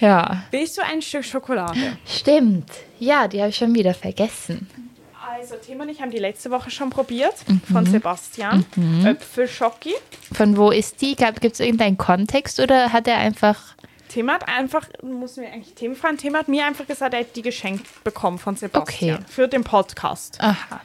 Ja. 0.00 0.45
Willst 0.50 0.76
du 0.78 0.83
ein 0.83 1.02
Stück 1.02 1.25
Schokolade? 1.25 1.97
Stimmt. 2.07 2.71
Ja, 2.99 3.28
die 3.28 3.40
habe 3.40 3.50
ich 3.50 3.57
schon 3.57 3.75
wieder 3.75 3.95
vergessen. 3.95 4.69
Also, 5.38 5.55
Tim 5.57 5.81
und 5.81 5.88
ich 5.88 6.00
haben 6.00 6.11
die 6.11 6.19
letzte 6.19 6.50
Woche 6.50 6.71
schon 6.71 6.90
probiert 6.90 7.35
Mhm. 7.49 7.61
von 7.73 7.87
Sebastian. 7.87 8.64
Äpfelschocki. 9.05 9.95
Von 10.33 10.57
wo 10.57 10.71
ist 10.71 11.00
die? 11.00 11.14
Gibt 11.14 11.45
es 11.55 11.61
irgendeinen 11.61 11.97
Kontext 11.99 12.59
oder 12.61 12.93
hat 12.93 13.07
er 13.07 13.19
einfach. 13.19 13.75
Tim 14.09 14.31
hat 14.31 14.49
einfach, 14.49 14.87
muss 15.03 15.37
mir 15.37 15.49
eigentlich 15.53 15.75
Tim 15.75 15.94
fragen, 15.94 16.16
Tim 16.16 16.35
hat 16.35 16.49
mir 16.49 16.64
einfach 16.66 16.87
gesagt, 16.87 17.12
er 17.14 17.20
hat 17.20 17.37
die 17.37 17.42
geschenkt 17.42 17.85
bekommen 18.05 18.38
von 18.38 18.57
Sebastian 18.57 19.16
Okay. 19.18 19.25
für 19.29 19.49
den 19.49 19.64
Podcast. 19.64 20.38
Aha. 20.40 20.81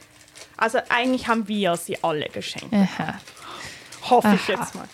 Also 0.57 0.79
eigentlich 0.89 1.27
haben 1.27 1.47
wir 1.47 1.75
sie 1.77 1.97
alle 2.03 2.27
geschenkt. 2.29 2.73
Aha. 2.73 3.19
Hoffe 4.09 4.35
ich 4.35 4.47
jetzt 4.47 4.75
mal. 4.75 4.87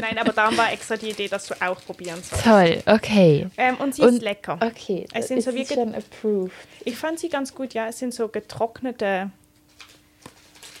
Nein, 0.00 0.16
aber 0.18 0.32
darum 0.32 0.56
war 0.56 0.72
extra 0.72 0.96
die 0.96 1.10
Idee, 1.10 1.28
dass 1.28 1.46
du 1.46 1.54
auch 1.60 1.80
probieren 1.84 2.22
sollst. 2.22 2.44
Toll, 2.44 2.82
okay. 2.86 3.46
Ähm, 3.56 3.76
und 3.76 3.94
sie 3.94 4.02
Und- 4.02 4.14
ist 4.16 4.22
lecker. 4.22 4.58
Okay, 4.62 5.06
Es 5.12 5.28
sind 5.28 5.38
ist 5.38 5.44
so 5.44 5.54
wie 5.54 5.66
schon 5.66 5.94
approved. 5.94 6.52
Ich 6.84 6.96
fand 6.96 7.18
sie 7.18 7.28
ganz 7.28 7.54
gut, 7.54 7.74
ja. 7.74 7.88
Es 7.88 7.98
sind 7.98 8.14
so 8.14 8.28
getrocknete. 8.28 9.30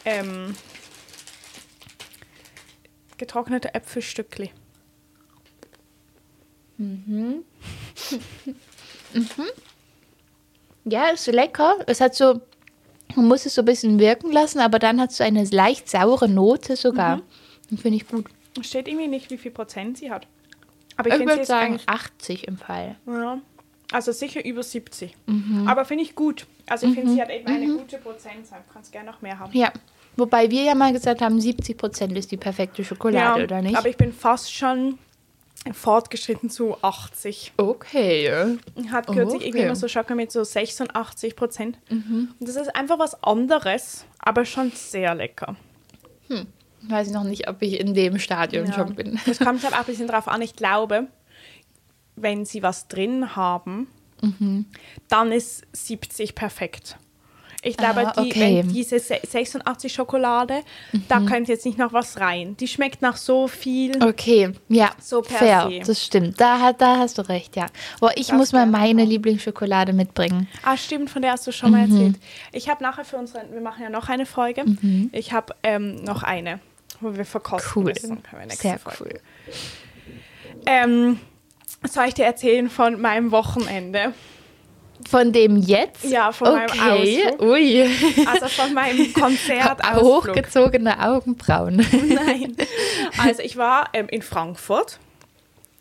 Ähm, 0.06 0.54
getrocknete 3.18 3.74
Äpfelstückli. 3.74 4.50
Ja, 10.84 11.08
ist 11.08 11.26
lecker. 11.28 11.76
Es 11.86 12.00
hat 12.00 12.14
so, 12.14 12.40
man 13.16 13.26
muss 13.28 13.46
es 13.46 13.54
so 13.54 13.62
ein 13.62 13.66
bisschen 13.66 13.98
wirken 13.98 14.32
lassen, 14.32 14.58
aber 14.60 14.78
dann 14.78 15.00
hat 15.00 15.10
es 15.10 15.18
so 15.18 15.24
eine 15.24 15.44
leicht 15.44 15.88
saure 15.88 16.28
Note 16.28 16.76
sogar. 16.76 17.22
Mhm. 17.70 17.78
Finde 17.78 17.96
ich 17.96 18.08
gut. 18.08 18.26
Es 18.60 18.68
steht 18.68 18.88
irgendwie 18.88 19.08
nicht, 19.08 19.30
wie 19.30 19.38
viel 19.38 19.50
Prozent 19.50 19.98
sie 19.98 20.10
hat. 20.10 20.26
Aber 20.96 21.08
ich, 21.08 21.20
Ich 21.20 21.26
würde 21.26 21.44
sagen 21.44 21.72
eigentlich- 21.74 21.88
80 21.88 22.46
im 22.48 22.56
Fall. 22.56 22.96
Ja, 23.06 23.38
also 23.92 24.12
sicher 24.12 24.44
über 24.44 24.62
70. 24.62 25.14
Mhm. 25.26 25.66
Aber 25.66 25.84
finde 25.84 26.04
ich 26.04 26.14
gut. 26.14 26.46
Also 26.66 26.86
ich 26.86 26.94
finde, 26.94 27.12
sie 27.12 27.20
hat 27.20 27.30
eben 27.30 27.46
eine 27.46 27.66
gute 27.66 27.98
Prozentzahl. 27.98 28.60
Du 28.66 28.72
kannst 28.72 28.92
gerne 28.92 29.10
noch 29.10 29.20
mehr 29.22 29.38
haben. 29.38 29.52
Ja. 29.56 29.72
Wobei 30.16 30.50
wir 30.50 30.62
ja 30.62 30.74
mal 30.76 30.92
gesagt 30.92 31.20
haben, 31.20 31.40
70 31.40 31.76
Prozent 31.76 32.16
ist 32.16 32.30
die 32.30 32.36
perfekte 32.36 32.84
Schokolade, 32.84 33.44
oder 33.44 33.60
nicht? 33.60 33.76
aber 33.76 33.88
ich 33.88 33.96
bin 33.96 34.12
fast 34.12 34.52
schon 34.54 34.98
fortgeschritten 35.72 36.50
zu 36.50 36.76
80. 36.82 37.52
okay. 37.56 38.58
Hat 38.90 39.06
kürzlich 39.06 39.36
Okay. 39.36 39.46
irgendwie 39.46 39.64
immer 39.64 39.76
so 39.76 39.88
Schocke 39.88 40.14
mit 40.14 40.30
so 40.30 40.44
86 40.44 41.36
Prozent. 41.36 41.78
Und 41.90 42.34
das 42.40 42.56
ist 42.56 42.74
einfach 42.76 42.98
was 42.98 43.22
anderes, 43.22 44.04
aber 44.18 44.44
schon 44.44 44.70
sehr 44.72 45.14
lecker. 45.14 45.56
Weiß 46.82 47.10
noch 47.12 47.24
nicht, 47.24 47.48
ob 47.48 47.62
ich 47.62 47.80
in 47.80 47.94
dem 47.94 48.18
Stadion 48.18 48.66
Ja. 48.66 48.72
schon 48.74 48.94
bin. 48.94 49.18
Das 49.26 49.38
kommt 49.38 49.62
halt 49.64 49.72
auch 49.74 49.78
ein 49.78 49.84
bisschen 49.86 50.06
drauf 50.08 50.28
an. 50.28 50.42
Ich 50.42 50.54
glaube, 50.54 51.06
wenn 52.16 52.44
sie 52.44 52.62
was 52.62 52.88
drin 52.88 53.34
haben, 53.36 53.88
Mhm. 54.20 54.66
dann 55.08 55.32
ist 55.32 55.64
70 55.72 56.34
perfekt. 56.34 56.96
Ich 57.66 57.76
glaube, 57.78 58.06
Ah, 58.06 58.12
die, 58.12 58.30
okay. 58.30 58.58
wenn 58.62 58.68
diese 58.72 58.98
se- 58.98 59.20
86 59.26 59.92
Schokolade, 59.92 60.60
da 61.08 61.18
Mhm. 61.20 61.26
könnte 61.26 61.52
jetzt 61.52 61.64
nicht 61.64 61.78
noch 61.78 61.92
was 61.94 62.20
rein. 62.20 62.56
Die 62.58 62.68
schmeckt 62.68 63.00
nach 63.02 63.16
so 63.16 63.48
viel. 63.48 64.02
Okay, 64.04 64.52
ja, 64.68 64.90
So 65.00 65.22
per 65.22 65.38
fair, 65.38 65.68
se. 65.70 65.80
das 65.86 66.04
stimmt. 66.04 66.38
Da, 66.40 66.60
hat- 66.60 66.80
da 66.80 66.98
hast 66.98 67.16
du 67.18 67.22
recht, 67.22 67.56
ja. 67.56 67.66
Boah, 68.00 68.12
ich 68.16 68.26
Das 68.28 68.36
muss 68.36 68.52
mal 68.52 68.66
meine 68.66 69.02
auch. 69.02 69.06
Lieblingsschokolade 69.06 69.92
mitbringen. 69.94 70.46
Ah, 70.62 70.76
stimmt, 70.76 71.08
von 71.10 71.22
der 71.22 71.32
hast 71.32 71.46
du 71.46 71.52
schon 71.52 71.70
mal 71.70 71.86
Mhm. 71.86 71.96
erzählt. 71.96 72.16
Ich 72.52 72.68
habe 72.68 72.82
nachher 72.82 73.04
für 73.04 73.16
unsere, 73.16 73.44
wir 73.50 73.60
machen 73.62 73.82
ja 73.82 73.88
noch 73.90 74.08
eine 74.10 74.26
Folge. 74.26 74.64
Ich 75.12 75.32
habe 75.32 75.54
ähm, 75.62 76.04
noch 76.04 76.22
eine, 76.22 76.60
wo 77.00 77.16
wir 77.16 77.24
verkosten 77.24 77.72
Cool, 77.74 77.84
müssen. 77.84 78.22
Sehr 78.50 78.78
Folge. 78.78 79.20
Ähm, 80.66 81.18
soll 81.86 82.06
ich 82.08 82.14
dir 82.14 82.24
erzählen 82.24 82.68
von 82.68 83.00
meinem 83.00 83.30
Wochenende? 83.30 84.12
Von 85.08 85.32
dem 85.32 85.56
jetzt? 85.58 86.04
Ja, 86.04 86.32
von 86.32 86.52
meinem 86.52 86.70
okay. 86.70 87.24
Ausflug. 87.26 87.42
Ui. 87.50 87.82
Also 88.26 88.48
von 88.48 88.74
meinem 88.74 89.12
Konzert 89.14 89.82
Hochgezogene 89.96 90.98
Augenbrauen. 91.08 91.76
Nein. 91.76 92.56
Also 93.18 93.42
ich 93.42 93.56
war 93.56 93.90
ähm, 93.92 94.08
in 94.08 94.22
Frankfurt. 94.22 94.98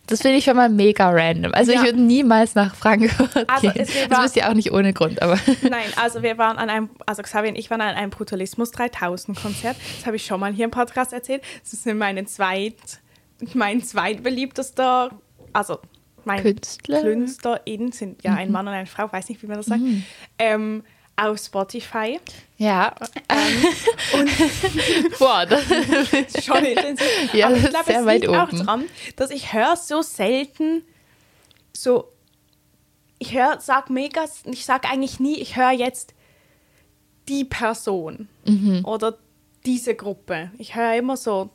Das 0.07 0.21
finde 0.21 0.37
ich 0.37 0.43
schon 0.43 0.55
mal 0.57 0.69
mega 0.69 1.09
random. 1.09 1.53
Also 1.53 1.71
Ja. 1.71 1.79
ich 1.79 1.85
würde 1.85 2.01
niemals 2.01 2.55
nach 2.55 2.75
Frankfurt 2.75 3.49
Also 3.49 3.69
gehen. 3.71 3.81
es 3.81 3.95
war- 4.09 4.17
das 4.17 4.25
ist 4.27 4.35
ja 4.35 4.49
auch 4.49 4.53
nicht 4.53 4.71
ohne 4.71 4.91
Grund, 4.93 5.21
aber 5.21 5.39
Nein, 5.61 5.85
also 5.95 6.21
wir 6.21 6.37
waren 6.37 6.57
an 6.57 6.69
einem, 6.69 6.89
also 7.05 7.21
Xavier 7.23 7.49
und 7.49 7.55
ich 7.55 7.71
waren 7.71 7.81
an 7.81 7.95
einem 7.95 8.09
Brutalismus 8.11 8.71
3000 8.71 9.39
Konzert. 9.41 9.77
Das 9.97 10.05
habe 10.05 10.17
ich 10.17 10.25
schon 10.25 10.39
mal 10.41 10.51
hier 10.53 10.65
im 10.65 10.71
Podcast 10.71 11.13
erzählt. 11.13 11.41
Das 11.63 11.71
ist 11.73 11.85
meine 11.85 12.25
zweit, 12.25 12.75
mein 13.53 13.81
zweitbeliebtester, 13.81 15.11
also 15.53 15.79
mein 16.25 16.41
Künstler? 16.41 17.01
Künstlerin 17.01 17.91
sind 17.91 18.23
ja 18.23 18.33
ein 18.35 18.51
Mann 18.51 18.67
und 18.67 18.73
eine 18.73 18.85
Frau, 18.87 19.11
weiß 19.11 19.29
nicht, 19.29 19.41
wie 19.43 19.47
man 19.47 19.57
das 19.57 19.65
sagt, 19.67 19.81
ähm, 20.39 20.83
auf 21.15 21.37
Spotify. 21.37 22.19
ja. 22.57 22.93
Ähm, 23.29 24.27
Boah, 25.19 25.45
das 25.45 25.63
schon 26.43 26.63
intensiv. 26.65 27.33
Ja, 27.33 27.47
Aber 27.47 27.57
ich 27.57 27.63
ist 27.63 27.69
glaube, 27.69 27.93
es 27.93 28.05
weit 28.05 28.21
liegt 28.21 28.33
auch 28.33 28.47
oben. 28.47 28.65
dran, 28.65 28.83
dass 29.15 29.29
ich 29.31 29.53
höre 29.53 29.75
so 29.75 30.01
selten 30.01 30.83
so, 31.75 32.11
ich 33.19 33.33
höre, 33.33 33.59
sag 33.59 33.89
mega, 33.89 34.25
ich 34.45 34.65
sag 34.65 34.89
eigentlich 34.91 35.19
nie, 35.19 35.39
ich 35.39 35.55
höre 35.55 35.71
jetzt 35.71 36.13
die 37.29 37.45
Person 37.45 38.27
Mhm. 38.45 38.83
oder 38.85 39.17
diese 39.65 39.95
Gruppe. 39.95 40.51
Ich 40.57 40.75
höre 40.75 40.95
immer 40.95 41.15
so 41.15 41.49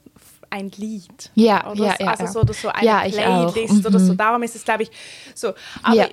ein 0.51 0.71
Lied. 0.77 1.31
Ja, 1.35 1.71
oder 1.71 1.85
ja, 1.85 1.97
so, 1.99 2.05
ja, 2.05 2.11
Also 2.11 2.25
ja. 2.25 2.31
so, 2.31 2.41
oder 2.41 2.55
so 2.55 2.69
eine 2.69 2.87
Ja. 2.87 3.01
Playlist 3.09 3.87
oder 3.87 3.99
so. 4.01 4.13
Mhm. 4.13 4.17
Darum 4.17 4.43
ist 4.43 4.57
es, 4.57 4.65
glaube 4.65 4.85
ich, 4.85 4.91
so. 5.35 5.55
Aber 5.83 5.95
Ja. 5.97 6.09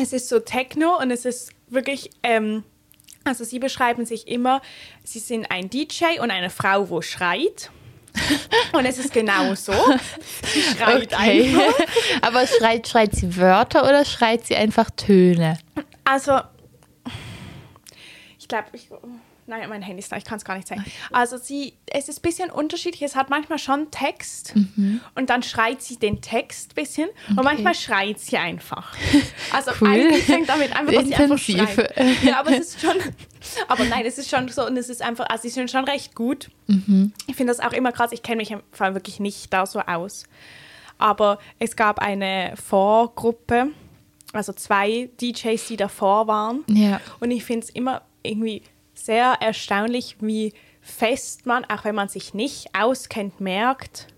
es 0.00 0.12
ist 0.12 0.28
so 0.28 0.38
Techno 0.40 0.98
und 1.00 1.10
es 1.10 1.24
ist 1.24 1.50
wirklich, 1.68 2.10
ähm, 2.22 2.64
also 3.24 3.44
sie 3.44 3.58
beschreiben 3.58 4.04
sich 4.04 4.26
immer, 4.28 4.60
sie 5.04 5.20
sind 5.20 5.50
ein 5.50 5.70
DJ 5.70 6.20
und 6.20 6.30
eine 6.30 6.50
Frau, 6.50 6.88
wo 6.90 7.02
schreit. 7.02 7.70
Und 8.74 8.84
es 8.84 8.98
ist 8.98 9.14
genau 9.14 9.54
so. 9.54 9.72
Sie 10.52 10.60
schreit 10.60 11.14
Okay. 11.14 11.56
einfach. 11.56 11.74
Aber 12.20 12.46
schreit, 12.46 12.86
schreit 12.86 13.14
sie 13.16 13.38
Wörter 13.38 13.84
oder 13.84 14.04
schreit 14.04 14.44
sie 14.46 14.54
einfach 14.54 14.90
Töne? 14.90 15.58
Also, 16.04 16.40
ich 18.38 18.48
glaube, 18.48 18.66
ich. 18.74 18.88
Nein, 19.46 19.68
mein 19.68 19.82
Handy 19.82 19.98
ist 20.00 20.12
da, 20.12 20.16
ich 20.16 20.24
kann 20.24 20.38
es 20.38 20.44
gar 20.44 20.54
nicht 20.54 20.68
zeigen. 20.68 20.84
Also 21.10 21.36
sie, 21.36 21.74
es 21.86 22.08
ist 22.08 22.20
ein 22.20 22.22
bisschen 22.22 22.50
unterschiedlich. 22.50 23.02
Es 23.02 23.16
hat 23.16 23.28
manchmal 23.28 23.58
schon 23.58 23.90
Text 23.90 24.54
und 25.16 25.30
dann 25.30 25.42
schreit 25.42 25.82
sie 25.82 25.96
den 25.98 26.20
Text 26.22 26.70
ein 26.70 26.74
bisschen 26.76 27.08
und 27.30 27.42
manchmal 27.42 27.74
schreit 27.74 28.18
sie 28.20 28.36
einfach. 28.38 28.94
Also 29.52 29.72
Cool. 29.80 29.88
eigentlich 29.88 30.24
fängt 30.24 30.48
damit 30.48 30.74
einfach, 30.74 30.92
dass 30.92 31.06
sie 31.06 31.14
einfach 31.14 31.38
schreit. 31.38 31.94
Ja, 32.22 32.40
aber 32.40 32.52
es 32.52 32.74
ist 32.76 32.80
schon, 32.80 32.96
aber 33.68 33.84
nein, 33.84 34.04
es 34.06 34.16
ist 34.16 34.30
schon 34.30 34.48
so 34.48 34.64
und 34.66 34.76
es 34.76 34.88
ist 34.88 35.02
einfach, 35.02 35.26
also 35.28 35.42
sie 35.42 35.48
sind 35.50 35.70
schon 35.70 35.84
recht 35.84 36.14
gut. 36.14 36.48
Ich 37.26 37.36
finde 37.36 37.52
das 37.52 37.60
auch 37.60 37.72
immer 37.72 37.92
krass. 37.92 38.12
Ich 38.12 38.22
kenne 38.22 38.36
mich 38.36 38.50
im 38.52 38.60
Fall 38.70 38.94
wirklich 38.94 39.20
nicht 39.20 39.52
da 39.52 39.66
so 39.66 39.80
aus. 39.80 40.24
Aber 40.98 41.38
es 41.58 41.76
gab 41.76 41.98
eine 41.98 42.54
Vorgruppe, 42.56 43.68
also 44.32 44.52
zwei 44.52 45.10
DJs, 45.20 45.66
die 45.66 45.76
davor 45.76 46.26
waren. 46.28 46.64
Ja. 46.68 47.00
Und 47.20 47.30
ich 47.32 47.44
finde 47.44 47.66
es 47.66 47.70
immer 47.70 48.02
irgendwie 48.22 48.62
sehr 49.04 49.36
erstaunlich, 49.40 50.16
wie 50.20 50.52
fest 50.80 51.46
man, 51.46 51.64
auch 51.64 51.84
wenn 51.84 51.94
man 51.94 52.08
sich 52.08 52.34
nicht 52.34 52.74
auskennt, 52.74 53.40
merkt, 53.40 54.08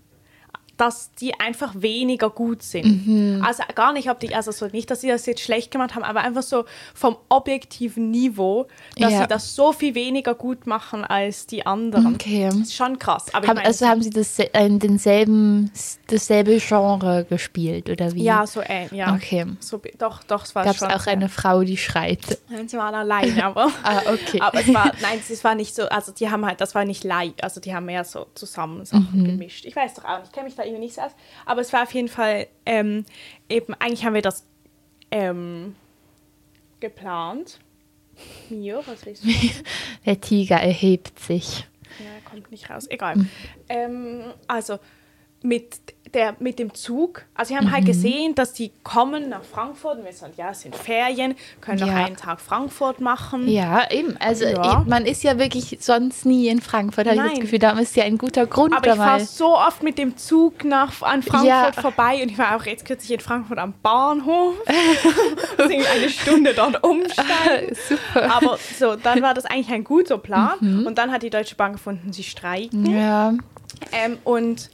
dass 0.77 1.11
die 1.13 1.39
einfach 1.39 1.73
weniger 1.77 2.29
gut 2.29 2.61
sind. 2.63 3.07
Mhm. 3.07 3.41
Also 3.45 3.63
gar 3.75 3.93
nicht, 3.93 4.09
ob 4.09 4.19
die, 4.19 4.35
also 4.35 4.51
so 4.51 4.67
nicht, 4.67 4.91
dass 4.91 5.01
sie 5.01 5.07
das 5.07 5.25
jetzt 5.25 5.41
schlecht 5.41 5.71
gemacht 5.71 5.95
haben, 5.95 6.03
aber 6.03 6.21
einfach 6.21 6.43
so 6.43 6.65
vom 6.93 7.15
objektiven 7.29 8.11
Niveau, 8.11 8.67
dass 8.97 9.11
Ja. 9.13 9.21
sie 9.21 9.27
das 9.27 9.55
so 9.55 9.71
viel 9.71 9.95
weniger 9.95 10.35
gut 10.35 10.67
machen 10.67 11.03
als 11.05 11.47
die 11.47 11.65
anderen. 11.65 12.15
Okay. 12.15 12.45
Das 12.49 12.55
ist 12.57 12.75
schon 12.75 12.99
krass. 12.99 13.33
Aber 13.33 13.47
Haben, 13.47 13.55
meine, 13.55 13.67
also 13.67 13.87
haben 13.87 14.01
sie 14.01 14.09
das, 14.09 14.37
in 14.39 14.79
denselben, 14.79 15.71
dasselbe 16.07 16.57
Genre 16.59 17.25
gespielt 17.29 17.89
oder 17.89 18.13
wie? 18.13 18.23
ja, 18.23 18.45
so 18.45 18.61
äh, 18.61 18.87
ja. 18.95 19.13
Okay. 19.15 19.45
So, 19.59 19.81
doch, 19.97 20.23
doch, 20.23 20.43
es 20.43 20.55
war 20.55 20.63
Gab 20.65 20.75
es 20.75 20.83
auch 20.83 21.07
eine 21.07 21.29
Frau, 21.29 21.63
die 21.63 21.77
schreit? 21.77 22.39
Nein, 22.49 22.67
sie 22.67 22.77
waren 22.77 22.95
alleine, 22.95 23.45
aber. 23.45 23.71
Ah, 23.83 24.01
okay. 24.07 24.39
Aber 24.41 24.59
es 24.59 24.73
war, 24.73 24.91
nein, 25.01 25.19
es 25.29 25.43
war 25.43 25.53
nicht 25.55 25.75
so, 25.75 25.83
also 25.89 26.11
die 26.11 26.29
haben 26.29 26.45
halt, 26.45 26.59
das 26.59 26.73
war 26.75 26.85
nicht 26.85 27.03
live, 27.03 27.33
also 27.41 27.59
die 27.61 27.73
haben 27.75 27.85
mehr 27.85 28.03
so 28.03 28.25
zusammen 28.33 28.83
Sachen 28.85 29.09
Mhm. 29.21 29.25
gemischt. 29.25 29.65
Ich 29.65 29.75
weiß 29.75 29.93
doch 29.95 30.05
auch 30.05 30.17
nicht, 30.19 30.27
ich 30.27 30.31
kenne 30.31 30.45
mich 30.45 30.55
da 30.55 30.64
irgendwie 30.65 30.83
nicht 30.83 30.95
so 30.95 31.01
aus. 31.01 31.11
Aber 31.45 31.61
es 31.61 31.71
war 31.73 31.83
auf 31.83 31.93
jeden 31.93 32.07
Fall 32.07 32.47
ähm, 32.65 33.05
eben, 33.49 33.73
eigentlich 33.75 34.05
haben 34.05 34.13
wir 34.13 34.21
das 34.21 34.45
ähm, 35.11 35.75
geplant. 36.79 37.59
Mio, 38.49 38.83
was 38.85 39.05
willst 39.05 39.23
du? 39.23 39.27
Der 40.05 40.19
Tiger 40.21 40.57
erhebt 40.57 41.19
sich. 41.19 41.67
Ja, 41.99 42.11
er 42.13 42.29
kommt 42.29 42.51
nicht 42.51 42.69
raus. 42.69 42.85
Egal. 42.89 43.17
Mhm. 43.17 43.29
Ähm, 43.69 44.23
also 44.47 44.79
mit, 45.45 45.77
der, 46.13 46.35
mit 46.39 46.59
dem 46.59 46.73
Zug. 46.73 47.23
Also 47.35 47.49
wir 47.51 47.57
haben 47.57 47.67
Mhm. 47.67 47.71
halt 47.73 47.85
gesehen, 47.85 48.35
dass 48.35 48.53
die 48.53 48.71
kommen 48.83 49.27
nach 49.29 49.43
Frankfurt 49.43 49.97
und 49.99 50.05
wir 50.05 50.13
sagen, 50.13 50.33
ja, 50.37 50.51
es 50.51 50.61
sind 50.61 50.73
Ferien, 50.75 51.35
können 51.61 51.79
noch 51.79 51.87
Ja. 51.87 52.05
einen 52.05 52.15
Tag 52.15 52.39
Frankfurt 52.39 53.01
machen. 53.01 53.47
Ja, 53.49 53.89
eben. 53.91 54.15
Also 54.19 54.45
Ja. 54.45 54.83
man 54.87 55.05
ist 55.05 55.23
ja 55.23 55.37
wirklich 55.37 55.77
sonst 55.81 56.25
nie 56.25 56.47
in 56.47 56.61
Frankfurt, 56.61 57.07
habe 57.07 57.17
ich 57.17 57.31
das. 57.33 57.39
Gefühl. 57.41 57.59
Da 57.59 57.71
ist 57.77 57.95
ja 57.97 58.05
ein 58.05 58.17
guter 58.17 58.45
Grund 58.47 58.73
Aber 58.75 58.87
ich 58.87 58.95
fahre 58.95 59.25
so 59.25 59.57
oft 59.57 59.83
mit 59.83 59.97
dem 59.97 60.15
Zug 60.17 60.63
nach, 60.63 61.01
an 61.01 61.21
Frankfurt 61.21 61.47
Ja. 61.47 61.71
vorbei 61.73 62.21
und 62.23 62.31
ich 62.31 62.37
war 62.37 62.55
auch 62.55 62.63
jetzt 62.65 62.85
kürzlich 62.85 63.11
in 63.11 63.19
Frankfurt 63.19 63.57
am 63.59 63.73
Bahnhof. 63.83 64.55
Eine 65.57 66.09
Stunde 66.09 66.53
dort 66.53 66.83
umsteigen. 66.83 67.75
Super. 67.89 68.31
Aber 68.35 68.57
so, 68.79 68.95
dann 68.95 69.21
war 69.21 69.33
das 69.33 69.45
eigentlich 69.45 69.69
ein 69.69 69.83
guter 69.83 70.17
Plan. 70.17 70.85
Und 70.85 70.97
dann 70.97 71.11
hat 71.11 71.23
die 71.23 71.29
Deutsche 71.29 71.55
Bahn 71.55 71.73
gefunden, 71.73 72.13
sie 72.13 72.23
streiken. 72.23 72.85
Ja. 72.89 73.33
Ähm, 73.91 74.17
und 74.23 74.69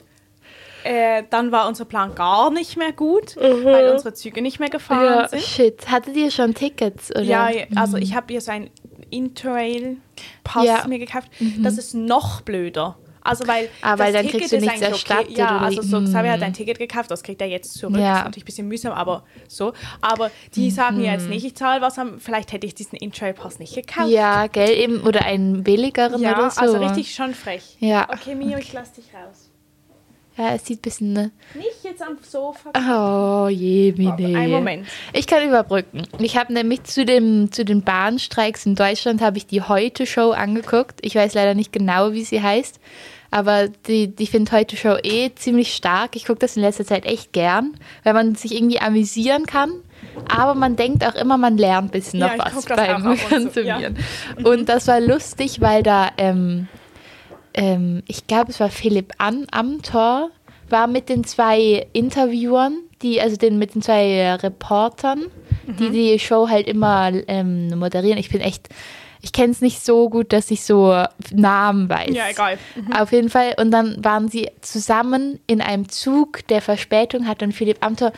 äh, 0.84 1.24
dann 1.30 1.52
war 1.52 1.68
unser 1.68 1.86
Plan 1.86 2.16
gar 2.16 2.50
nicht 2.52 2.78
mehr 2.78 2.92
gut, 2.92 3.36
weil 3.38 3.90
unsere 3.92 4.14
Züge 4.14 4.42
nicht 4.42 4.60
mehr 4.60 4.70
gefahren 4.70 5.06
ja. 5.06 5.28
sind. 5.28 5.42
Shit. 5.42 5.90
Hattet 5.90 6.16
ihr 6.16 6.32
schon 6.32 6.54
Tickets? 6.54 7.12
Oder? 7.12 7.22
Ja, 7.24 7.50
also 7.76 7.98
ich 7.98 8.16
habe 8.16 8.28
hier 8.30 8.42
so 8.42 8.52
einen 8.52 8.70
Interrail-Pass 9.10 10.66
Ja. 10.66 10.86
mir 10.88 11.00
gekauft. 11.00 11.30
Das 11.60 11.78
ist 11.78 11.94
noch 11.94 12.42
blöder. 12.42 12.98
Also 13.24 13.48
weil, 13.48 13.70
Ah, 13.84 14.00
weil 14.00 14.12
das 14.14 14.24
dann 14.24 14.32
kriegst 14.32 14.52
du 14.52 14.56
ist 14.56 14.62
nichts 14.64 14.78
eigentlich 14.82 14.90
erstattet 14.94 15.38
Ja, 15.38 15.58
oder 15.58 15.66
also 15.66 15.84
so, 15.84 16.02
Xavier 16.02 16.32
hat 16.32 16.40
Mhm. 16.40 16.46
ein 16.46 16.54
Ticket 16.54 16.80
gekauft, 16.80 17.12
das 17.12 17.22
kriegt 17.22 17.40
er 17.40 17.48
jetzt 17.48 17.76
zurück. 17.76 17.96
Ja. 17.98 18.02
Das 18.14 18.18
ist 18.20 18.26
natürlich 18.26 18.44
ein 18.44 18.46
bisschen 18.46 18.68
mühsam, 18.68 18.94
aber 18.94 19.24
so. 19.48 19.74
Aber 20.02 20.32
die 20.56 20.72
sagen 20.72 20.98
mir 20.98 21.12
jetzt 21.12 21.30
nicht, 21.30 21.46
ich 21.46 21.54
zahle 21.56 21.82
was, 21.82 22.00
am- 22.00 22.20
vielleicht 22.20 22.52
hätte 22.52 22.66
ich 22.66 22.74
diesen 22.74 22.96
Interrail-Pass 22.98 23.60
nicht 23.60 23.76
gekauft. 23.76 24.10
Ja, 24.10 24.48
gell, 24.48 24.72
eben. 24.72 25.02
Oder 25.02 25.24
einen 25.26 25.62
billigeren 25.64 26.20
Ja, 26.20 26.36
oder 26.36 26.50
so. 26.50 26.62
also 26.62 26.78
richtig 26.80 27.14
schon 27.14 27.36
frech. 27.36 27.78
Ja. 27.80 28.08
Okay, 28.12 28.34
Mio, 28.34 28.58
ich 28.58 28.74
lass 28.74 28.92
dich 28.94 29.06
raus. 29.14 29.41
Ja, 30.38 30.56
es 30.56 30.66
sieht 30.66 30.80
ein 30.80 30.82
bisschen. 30.82 31.14
Ne? 31.14 31.32
Nicht 31.56 31.84
jetzt 31.84 32.02
am 32.02 32.18
Sofa. 32.22 32.72
Oh 32.76 33.50
je, 33.50 33.94
Mine. 33.98 34.14
einen 34.38 34.52
Moment. 34.52 34.88
Ich 35.14 35.28
kann 35.28 35.48
überbrücken. 35.48 36.04
Ich 36.20 36.38
habe 36.38 36.54
nämlich 36.54 36.84
zu, 36.84 37.06
dem, 37.06 37.52
zu 37.52 37.66
den 37.66 37.84
Bahnstreiks 37.84 38.66
in 38.66 38.76
Deutschland 38.76 39.22
habe 39.22 39.38
ich 39.38 39.46
die 39.46 39.62
Heute-Show 39.62 40.32
angeguckt. 40.32 41.00
Ich 41.02 41.16
weiß 41.16 41.34
leider 41.34 41.54
nicht 41.54 41.74
genau, 41.74 42.14
wie 42.14 42.24
sie 42.24 42.42
heißt. 42.42 42.80
Aber 43.30 43.70
die, 43.88 44.14
die 44.14 44.28
finde 44.28 44.52
Heute-Show 44.52 44.98
eh 45.04 45.34
ziemlich 45.36 45.74
stark. 45.74 46.16
Ich 46.16 46.26
gucke 46.26 46.40
das 46.40 46.58
in 46.58 46.64
letzter 46.64 46.86
Zeit 46.86 47.06
echt 47.06 47.32
gern, 47.34 47.78
weil 48.04 48.14
man 48.14 48.36
sich 48.36 48.54
irgendwie 48.54 48.80
amüsieren 48.80 49.46
kann. 49.46 49.72
Aber 50.28 50.54
man 50.54 50.76
denkt 50.76 51.06
auch 51.06 51.16
immer, 51.16 51.38
man 51.38 51.58
lernt 51.58 51.90
ein 51.90 51.92
bisschen 51.92 52.20
Ja, 52.20 52.36
noch 52.36 52.48
ich 52.48 52.56
was 52.56 52.66
beim 52.66 53.06
und 53.06 53.18
zu, 53.18 53.62
ja. 53.62 53.76
Konsumieren. 53.76 53.98
Und 54.44 54.68
das 54.68 54.88
war 54.88 55.00
lustig, 55.00 55.62
weil 55.62 55.84
da, 55.84 56.10
ähm, 56.18 56.68
ähm, 57.54 58.04
ich 58.08 58.28
glaube, 58.28 58.52
es 58.52 58.60
war 58.60 58.70
Philipp 58.70 59.14
An 59.18 59.48
Amthor, 59.52 60.30
war 60.70 60.88
mit 60.88 61.10
den 61.10 61.24
zwei 61.24 61.86
Interviewern, 61.94 62.78
die, 63.02 63.20
also 63.22 63.36
den, 63.36 63.58
mit 63.58 63.76
den 63.76 63.82
zwei 63.82 64.06
äh, 64.06 64.32
Reportern, 64.34 65.26
die 65.68 65.90
Mhm. 65.90 65.94
die 65.94 66.20
Show 66.20 66.50
halt 66.50 66.68
immer 66.68 67.12
ähm, 67.28 67.78
moderieren. 67.78 68.18
Ich 68.18 68.30
bin 68.30 68.42
echt, 68.42 68.70
ich 69.22 69.32
kenne 69.34 69.52
es 69.52 69.62
nicht 69.62 69.84
so 69.84 70.10
gut, 70.10 70.34
dass 70.34 70.50
ich 70.50 70.64
so 70.64 71.04
Namen 71.34 71.90
weiß. 71.90 72.16
Ja, 72.16 72.30
egal. 72.30 72.58
Auf 72.98 73.12
jeden 73.12 73.30
Fall. 73.30 73.54
Und 73.58 73.72
dann 73.72 74.04
waren 74.04 74.30
sie 74.30 74.50
zusammen 74.62 75.40
in 75.48 75.62
einem 75.62 75.90
Zug, 75.90 76.48
der 76.48 76.62
Verspätung 76.62 77.28
hat. 77.28 77.44
Und 77.44 77.52
Philipp 77.54 77.86
Amthor 77.86 78.12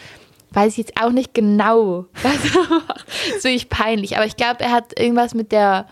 weiß 0.51 0.73
ich 0.73 0.77
jetzt 0.77 1.01
auch 1.01 1.11
nicht 1.11 1.33
genau, 1.33 2.05
was 2.21 2.55
er 2.55 2.69
macht. 2.69 3.05
So 3.41 3.49
ich 3.49 3.69
peinlich. 3.69 4.15
Aber 4.15 4.25
ich 4.25 4.37
glaube, 4.37 4.61
er 4.61 4.71
hat 4.71 4.97
irgendwas 4.99 5.33
mit 5.33 5.51
der 5.51 5.87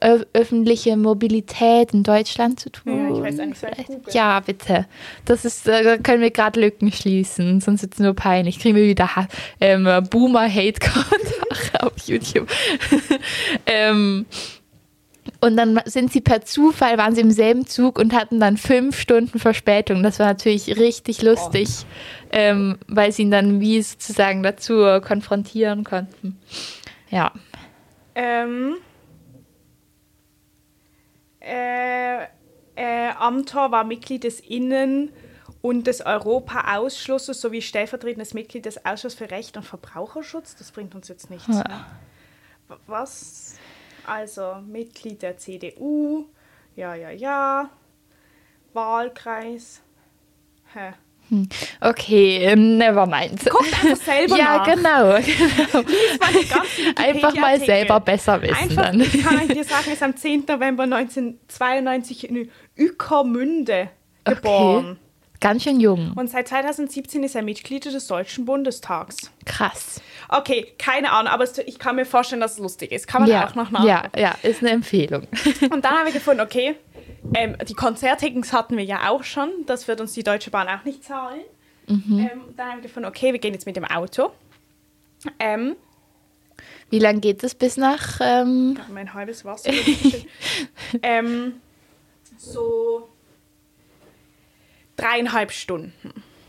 öffentliche 0.00 0.96
Mobilität 0.96 1.92
in 1.92 2.02
Deutschland 2.02 2.58
zu 2.58 2.70
tun. 2.70 3.10
Ja, 3.10 3.16
ich 3.16 3.22
weiß 3.22 3.40
auch 3.40 3.46
nicht, 3.46 3.60
soll 3.60 3.70
ich 3.76 3.86
googeln? 3.86 4.02
Ja, 4.12 4.40
bitte. 4.40 4.86
Das 5.24 5.44
ist, 5.44 5.68
äh, 5.68 5.84
da 5.84 5.96
können 5.98 6.22
wir 6.22 6.30
gerade 6.30 6.60
Lücken 6.60 6.90
schließen, 6.90 7.60
sonst 7.60 7.82
ist 7.82 7.94
es 7.94 8.00
nur 8.00 8.14
peinlich. 8.14 8.58
Kriegen 8.58 8.76
wir 8.76 8.84
wieder 8.84 9.08
ähm, 9.60 9.84
Boomer-Hate-Kommentare 10.10 11.80
auf 11.80 11.92
YouTube. 12.06 12.48
ähm, 13.66 14.26
und 15.42 15.56
dann 15.56 15.80
sind 15.84 16.12
sie 16.12 16.20
per 16.20 16.42
Zufall, 16.42 16.98
waren 16.98 17.14
sie 17.14 17.20
im 17.20 17.30
selben 17.30 17.66
Zug 17.66 17.98
und 17.98 18.14
hatten 18.14 18.40
dann 18.40 18.56
fünf 18.56 18.98
Stunden 18.98 19.38
Verspätung. 19.38 20.02
Das 20.02 20.18
war 20.18 20.26
natürlich 20.26 20.78
richtig 20.78 21.22
lustig, 21.22 21.68
ähm, 22.32 22.78
weil 22.88 23.12
sie 23.12 23.22
ihn 23.22 23.30
dann 23.30 23.60
wie 23.60 23.80
sozusagen 23.82 24.42
dazu 24.42 25.00
konfrontieren 25.02 25.84
konnten. 25.84 26.38
Ja. 27.10 27.32
Ähm, 28.14 28.76
äh, 31.50 32.24
äh, 32.76 33.10
Amthor 33.18 33.72
war 33.72 33.84
Mitglied 33.84 34.24
des 34.24 34.40
Innen- 34.40 35.12
und 35.62 35.86
des 35.86 36.00
Europa-Ausschusses 36.00 37.40
sowie 37.40 37.60
stellvertretendes 37.60 38.32
Mitglied 38.32 38.64
des 38.64 38.84
Ausschusses 38.86 39.18
für 39.18 39.30
Recht 39.30 39.56
und 39.56 39.64
Verbraucherschutz. 39.64 40.56
Das 40.56 40.72
bringt 40.72 40.94
uns 40.94 41.08
jetzt 41.08 41.28
nichts. 41.28 41.48
Ja. 41.48 41.64
Ne? 41.64 42.78
Was? 42.86 43.56
Also 44.06 44.56
Mitglied 44.66 45.22
der 45.22 45.36
CDU. 45.36 46.26
Ja, 46.76 46.94
ja, 46.94 47.10
ja. 47.10 47.70
Wahlkreis. 48.72 49.82
Hä? 50.72 50.94
Okay, 51.80 52.38
ähm, 52.44 52.78
never 52.78 53.06
mind. 53.06 53.44
Guckt 53.48 53.72
einfach 53.84 54.04
selber 54.04 54.36
ja, 54.38 54.58
nach. 54.58 54.66
genau. 54.66 55.18
genau. 55.20 55.86
Einfach 56.96 57.34
mal 57.34 57.58
selber 57.60 58.00
besser 58.00 58.40
wissen 58.42 58.54
Einfach, 58.54 58.82
dann. 58.86 59.00
ich 59.00 59.22
kann 59.22 59.36
euch 59.40 59.48
dir 59.48 59.64
sagen, 59.64 59.90
ist 59.92 60.02
am 60.02 60.16
10. 60.16 60.44
November 60.48 60.82
1992 60.84 62.28
in 62.28 62.50
Ueckermünde 62.78 63.90
geboren. 64.24 64.98
Ganz 65.40 65.62
schön 65.62 65.80
jung. 65.80 66.12
Und 66.16 66.28
seit 66.28 66.48
2017 66.48 67.22
ist 67.22 67.34
er 67.34 67.40
Mitglied 67.42 67.86
des 67.86 68.06
Deutschen 68.06 68.44
Bundestags. 68.44 69.30
Krass. 69.46 70.02
Okay, 70.28 70.74
keine 70.78 71.10
Ahnung, 71.12 71.32
aber 71.32 71.44
ich 71.64 71.78
kann 71.78 71.96
mir 71.96 72.04
vorstellen, 72.04 72.42
dass 72.42 72.52
es 72.52 72.58
lustig 72.58 72.92
ist. 72.92 73.06
Kann 73.08 73.22
man 73.22 73.30
Ja, 73.30 73.46
auch 73.46 73.54
noch 73.54 73.70
nachgucken. 73.70 73.88
ja, 73.88 74.04
ja, 74.16 74.34
ist 74.42 74.60
eine 74.60 74.70
Empfehlung. 74.72 75.26
Und 75.72 75.82
dann 75.84 75.92
haben 75.92 76.04
wir 76.04 76.12
gefunden, 76.12 76.42
okay, 76.42 76.74
ähm, 77.34 77.56
die 77.68 77.74
Konzerttickets 77.74 78.52
hatten 78.52 78.76
wir 78.76 78.84
ja 78.84 79.08
auch 79.10 79.24
schon. 79.24 79.50
Das 79.66 79.88
wird 79.88 80.00
uns 80.00 80.12
die 80.12 80.22
Deutsche 80.22 80.50
Bahn 80.50 80.68
auch 80.68 80.84
nicht 80.84 81.04
zahlen. 81.04 81.40
Ähm, 81.88 82.40
dann 82.56 82.68
haben 82.68 82.76
wir 82.78 82.82
gefunden, 82.82 83.08
okay, 83.08 83.32
wir 83.32 83.40
gehen 83.40 83.52
jetzt 83.52 83.66
mit 83.66 83.74
dem 83.76 83.84
Auto. 83.84 84.30
Ähm, 85.38 85.74
Wie 86.88 86.98
lange 86.98 87.20
geht 87.20 87.42
es 87.42 87.54
bis 87.54 87.76
nach? 87.76 88.20
Ähm, 88.20 88.78
mein 88.92 89.12
halbes 89.12 89.44
Wasser. 89.44 89.72
ähm, 91.02 91.54
so 92.36 93.08
dreieinhalb 94.96 95.50
Stunden. 95.50 95.92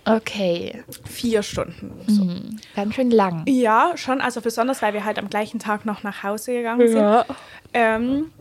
okay, 0.06 0.84
Vier 1.06 1.42
Stunden. 1.42 1.92
So. 2.08 2.22
hm, 2.22 2.60
ganz 2.76 2.96
schön 2.96 3.12
lang. 3.12 3.44
Ja, 3.48 3.94
schon. 3.96 4.22
Also 4.22 4.42
besonders, 4.42 4.82
weil 4.82 4.94
wir 4.94 5.06
halt 5.06 5.18
am 5.18 5.30
gleichen 5.30 5.60
Tag 5.60 5.86
noch 5.86 6.04
nach 6.04 6.24
Hause 6.24 6.54
gegangen 6.54 6.88
sind. 6.88 7.26
Ähm, 7.74 8.32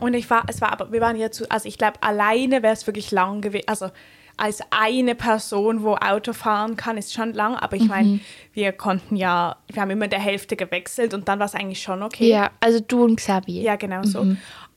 und 0.00 0.14
ich 0.14 0.28
war, 0.30 0.44
es 0.48 0.60
war 0.60 0.72
aber, 0.72 0.92
wir 0.92 1.00
waren 1.00 1.16
ja 1.16 1.30
zu, 1.30 1.50
also 1.50 1.68
ich 1.68 1.78
glaube, 1.78 2.02
alleine 2.02 2.62
wäre 2.62 2.72
es 2.72 2.86
wirklich 2.86 3.10
lang 3.10 3.40
gewesen. 3.40 3.64
Also 3.66 3.90
als 4.38 4.60
eine 4.70 5.14
Person, 5.14 5.82
wo 5.82 5.94
Auto 5.96 6.32
fahren 6.32 6.76
kann, 6.76 6.96
ist 6.96 7.12
schon 7.12 7.34
lang. 7.34 7.54
Aber 7.56 7.76
ich 7.76 7.84
meine, 7.86 8.20
wir 8.54 8.72
konnten 8.72 9.14
ja, 9.16 9.56
wir 9.68 9.82
haben 9.82 9.90
immer 9.90 10.08
der 10.08 10.20
Hälfte 10.20 10.56
gewechselt 10.56 11.12
und 11.14 11.28
dann 11.28 11.38
war 11.38 11.46
es 11.46 11.54
eigentlich 11.54 11.82
schon 11.82 12.02
okay. 12.02 12.28
Ja, 12.28 12.50
also 12.60 12.80
du 12.80 13.04
und 13.04 13.16
Xabi. 13.16 13.60
Ja, 13.60 13.76
genau 13.76 14.02
so. 14.04 14.26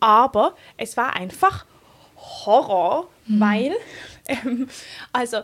Aber 0.02 0.56
es 0.78 0.98
war 0.98 1.15
einfach 1.15 1.65
Horror, 2.18 3.08
weil, 3.28 3.74
ähm, 4.28 4.68
also, 5.13 5.38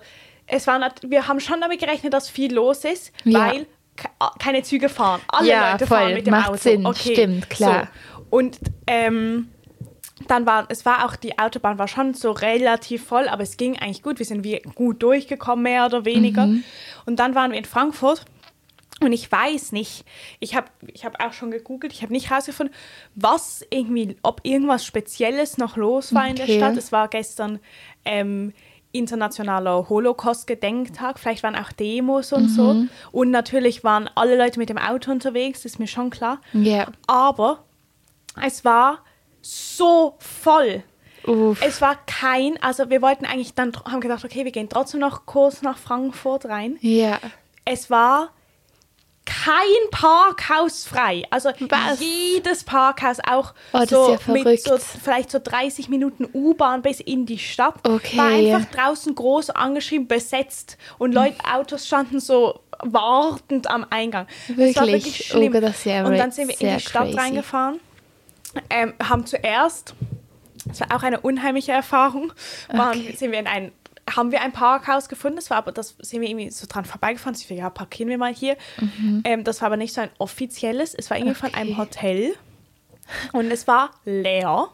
es 0.47 0.67
war 0.67 0.79
wir 1.07 1.27
haben 1.27 1.39
schon 1.39 1.61
damit 1.61 1.79
gerechnet, 1.79 2.13
dass 2.13 2.29
viel 2.29 2.53
los 2.53 2.83
ist, 2.83 3.13
Ja. 3.23 3.47
weil 3.47 3.65
ke- 3.95 4.09
keine 4.39 4.63
Züge 4.63 4.89
fahren. 4.89 5.21
Alle 5.29 5.47
Ja, 5.49 5.71
Leute 5.71 5.87
voll. 5.87 5.97
fahren 5.99 6.13
mit 6.13 6.27
dem 6.27 6.31
Macht 6.31 6.49
Auto. 6.49 6.57
Sinn. 6.57 6.85
Okay. 6.85 7.13
Stimmt, 7.13 7.49
klar. 7.49 7.87
So. 8.15 8.20
Und 8.31 8.57
ähm, 8.87 9.49
dann 10.27 10.47
war, 10.47 10.65
es 10.69 10.85
war 10.85 11.05
auch, 11.05 11.15
die 11.15 11.37
Autobahn 11.37 11.77
war 11.77 11.87
schon 11.87 12.15
so 12.15 12.31
relativ 12.31 13.05
voll, 13.05 13.27
aber 13.27 13.43
es 13.43 13.57
ging 13.57 13.77
eigentlich 13.77 14.01
gut. 14.01 14.17
Wir 14.17 14.25
sind 14.25 14.43
wie 14.43 14.61
gut 14.75 15.03
durchgekommen, 15.03 15.63
mehr 15.63 15.85
oder 15.85 16.05
weniger. 16.05 16.47
Mhm. 16.47 16.63
Und 17.05 17.19
dann 17.19 17.35
waren 17.35 17.51
wir 17.51 17.57
in 17.59 17.65
Frankfurt 17.65 18.25
und 19.01 19.13
ich 19.13 19.31
weiß 19.31 19.71
nicht, 19.71 20.05
ich 20.39 20.55
habe 20.55 20.67
ich 20.87 21.05
hab 21.05 21.23
auch 21.23 21.33
schon 21.33 21.49
gegoogelt, 21.49 21.91
ich 21.91 22.03
habe 22.03 22.13
nicht 22.13 22.29
herausgefunden, 22.29 22.73
was 23.15 23.65
irgendwie, 23.71 24.15
ob 24.21 24.41
irgendwas 24.43 24.85
Spezielles 24.85 25.57
noch 25.57 25.75
los 25.75 26.13
war 26.13 26.27
in 26.27 26.35
der 26.35 26.45
Okay. 26.45 26.57
Stadt. 26.57 26.77
Es 26.77 26.91
war 26.91 27.07
gestern 27.07 27.59
ähm, 28.05 28.53
internationaler 28.91 29.89
Holocaust-Gedenktag, 29.89 31.17
vielleicht 31.17 31.41
waren 31.41 31.55
auch 31.55 31.71
Demos 31.71 32.31
und 32.31 32.49
so. 32.49 32.73
Mhm. 32.73 32.89
Und 33.11 33.31
natürlich 33.31 33.83
waren 33.83 34.09
alle 34.13 34.37
Leute 34.37 34.59
mit 34.59 34.69
dem 34.69 34.77
Auto 34.77 35.11
unterwegs, 35.11 35.65
ist 35.65 35.79
mir 35.79 35.87
schon 35.87 36.11
klar. 36.11 36.39
Ja. 36.53 36.87
Aber 37.07 37.63
es 38.41 38.63
war 38.65 38.99
so 39.41 40.15
voll. 40.19 40.83
Uff. 41.25 41.61
Es 41.63 41.81
war 41.81 41.97
kein, 42.07 42.61
also 42.63 42.89
wir 42.89 43.01
wollten 43.01 43.25
eigentlich 43.25 43.53
dann, 43.53 43.71
haben 43.85 44.01
gedacht, 44.01 44.25
okay, 44.25 44.43
wir 44.45 44.51
gehen 44.51 44.69
trotzdem 44.69 44.99
noch 44.99 45.25
kurz 45.25 45.61
nach 45.61 45.77
Frankfurt 45.77 46.45
rein 46.45 46.77
Ja. 46.81 47.19
es 47.65 47.89
war 47.91 48.29
kein 49.23 49.89
Parkhaus 49.91 50.85
frei. 50.85 51.23
Also 51.29 51.49
Was? 51.69 51.99
jedes 51.99 52.63
Parkhaus 52.63 53.17
auch 53.27 53.53
Oh, 53.71 53.85
so 53.87 54.13
ja 54.13 54.33
mit 54.33 54.61
so 54.63 54.77
vielleicht 54.77 55.29
so 55.29 55.39
30 55.41 55.89
Minuten 55.89 56.27
U-Bahn 56.33 56.81
bis 56.81 56.99
in 56.99 57.27
die 57.27 57.37
Stadt. 57.37 57.75
Okay. 57.87 58.17
War 58.17 58.25
einfach 58.25 58.65
draußen 58.71 59.13
groß 59.13 59.51
angeschrieben, 59.51 60.07
besetzt. 60.07 60.77
Und 60.97 61.13
Leute, 61.13 61.35
Autos 61.45 61.85
standen 61.85 62.19
so 62.19 62.61
wartend 62.79 63.69
am 63.69 63.85
Eingang. 63.91 64.25
Das 64.47 64.57
war 64.57 64.65
Wirklich? 64.87 65.05
wirklich 65.05 65.25
schlimm. 65.27 65.53
Oh 65.55 65.59
das 65.61 65.85
ja 65.85 66.03
Und 66.03 66.17
dann 66.17 66.31
sind 66.31 66.47
wir 66.47 66.59
in 66.59 66.75
die 66.77 66.81
Stadt 66.83 67.03
crazy. 67.05 67.17
reingefahren, 67.19 67.79
ähm, 68.69 68.93
haben 69.01 69.25
zuerst, 69.25 69.93
das 70.65 70.79
war 70.81 70.95
auch 70.95 71.03
eine 71.03 71.19
unheimliche 71.21 71.71
Erfahrung, 71.71 72.33
waren, 72.71 72.99
Okay. 72.99 73.15
sind 73.15 73.31
wir 73.31 73.39
in 73.39 73.47
ein 73.47 73.71
haben 74.09 74.31
wir 74.31 74.41
ein 74.41 74.51
Parkhaus 74.51 75.07
gefunden, 75.07 75.37
das 75.37 75.49
war 75.51 75.57
aber, 75.57 75.71
das 75.71 75.95
sind 75.99 76.21
wir 76.21 76.27
irgendwie 76.29 76.49
so 76.49 76.65
dran 76.67 76.85
vorbeigefahren, 76.85 77.35
so, 77.35 77.53
ja, 77.53 77.69
parkieren 77.69 78.09
wir 78.09 78.17
mal 78.17 78.33
hier. 78.33 78.57
Ähm, 79.23 79.43
das 79.43 79.61
war 79.61 79.67
aber 79.67 79.77
nicht 79.77 79.93
so 79.93 80.01
ein 80.01 80.09
offizielles, 80.17 80.95
es 80.95 81.09
war 81.11 81.17
irgendwie 81.17 81.35
von 81.35 81.53
einem 81.53 81.69
Mhm. 81.75 81.79
Okay. 81.79 81.81
Hotel 81.81 82.33
und 83.31 83.51
es 83.51 83.67
war 83.67 83.91
leer. 84.03 84.69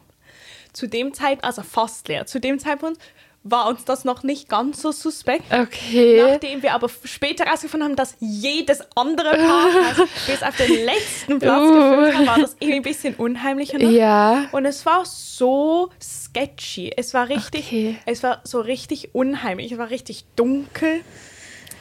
Zu 0.72 0.86
dem 0.88 1.12
Zeitpunkt, 1.12 1.44
also 1.44 1.62
fast 1.62 2.08
leer, 2.08 2.26
zu 2.26 2.40
dem 2.40 2.58
Zeitpunkt 2.58 3.00
war 3.50 3.68
uns 3.68 3.84
das 3.84 4.04
noch 4.04 4.22
nicht 4.22 4.48
ganz 4.48 4.82
so 4.82 4.92
suspekt. 4.92 5.52
Okay. 5.52 6.22
Nachdem 6.22 6.62
wir 6.62 6.74
aber 6.74 6.88
später 7.04 7.44
herausgefunden 7.44 7.88
haben, 7.88 7.96
dass 7.96 8.16
jedes 8.20 8.80
andere 8.96 9.30
Parkhaus 9.36 10.08
bis 10.26 10.42
auf 10.42 10.56
den 10.56 10.84
letzten 10.84 11.38
Platz 11.38 11.62
Uh. 11.62 11.72
gefüllt 11.72 12.16
hat, 12.16 12.26
war 12.26 12.38
das 12.40 12.56
irgendwie 12.60 12.76
ein 12.76 12.82
bisschen 12.82 13.14
unheimlicher 13.14 13.78
noch. 13.78 13.90
Ja. 13.90 14.46
Und 14.52 14.64
es 14.66 14.84
war 14.86 15.04
so 15.04 15.90
sketchy. 16.02 16.92
Es 16.96 17.14
war 17.14 17.28
richtig, 17.28 17.66
Okay. 17.66 17.98
es 18.06 18.22
war 18.22 18.40
so 18.44 18.60
richtig 18.60 19.14
unheimlich. 19.14 19.72
Es 19.72 19.78
war 19.78 19.90
richtig 19.90 20.24
dunkel. 20.36 21.00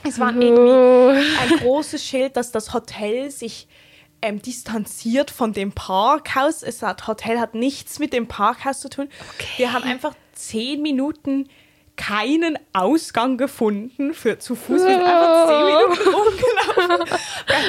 Es 0.03 0.19
war 0.19 0.33
Oh. 0.35 0.39
irgendwie 0.39 1.27
ein 1.41 1.59
großes 1.59 2.03
Schild, 2.03 2.37
dass 2.37 2.51
das 2.51 2.73
Hotel 2.73 3.29
sich 3.31 3.67
ähm, 4.21 4.41
distanziert 4.41 5.29
von 5.29 5.53
dem 5.53 5.73
Parkhaus. 5.73 6.63
Es 6.63 6.81
hat, 6.81 7.07
Hotel 7.07 7.39
hat 7.39 7.53
nichts 7.55 7.99
mit 7.99 8.13
dem 8.13 8.27
Parkhaus 8.27 8.79
zu 8.79 8.89
tun. 8.89 9.09
Okay. 9.35 9.47
Wir 9.57 9.73
haben 9.73 9.83
einfach 9.83 10.13
zehn 10.37 10.81
Minuten 10.81 11.47
keinen 11.95 12.59
Ausgang 12.73 13.37
gefunden 13.37 14.13
für 14.13 14.37
zu 14.37 14.55
Fuß. 14.55 14.69
Wir 14.83 14.89
sind 14.89 15.01
einfach 15.01 15.47
zehn 15.47 15.65
Minuten 15.65 16.15
rumgelaufen. 16.15 17.15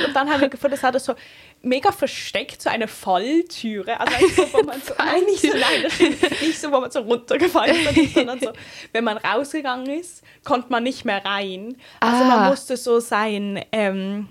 Und 0.07 0.14
dann 0.14 0.31
haben 0.31 0.40
wir 0.42 0.48
gefunden, 0.50 0.74
es 0.74 0.83
hatte 0.83 1.00
so 1.00 1.14
mega 1.62 1.90
versteckt, 1.92 2.61
so 2.61 2.68
eine 2.68 2.88
Falltüre. 2.88 3.98
Also 3.98 4.14
du, 4.20 4.28
so, 4.35 4.52
wo 4.52 4.62
man 4.64 4.81
so, 4.83 4.92
nein, 4.98 5.24
nicht 5.24 5.40
so, 5.40 5.48
nein, 5.48 5.83
das 6.20 6.40
nicht 6.42 6.61
so, 6.61 6.70
wo 6.70 6.81
man 6.81 6.90
so 6.90 7.00
runtergefallen 7.00 7.74
ist, 7.96 8.14
sondern 8.14 8.38
so, 8.38 8.52
wenn 8.92 9.04
man 9.04 9.16
rausgegangen 9.16 9.98
ist, 9.98 10.22
konnte 10.44 10.70
man 10.70 10.83
nicht 10.83 11.04
mehr 11.07 11.24
rein. 11.24 11.76
Also 12.00 12.24
Ah. 12.24 12.28
man 12.28 12.50
musste 12.50 12.76
so 12.76 13.00
sein, 13.00 13.64
ähm, 13.72 14.28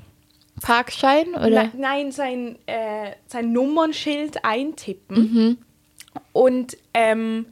Parkschein 0.61 1.29
oder? 1.35 1.49
Nein, 1.49 1.71
nein 1.75 2.11
sein, 2.11 2.59
äh, 2.67 3.11
sein 3.25 3.51
Nummernschild 3.51 4.43
eintippen. 4.45 5.17
Mhm. 5.17 5.57
Und 6.33 6.77
ähm, 6.93 7.47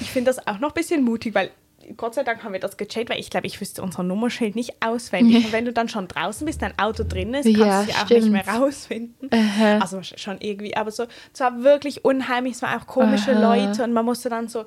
ich 0.00 0.10
finde 0.10 0.30
das 0.30 0.46
auch 0.46 0.58
noch 0.58 0.70
ein 0.70 0.74
bisschen 0.74 1.02
mutig, 1.04 1.34
weil 1.34 1.50
Gott 1.96 2.14
sei 2.14 2.22
Dank 2.22 2.44
haben 2.44 2.52
wir 2.52 2.60
das 2.60 2.76
gecheckt, 2.76 3.10
weil 3.10 3.18
ich 3.18 3.28
glaube, 3.28 3.46
ich 3.48 3.60
wüsste 3.60 3.82
unser 3.82 4.04
Nummernschild 4.04 4.54
nicht 4.54 4.74
auswendig. 4.84 5.44
Und 5.44 5.50
wenn 5.52 5.64
du 5.64 5.72
dann 5.72 5.88
schon 5.88 6.06
draußen 6.06 6.46
bist, 6.46 6.62
dein 6.62 6.78
Auto 6.78 7.02
drin 7.02 7.34
ist, 7.34 7.44
kannst 7.46 7.58
Ja, 7.58 7.82
du 7.82 7.90
ja 7.90 8.04
auch 8.04 8.08
nicht 8.08 8.30
mehr 8.30 8.46
rausfinden. 8.46 9.28
Aha. 9.32 9.78
Also 9.78 10.00
schon 10.02 10.40
irgendwie, 10.40 10.76
aber 10.76 10.92
so, 10.92 11.06
es 11.34 11.40
war 11.40 11.62
wirklich 11.64 12.04
unheimlich, 12.04 12.54
es 12.54 12.62
waren 12.62 12.80
auch 12.80 12.86
komische 12.86 13.32
Aha. 13.32 13.40
Leute 13.56 13.82
und 13.82 13.92
man 13.92 14.04
musste 14.04 14.28
dann 14.28 14.46
so, 14.46 14.60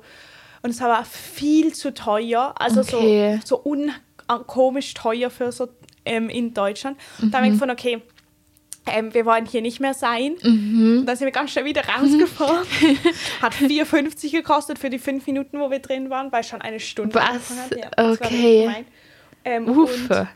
und 0.62 0.70
es 0.70 0.80
war 0.80 1.04
viel 1.06 1.72
zu 1.72 1.94
teuer, 1.94 2.54
also 2.58 2.80
Okay. 2.82 3.40
so, 3.46 3.56
so 3.62 3.70
un 3.70 3.92
komisch 4.46 4.92
teuer 4.94 5.30
für 5.30 5.52
so 5.52 5.68
ähm, 6.04 6.28
in 6.28 6.52
Deutschland. 6.52 6.98
Und 7.22 7.32
da 7.32 7.40
wir 7.42 7.48
Mhm. 7.48 7.52
gefunden, 7.54 7.72
okay, 7.72 8.02
ähm, 8.86 9.12
wir 9.14 9.26
wollen 9.26 9.46
hier 9.46 9.62
nicht 9.62 9.80
mehr 9.80 9.94
sein. 9.94 10.36
Mhm. 10.42 11.04
Dann 11.06 11.16
sind 11.16 11.26
wir 11.26 11.32
ganz 11.32 11.50
schnell 11.50 11.64
wieder 11.64 11.82
rausgefahren. 11.86 12.66
Hat 13.42 13.54
4,50 13.54 14.30
gekostet 14.30 14.78
für 14.78 14.90
die 14.90 14.98
fünf 14.98 15.26
Minuten, 15.26 15.58
wo 15.58 15.70
wir 15.70 15.80
drin 15.80 16.08
waren, 16.10 16.30
weil 16.32 16.44
schon 16.44 16.62
eine 16.62 16.80
Stunde 16.80 17.14
Was? 17.14 17.52
Ja, 17.76 18.12
Okay. 18.12 18.84
Ähm, 19.44 19.68
Uffe. 19.68 20.28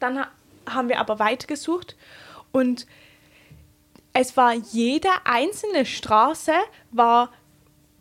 dann 0.00 0.18
ha 0.18 0.28
haben 0.66 0.88
wir 0.88 0.98
aber 0.98 1.18
weitergesucht 1.18 1.94
und 2.50 2.86
es 4.14 4.34
war 4.34 4.54
jede 4.54 5.10
einzelne 5.24 5.84
Straße 5.84 6.52
war, 6.90 7.30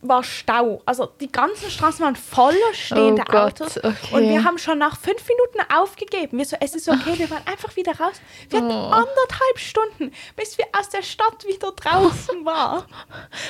war 0.03 0.23
Stau. 0.23 0.81
Also 0.85 1.05
die 1.19 1.31
ganzen 1.31 1.69
Straßen 1.69 2.03
waren 2.05 2.15
voller 2.15 2.73
stehender 2.73 3.23
Oh 3.27 3.31
Gott, 3.31 3.61
Autos. 3.61 3.77
okay. 3.77 3.95
Und 4.11 4.23
wir 4.29 4.43
haben 4.43 4.57
schon 4.57 4.77
nach 4.77 4.97
fünf 4.97 5.23
Minuten 5.27 5.71
aufgegeben. 5.73 6.37
Wir 6.37 6.45
so, 6.45 6.55
es 6.59 6.75
ist 6.75 6.87
okay, 6.89 7.17
wir 7.17 7.29
waren 7.29 7.45
einfach 7.47 7.75
wieder 7.75 7.91
raus. 7.99 8.15
Wir 8.49 8.59
hatten 8.59 8.71
Oh. 8.71 8.89
anderthalb 8.91 9.57
Stunden, 9.57 10.11
bis 10.35 10.57
wir 10.57 10.65
aus 10.77 10.89
der 10.89 11.01
Stadt 11.01 11.45
wieder 11.47 11.71
draußen 11.71 12.45
waren. 12.45 12.83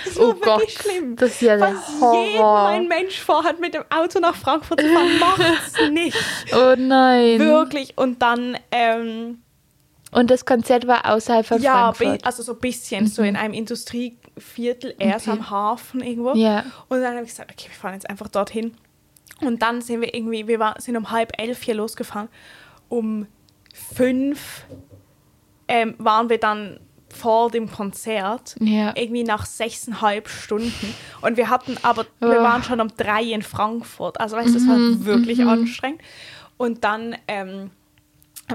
Das 0.05 0.15
war 0.17 0.23
Oh 0.29 0.35
wirklich 0.41 0.75
Gott, 0.77 0.83
schlimm. 0.85 1.15
das 1.15 1.29
ist 1.31 1.41
ja 1.41 1.57
der 1.57 1.73
Was 1.75 2.01
Horror. 2.01 2.67
ein 2.67 2.87
Mensch 2.87 3.19
vorhat, 3.19 3.59
mit 3.59 3.73
dem 3.73 3.83
Auto 3.89 4.19
nach 4.19 4.35
Frankfurt 4.35 4.79
zu 4.81 4.87
fahren, 4.87 5.19
macht's 5.19 5.73
nicht. 5.91 6.17
Oh 6.53 6.75
nein. 6.77 7.39
Wirklich. 7.39 7.97
Und 7.97 8.21
dann, 8.21 8.57
ähm, 8.71 9.41
Und 10.11 10.29
das 10.29 10.45
Konzert 10.45 10.85
war 10.87 11.09
außerhalb 11.11 11.45
von 11.45 11.61
ja, 11.61 11.91
Frankfurt. 11.93 12.25
also 12.25 12.43
so 12.43 12.53
ein 12.53 12.59
bisschen, 12.59 13.07
so 13.07 13.23
in 13.23 13.35
einem 13.35 13.53
Industrieviertel, 14.35 14.95
erst 14.99 15.27
Okay. 15.27 15.37
am 15.37 15.49
Hafen 15.49 16.01
irgendwo. 16.01 16.33
Ja. 16.33 16.63
Und 16.89 17.01
dann 17.01 17.13
habe 17.15 17.23
ich 17.23 17.29
gesagt, 17.31 17.51
okay, 17.51 17.67
wir 17.69 17.75
fahren 17.75 17.93
jetzt 17.93 18.09
einfach 18.09 18.27
dorthin. 18.27 18.73
Und 19.41 19.61
dann 19.61 19.81
sind 19.81 20.01
wir 20.01 20.13
irgendwie, 20.13 20.47
wir 20.47 20.59
war, 20.59 20.79
sind 20.79 20.95
um 20.97 21.11
halb 21.11 21.31
elf 21.39 21.61
hier 21.63 21.75
losgefahren. 21.75 22.29
Um 22.89 23.27
fünf 23.73 24.65
ähm, 25.67 25.95
waren 25.97 26.29
wir 26.29 26.37
dann 26.39 26.79
vor 27.09 27.51
dem 27.51 27.69
Konzert. 27.71 28.55
Ja. 28.59 28.93
Irgendwie 28.95 29.23
nach 29.23 29.45
sechseinhalb 29.45 30.27
Stunden. 30.29 30.93
Und 31.21 31.37
wir 31.37 31.49
hatten 31.49 31.77
aber, 31.83 32.05
wir 32.19 32.39
Oh. 32.39 32.43
waren 32.43 32.63
schon 32.63 32.81
um 32.81 32.87
drei 32.97 33.23
in 33.23 33.41
Frankfurt. 33.43 34.19
Also 34.19 34.35
weißt 34.35 34.53
du, 34.53 34.57
es 34.57 34.67
war 34.67 34.77
wirklich 35.05 35.41
anstrengend. 35.45 36.01
Und 36.57 36.83
dann 36.83 37.15
ähm, 37.27 37.71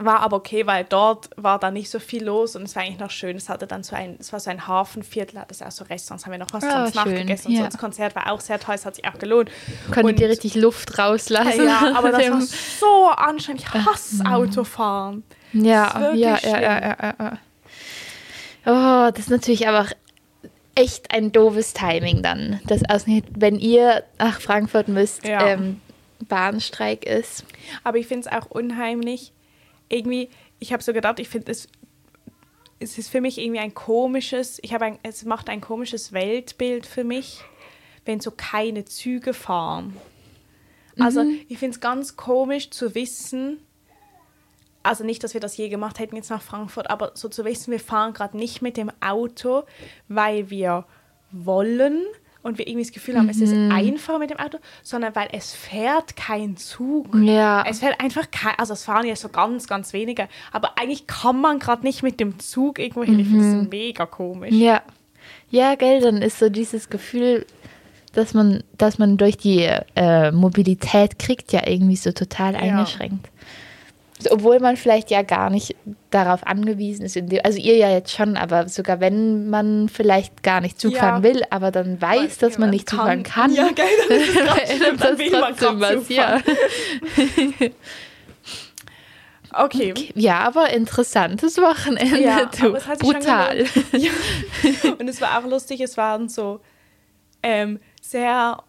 War 0.05 0.21
aber 0.21 0.37
okay, 0.37 0.67
weil 0.67 0.85
dort 0.85 1.31
war 1.37 1.59
da 1.59 1.71
nicht 1.71 1.91
so 1.91 1.99
viel 1.99 2.25
los 2.25 2.57
und 2.57 2.63
es 2.65 2.75
war 2.77 2.83
eigentlich 2.83 2.99
noch 2.99 3.11
schön. 3.11 3.37
Es 3.37 3.49
hatte 3.49 3.67
dann 3.67 3.83
so 3.83 3.95
ein, 3.97 4.17
es 4.19 4.33
war 4.33 4.41
so 4.41 4.51
ein 4.51 4.67
Hafenviertel, 4.67 5.39
hat 5.41 5.51
es 5.51 5.63
auch 5.63 5.71
so 5.71 5.85
Restaurants, 5.85 6.25
haben 6.27 6.33
wir 6.33 6.39
noch 6.39 6.53
was 6.53 6.65
Ah, 6.65 6.87
sonst 6.87 7.01
schön, 7.03 7.13
nachgegessen. 7.15 7.53
ja. 7.53 7.59
Und 7.61 7.65
so 7.65 7.71
das 7.71 7.79
Konzert 7.81 8.17
war 8.17 8.31
auch 8.33 8.41
sehr 8.41 8.59
toll, 8.61 8.75
es 8.75 8.85
hat 8.87 8.95
sich 8.97 9.05
auch 9.07 9.19
gelohnt. 9.19 9.51
Konntet 9.87 10.05
Und- 10.05 10.21
ihr 10.21 10.29
richtig 10.29 10.55
Luft 10.55 10.99
rauslassen? 10.99 11.65
Ja, 11.65 11.93
aber 11.95 12.11
das 12.13 12.31
war 12.31 12.41
so 12.41 13.09
anstrengend. 13.11 13.63
Ich 13.63 13.75
hasse 13.75 14.25
Autofahren. 14.25 15.23
Das 15.53 15.61
ist 15.63 15.67
Ja, 15.67 16.13
ja, 16.15 16.39
ja, 16.43 16.61
ja, 16.61 17.15
ja. 17.19 17.39
Oh, 18.67 19.11
das 19.11 19.21
ist 19.21 19.31
natürlich 19.31 19.67
aber 19.69 19.87
echt 20.75 21.13
ein 21.13 21.33
doofes 21.33 21.73
Timing 21.73 22.23
dann. 22.23 22.61
Das 22.67 22.83
ausgerechnet, 22.89 23.27
wenn 23.39 23.59
ihr 23.59 24.05
nach 24.19 24.41
Frankfurt 24.41 24.89
müsst, 24.89 25.21
ähm, 25.25 25.81
Bahnstreik 26.29 27.05
ist. 27.07 27.45
Aber 27.85 27.99
ich 27.99 28.07
finde 28.07 28.29
es 28.29 28.33
auch 28.33 28.47
unheimlich. 28.51 29.33
Irgendwie, 29.89 30.29
ich 30.59 30.73
habe 30.73 30.83
so 30.83 30.93
gedacht, 30.93 31.19
ich 31.19 31.29
finde 31.29 31.53
es, 31.53 31.69
es 32.79 32.99
ist 32.99 33.09
für 33.09 33.21
mich 33.21 33.39
irgendwie 33.39 33.61
ein 33.61 33.75
komisches, 33.75 34.59
ich 34.63 34.75
habe 34.75 34.85
ein, 34.85 34.99
es 35.03 35.25
macht 35.25 35.49
ein 35.49 35.61
komisches 35.61 36.13
Weltbild 36.13 36.87
für 36.87 37.05
mich, 37.05 37.43
wenn 38.05 38.21
so 38.21 38.31
keine 38.31 38.85
Züge 38.85 39.35
fahren. 39.35 39.97
Also 41.01 41.23
ich 41.49 41.59
finde 41.59 41.77
es 41.77 41.81
ganz 41.81 42.17
komisch 42.17 42.71
zu 42.71 42.95
wissen, 42.97 43.61
also 44.83 45.05
nicht, 45.05 45.23
dass 45.23 45.35
wir 45.35 45.41
das 45.41 45.57
je 45.57 45.69
gemacht 45.69 45.99
hätten 45.99 46.17
jetzt 46.17 46.31
nach 46.31 46.43
Frankfurt, 46.43 46.91
aber 46.91 47.13
so 47.15 47.29
zu 47.29 47.45
wissen, 47.45 47.71
wir 47.71 47.81
fahren 47.81 48.15
gerade 48.15 48.37
nicht 48.37 48.63
mit 48.63 48.77
dem 48.77 48.91
Auto, 49.01 49.65
weil 50.09 50.51
wir 50.51 50.87
wollen 51.31 52.05
und 52.43 52.59
wir 52.59 52.67
irgendwie 52.67 52.85
das 52.85 52.93
Gefühl 52.93 53.17
haben, 53.19 53.29
es 53.29 53.41
ist 53.41 53.53
einfach 53.53 54.19
mit 54.19 54.31
dem 54.31 54.39
Auto, 54.39 54.59
sondern 54.83 55.15
weil 55.15 55.29
es 55.33 55.53
fährt 55.53 56.17
kein 56.17 56.57
Zug. 56.57 57.15
Ja. 57.15 57.65
Es 57.69 57.81
fährt 57.81 58.01
einfach 58.01 58.31
kein, 58.31 58.55
also 58.59 58.73
es 58.73 58.85
fahren 58.85 59.07
ja 59.07 59.17
so 59.17 59.29
ganz, 59.29 59.67
ganz 59.67 59.93
wenige, 59.93 60.29
aber 60.53 60.79
eigentlich 60.79 61.07
kann 61.07 61.41
man 61.41 61.59
gerade 61.59 61.83
nicht 61.83 62.03
mit 62.03 62.21
dem 62.21 62.39
Zug 62.39 62.79
irgendwo 62.79 63.05
hin. 63.05 63.19
Ich 63.19 63.29
finde 63.29 63.59
das 63.59 63.69
mega 63.71 64.07
komisch. 64.07 64.55
Ja. 64.55 64.83
Ja, 65.51 65.75
gell, 65.75 66.01
dann 66.01 66.23
ist 66.23 66.39
so 66.39 66.49
dieses 66.49 66.91
Gefühl, 66.91 67.45
dass 68.13 68.35
man, 68.35 68.63
dass 68.77 68.99
man 68.99 69.17
durch 69.17 69.37
die 69.37 69.69
äh, 69.97 70.31
Mobilität 70.33 71.19
kriegt, 71.19 71.53
ja 71.53 71.67
irgendwie 71.67 71.97
so 71.97 72.13
total 72.13 72.57
eingeschränkt. 72.57 73.27
So, 73.27 73.33
Obwohl 74.31 74.59
man 74.59 74.77
vielleicht 74.77 75.11
ja 75.11 75.23
gar 75.23 75.49
nicht 75.51 75.77
darauf 76.11 76.47
angewiesen 76.47 77.05
ist. 77.05 77.17
Also 77.45 77.59
ihr 77.59 77.77
ja 77.77 77.91
jetzt 77.91 78.11
schon, 78.13 78.37
aber 78.37 78.69
sogar 78.69 78.99
wenn 79.01 79.49
man 79.49 79.89
vielleicht 79.89 80.43
gar 80.43 80.61
nicht 80.61 80.81
Zug 80.81 80.95
Ja. 80.95 81.01
fahren 81.01 81.23
will, 81.23 81.43
aber 81.51 81.71
dann 81.71 82.01
weiß, 82.03 82.39
dass 82.39 82.59
man 82.59 82.71
nicht 82.71 82.89
Zug 82.91 82.99
fahren 83.01 83.23
kann. 83.23 83.55
Ja, 83.55 83.69
geil, 83.71 83.87
dann 84.09 84.19
ist 84.19 84.29
es 84.29 84.79
dann 84.81 84.97
das 84.99 85.19
will 85.19 85.31
man 85.31 85.41
trotzdem 85.57 85.79
grad 85.79 85.97
was, 85.99 86.09
ja. 86.09 86.41
Okay. 89.51 89.95
ja, 90.15 90.41
aber 90.41 90.71
interessantes 90.71 91.57
Wochenende, 91.57 92.21
Ja, 92.21 92.45
du. 92.47 92.67
aber 92.67 92.79
es 92.79 92.87
hat 92.87 92.99
Brutal. 92.99 93.65
Ja. 93.93 94.11
Und 94.99 95.09
es 95.09 95.21
war 95.23 95.39
auch 95.39 95.49
lustig, 95.49 95.81
es 95.81 95.97
waren 95.97 96.29
so 96.29 96.61
ähm, 97.43 97.81
sehr, 98.03 98.63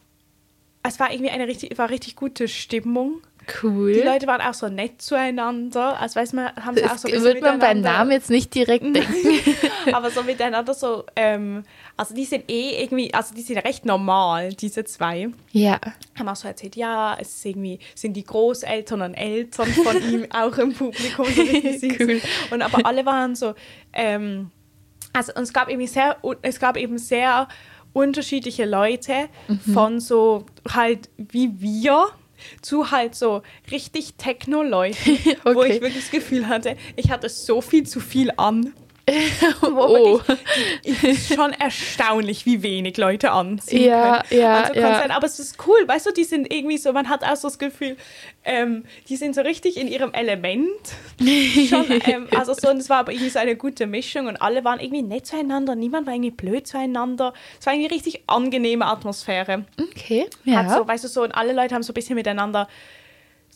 es 0.84 1.00
war 1.00 1.12
irgendwie 1.12 1.32
eine 1.32 1.48
richtig, 1.48 1.78
war 1.78 1.90
richtig 1.90 2.16
gute 2.16 2.48
Stimmung. 2.48 3.22
Cool. 3.62 3.94
Die 3.94 4.02
Leute 4.02 4.28
waren 4.28 4.42
auch 4.42 4.54
so 4.54 4.68
nett 4.70 5.02
zueinander. 5.02 6.00
Also 6.00 6.20
weiß 6.20 6.34
man, 6.34 6.56
haben 6.56 6.76
sie 6.76 6.84
auch 6.86 6.90
das 6.92 7.02
so 7.02 7.08
ein 7.08 7.24
wird 7.24 7.42
man 7.42 7.60
beim 7.60 7.82
Namen 7.82 8.12
jetzt 8.12 8.30
nicht 8.30 8.54
direkt 8.54 8.84
denken. 8.84 9.40
aber 9.94 10.10
so 10.12 10.24
miteinander 10.24 10.74
so, 10.74 11.06
ähm, 11.16 11.64
also 11.98 12.14
die 12.14 12.26
sind 12.26 12.50
eh 12.50 12.82
irgendwie, 12.82 13.14
also 13.14 13.34
die 13.34 13.42
sind 13.42 13.58
recht 13.60 13.86
normal, 13.86 14.54
diese 14.54 14.84
zwei. 14.86 15.30
ja. 15.52 15.80
Haben 16.18 16.30
auch 16.30 16.36
so 16.36 16.48
erzählt, 16.48 16.76
ja, 16.76 17.18
es 17.20 17.38
ist 17.38 17.46
irgendwie, 17.46 17.80
sind 17.96 18.14
die 18.14 18.24
Großeltern 18.24 19.02
und 19.02 19.14
Eltern 19.16 19.68
von 19.68 19.98
ihm 20.12 20.28
auch 20.32 20.58
im 20.58 20.74
Publikum. 20.74 21.26
So. 21.26 21.88
Cool. 22.00 22.22
Und 22.52 22.62
aber 22.62 22.86
alle 22.86 23.06
waren 23.06 23.36
so, 23.36 23.54
ähm, 23.94 24.52
also 25.14 25.34
und 25.36 25.44
es 25.44 25.54
gab 25.54 25.70
irgendwie 25.70 25.88
sehr, 25.88 26.18
es 26.42 26.60
gab 26.60 26.78
eben 26.78 26.98
sehr 26.98 27.48
unterschiedliche 27.94 28.66
Leute 28.66 29.30
Mhm. 29.48 29.74
von 29.74 30.00
so 30.00 30.46
halt 30.72 31.10
wie 31.18 31.60
wir 31.60 32.08
zu 32.62 32.92
halt 32.92 33.16
so 33.16 33.42
richtig 33.72 34.16
Techno-Leuten, 34.18 35.18
wo 35.44 35.50
Okay. 35.52 35.74
ich 35.74 35.82
wirklich 35.82 36.04
das 36.04 36.12
Gefühl 36.12 36.48
hatte, 36.48 36.76
ich 36.96 37.12
hatte 37.12 37.30
so 37.30 37.62
viel 37.62 37.86
zu 37.86 38.00
viel 38.00 38.32
an. 38.38 38.74
Oh. 39.62 40.20
Es 40.84 41.04
ist 41.04 41.34
schon 41.36 41.52
erstaunlich, 41.54 42.46
wie 42.46 42.64
wenig 42.64 42.98
Leute 42.98 43.32
anziehen 43.32 43.86
Ja, 43.90 44.24
können. 44.28 44.42
ja, 44.42 44.68
so 44.68 44.74
ja. 44.74 44.88
Konzerten. 44.88 45.12
Aber 45.12 45.26
es 45.26 45.40
ist 45.40 45.58
cool, 45.68 45.88
weißt 45.88 46.08
du, 46.08 46.12
die 46.12 46.24
sind 46.24 46.52
irgendwie 46.54 46.78
so, 46.78 46.92
man 46.94 47.10
hat 47.10 47.24
auch 47.24 47.36
so 47.36 47.48
das 47.48 47.60
Gefühl, 47.60 47.98
ähm, 48.44 48.84
die 49.08 49.16
sind 49.16 49.36
so 49.36 49.42
richtig 49.42 49.78
in 49.78 49.88
ihrem 49.88 50.14
Element. 50.14 50.70
Schon, 51.70 51.86
ähm, 52.06 52.28
also 52.36 52.54
so, 52.54 52.70
und 52.70 52.78
es 52.78 52.90
war 52.90 52.98
aber 53.00 53.12
irgendwie 53.12 53.30
so 53.30 53.40
eine 53.40 53.56
gute 53.56 53.88
Mischung 53.88 54.28
und 54.28 54.38
alle 54.38 54.64
waren 54.64 54.80
irgendwie 54.80 55.02
nett 55.02 55.26
zueinander, 55.26 55.76
niemand 55.76 56.08
war 56.08 56.14
irgendwie 56.14 56.32
blöd 56.32 56.68
zueinander. 56.68 57.34
Es 57.60 57.66
war 57.66 57.74
irgendwie 57.74 57.94
richtig 57.94 58.24
angenehme 58.28 58.86
Atmosphäre. 58.86 59.66
Okay, 59.80 60.28
Hat 60.54 60.68
ja. 60.68 60.78
so, 60.78 60.88
weißt 60.88 61.04
du, 61.04 61.08
so, 61.08 61.24
und 61.24 61.32
alle 61.32 61.54
Leute 61.54 61.76
haben 61.76 61.84
so 61.84 61.92
ein 61.92 61.96
bisschen 61.96 62.16
miteinander 62.16 62.68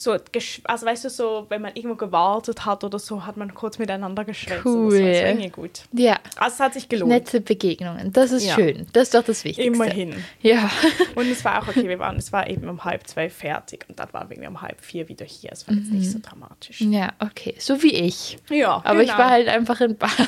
so, 0.03 0.17
also 0.65 0.85
weißt 0.85 1.05
du, 1.05 1.09
so, 1.09 1.45
wenn 1.49 1.61
man 1.61 1.71
irgendwo 1.75 1.95
gewartet 1.95 2.65
hat 2.65 2.83
oder 2.83 2.99
so, 2.99 3.25
hat 3.25 3.37
man 3.37 3.53
kurz 3.53 3.79
miteinander 3.79 4.25
geschwätzt. 4.25 4.65
und 4.65 4.89
Das 4.89 4.99
war, 4.99 4.99
Cool. 5.01 5.13
irgendwie 5.15 5.49
gut. 5.49 5.81
ja. 5.93 6.17
Also 6.37 6.53
es 6.55 6.59
hat 6.59 6.73
sich 6.73 6.89
gelohnt. 6.89 7.09
Nette 7.11 7.39
Begegnungen. 7.41 8.11
Das 8.11 8.31
ist 8.31 8.45
Ja. 8.45 8.55
schön. 8.55 8.87
Das 8.93 9.03
ist 9.03 9.13
doch 9.15 9.23
das 9.23 9.43
Wichtigste. 9.43 9.73
Immerhin. 9.73 10.13
Ja. 10.41 10.69
Und 11.15 11.29
es 11.31 11.45
war 11.45 11.61
auch 11.63 11.67
okay, 11.67 11.87
wir 11.87 11.99
waren, 11.99 12.17
es 12.17 12.31
war 12.33 12.49
eben 12.49 12.67
um 12.67 12.83
halb 12.83 13.07
zwei 13.07 13.29
fertig 13.29 13.85
und 13.87 13.99
dann 13.99 14.11
waren 14.13 14.29
wir 14.29 14.47
um 14.47 14.61
halb 14.61 14.81
vier 14.81 15.07
wieder 15.07 15.25
hier. 15.25 15.51
Es 15.53 15.67
war 15.67 15.75
jetzt 15.75 15.91
nicht 15.91 16.11
so 16.11 16.19
dramatisch. 16.21 16.81
Ja, 16.81 17.13
okay. 17.19 17.55
So 17.59 17.81
wie 17.81 17.93
ich. 17.93 18.37
Ja, 18.49 18.81
Aber 18.83 19.01
ich 19.01 19.07
genau. 19.09 19.19
war 19.19 19.29
halt 19.29 19.47
einfach 19.47 19.79
in 19.81 19.95
Basel. 19.97 20.25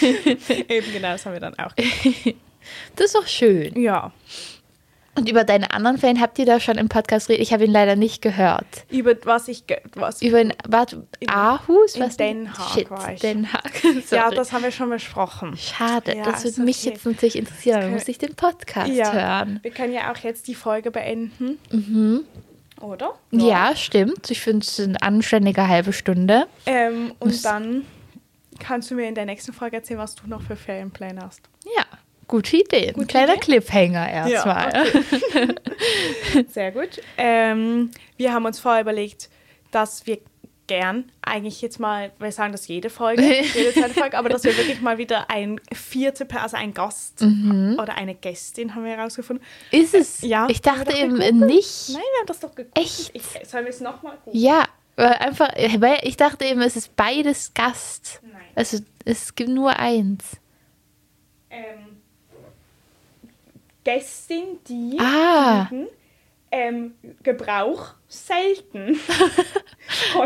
Eben 0.68 0.92
genau, 0.92 1.12
das 1.12 1.24
haben 1.26 1.32
wir 1.32 1.40
dann 1.40 1.58
auch 1.58 1.74
gemacht. 1.74 2.36
Das 2.96 3.06
ist 3.06 3.14
doch 3.14 3.26
schön. 3.28 3.80
Ja. 3.80 4.10
Und 5.16 5.28
über 5.30 5.44
deine 5.44 5.70
anderen 5.72 5.98
Fan 5.98 6.20
habt 6.20 6.38
ihr 6.38 6.44
da 6.46 6.60
schon 6.60 6.76
im 6.76 6.88
Podcast 6.88 7.26
geredet? 7.28 7.42
Ich 7.46 7.52
habe 7.52 7.64
ihn 7.64 7.70
leider 7.72 7.96
nicht 7.96 8.20
gehört. 8.20 8.66
Über 8.90 9.14
was 9.24 9.48
ich, 9.48 9.64
was, 9.94 10.20
Über 10.20 10.38
den, 10.38 10.52
warte, 10.68 11.06
In- 11.20 11.28
Aarhus? 11.30 11.94
in 11.96 12.02
Was? 12.02 12.16
Den 12.16 12.52
Haag 12.56 12.74
Shit, 12.74 12.90
war 12.90 13.12
ich. 13.12 13.20
Den 13.20 13.52
Haag. 13.52 13.72
ja, 14.10 14.30
das 14.30 14.52
haben 14.52 14.62
wir 14.62 14.70
schon 14.70 14.90
besprochen. 14.90 15.56
Schade, 15.56 16.16
Ja, 16.16 16.24
das 16.24 16.44
würde 16.44 16.60
mich 16.62 16.80
okay. 16.80 16.90
jetzt 16.90 17.06
natürlich 17.06 17.36
interessieren. 17.36 17.80
Dann 17.80 17.92
muss 17.92 18.06
ich 18.08 18.18
den 18.18 18.34
Podcast 18.34 18.90
Ja. 18.92 19.12
hören. 19.12 19.58
Wir 19.62 19.70
können 19.70 19.92
ja 19.94 20.12
auch 20.12 20.18
jetzt 20.18 20.48
die 20.48 20.54
Folge 20.54 20.90
beenden. 20.90 21.58
Oder? 22.80 23.14
Ja, 23.30 23.74
stimmt. 23.74 24.30
Ich 24.30 24.40
finde 24.42 24.66
es 24.66 24.78
eine 24.78 25.00
anständige 25.00 25.66
halbe 25.66 25.92
Stunde. 25.94 26.46
Ähm, 26.66 27.12
und 27.20 27.28
Muss- 27.28 27.42
dann 27.42 27.86
kannst 28.58 28.90
du 28.90 28.94
mir 28.94 29.08
in 29.08 29.14
der 29.14 29.24
nächsten 29.24 29.52
Folge 29.54 29.76
erzählen, 29.76 29.98
was 30.00 30.14
du 30.14 30.26
noch 30.28 30.42
für 30.42 30.56
Ferienpläne 30.56 31.20
hast. 31.22 31.40
Ja, 31.76 31.84
gute 32.28 32.56
Idee. 32.58 32.88
Ein 32.88 32.94
Gute 32.94 33.06
kleiner 33.06 33.34
Idee? 33.34 33.40
Cliffhanger 33.40 34.10
erstmal. 34.10 34.72
Sehr 36.48 36.72
gut. 36.72 37.00
Ähm, 37.16 37.90
wir 38.16 38.32
haben 38.32 38.44
uns 38.44 38.58
vorher 38.58 38.82
überlegt, 38.82 39.28
dass 39.70 40.06
wir 40.06 40.18
gern 40.66 41.10
eigentlich 41.22 41.62
jetzt 41.62 41.78
mal, 41.78 42.10
wir 42.18 42.32
sagen 42.32 42.50
das 42.52 42.66
jede 42.66 42.90
Folge, 42.90 43.22
jede 43.54 43.72
zweite 43.72 43.94
Folge, 43.94 44.18
aber 44.18 44.28
dass 44.28 44.42
wir 44.42 44.56
wirklich 44.56 44.80
mal 44.80 44.98
wieder 44.98 45.30
ein 45.30 45.60
vierte, 45.72 46.26
also 46.40 46.56
ein 46.56 46.74
Gast 46.74 47.22
oder 47.22 47.94
eine 47.96 48.14
Gästin 48.16 48.74
haben 48.74 48.84
wir 48.84 48.96
herausgefunden. 48.96 49.44
Ist 49.70 49.94
es? 49.94 50.22
Ja, 50.22 50.48
Ich 50.50 50.60
dachte 50.62 50.92
eben 50.96 51.14
gegoogelt. 51.20 51.34
nicht. 51.46 51.90
Nein, 51.90 52.02
wir 52.02 52.18
haben 52.20 52.26
das 52.26 52.40
doch 52.40 52.54
geguckt. 52.54 52.76
Echt? 52.78 53.10
Ich, 53.14 53.22
sollen 53.48 53.64
wir 53.64 53.70
es 53.70 53.80
nochmal 53.80 54.16
gucken? 54.24 54.38
Ja, 54.40 54.64
weil 54.96 55.12
einfach, 55.12 55.50
weil 55.78 55.98
ich 56.02 56.16
dachte 56.16 56.44
eben, 56.46 56.60
es 56.62 56.74
ist 56.74 56.96
beides 56.96 57.54
Gast. 57.54 58.20
Nein. 58.24 58.42
Also 58.56 58.78
es 59.04 59.34
gibt 59.36 59.50
nur 59.50 59.78
eins. 59.78 60.24
Ähm, 61.50 61.95
Gästin, 63.86 64.58
die 64.68 64.98
Ah. 65.00 65.68
Mhm. 65.70 65.86
ähm, 66.50 66.94
Gebrauch 67.22 67.94
selten. 68.08 68.98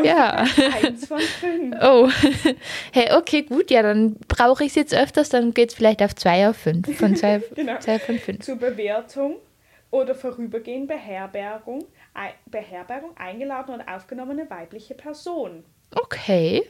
Ja. 0.02 0.46
Eins 0.82 1.06
von 1.06 1.18
fünf. 1.20 1.76
Oh, 1.82 2.08
hey, 2.92 3.12
okay, 3.14 3.42
gut, 3.42 3.70
ja, 3.70 3.82
dann 3.82 4.16
brauche 4.26 4.64
ich 4.64 4.70
es 4.70 4.74
jetzt 4.76 4.94
öfters, 4.94 5.28
dann 5.28 5.52
geht 5.52 5.68
es 5.70 5.74
vielleicht 5.74 6.02
auf 6.02 6.14
zwei 6.14 6.48
auf 6.48 6.56
fünf. 6.56 6.96
Von 6.96 7.14
zwei, 7.16 7.42
Genau. 7.54 7.78
zwei 7.78 7.98
von 7.98 8.18
fünf. 8.18 8.40
zur 8.40 8.56
Bewertung 8.56 9.36
oder 9.90 10.14
vorübergehend 10.14 10.88
Beherbergung, 10.88 11.84
Beherbergung 12.46 13.14
eingeladen 13.18 13.74
und 13.74 13.82
aufgenommene 13.82 14.48
weibliche 14.48 14.94
Person. 14.94 15.62
Okay. 15.94 16.62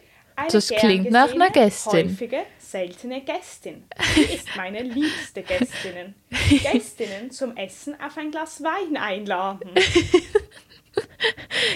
Das 0.51 0.69
klingt 0.69 1.11
nach 1.11 1.33
einer 1.33 1.51
Gästin. 1.51 2.11
Häufige, 2.11 2.43
seltene 2.59 3.21
Gästin. 3.23 3.85
Sie 4.15 4.23
ist 4.23 4.57
meine 4.57 4.83
liebste 4.83 5.43
Gästinnen. 5.43 6.15
Gästinnen 6.63 7.31
zum 7.31 7.57
Essen 7.57 7.95
auf 8.01 8.17
ein 8.17 8.31
Glas 8.31 8.63
Wein 8.63 8.97
einladen. 8.97 9.71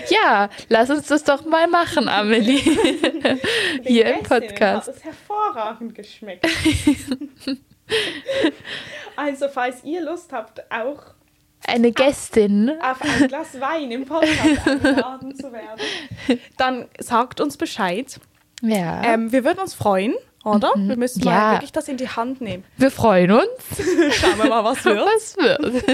Ja, 0.09 0.49
lass 0.69 0.91
uns 0.91 1.07
das 1.07 1.25
doch 1.25 1.45
mal 1.45 1.67
machen, 1.69 2.09
Amelie. 2.09 2.61
Hier 3.83 4.15
im 4.17 4.23
Podcast. 4.23 4.89
Hat 4.89 4.97
es 4.97 5.05
hervorragend 5.05 5.95
geschmeckt. 5.95 6.47
also, 9.17 9.49
falls 9.49 9.85
ihr 9.85 10.03
Lust 10.03 10.33
habt, 10.33 10.71
auch 10.71 11.15
eine 11.67 11.93
Gästin. 11.93 12.73
auf 12.83 13.01
ein 13.03 13.29
Glas 13.29 13.59
Wein 13.61 13.91
im 13.91 14.05
Podcast 14.05 14.67
eingeladen 14.67 15.35
zu 15.35 15.53
werden, 15.53 16.41
dann 16.59 16.89
sagt 16.99 17.41
uns 17.41 17.57
Bescheid. 17.57 18.21
Ja. 18.65 19.03
Ähm, 19.05 19.31
wir 19.33 19.45
würden 19.45 19.59
uns 19.61 19.75
freuen, 19.75 20.15
oder? 20.45 20.73
Wir 20.77 20.97
müssen 20.97 21.23
mal 21.25 21.31
Ja. 21.33 21.53
wirklich 21.53 21.73
das 21.73 21.89
in 21.89 21.97
die 21.97 22.09
Hand 22.09 22.41
nehmen. 22.41 22.65
wir 22.77 22.91
freuen 22.91 23.31
uns. 23.33 23.47
Schauen 24.17 24.39
wir 24.39 24.49
mal, 24.49 24.65
was 24.65 24.85
wird. 24.85 24.99
Was 24.99 25.37
wird? 25.37 25.85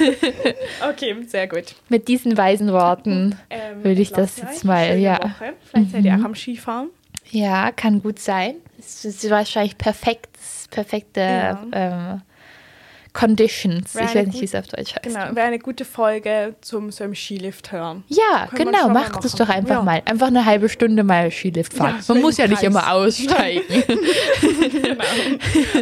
Okay, 0.88 1.16
sehr 1.26 1.46
gut. 1.48 1.74
Mit 1.88 2.08
diesen 2.08 2.36
weisen 2.36 2.72
Worten 2.72 3.36
Ähm, 3.50 3.84
würde 3.84 4.00
ich 4.02 4.12
das 4.12 4.36
jetzt 4.36 4.64
mal, 4.64 4.98
ja. 4.98 5.18
Woche. 5.18 5.52
Vielleicht 5.70 5.90
seid 5.92 6.04
ihr 6.04 6.14
auch 6.14 6.24
am 6.24 6.34
Skifahren. 6.34 6.88
Ja, 7.30 7.72
kann 7.72 8.02
gut 8.02 8.18
sein. 8.18 8.56
Es 8.78 9.04
ist 9.04 9.28
wahrscheinlich 9.30 9.76
perfekt, 9.78 10.28
perfekte 10.70 11.20
Ja. 11.20 11.62
ähm, 11.72 12.22
Conditions. 13.16 13.94
Wäre 13.94 14.04
ich 14.04 14.14
weiß 14.14 14.26
nicht, 14.26 14.40
wie 14.40 14.44
es 14.44 14.54
auf 14.54 14.66
Deutsch 14.68 14.94
heißt. 14.94 15.02
Genau, 15.02 15.34
wäre 15.34 15.46
eine 15.46 15.58
gute 15.58 15.84
Folge 15.84 16.54
zum 16.60 16.90
so 16.92 17.02
einem 17.04 17.14
Skilift 17.14 17.72
hören. 17.72 18.04
Ja, 18.08 18.46
Können 18.54 18.72
genau, 18.72 18.88
macht 18.90 19.24
es 19.24 19.32
doch 19.32 19.48
einfach 19.48 19.76
Ja. 19.76 19.82
mal. 19.82 20.02
Einfach 20.04 20.26
eine 20.26 20.44
halbe 20.44 20.68
Stunde 20.68 21.02
mal 21.02 21.30
Skilift 21.30 21.72
fahren. 21.74 21.96
Ja, 22.06 22.14
Man 22.14 22.22
muss 22.22 22.36
ja 22.36 22.46
nicht 22.46 22.62
immer 22.62 22.92
aussteigen. 22.92 23.62
genau. 24.40 25.04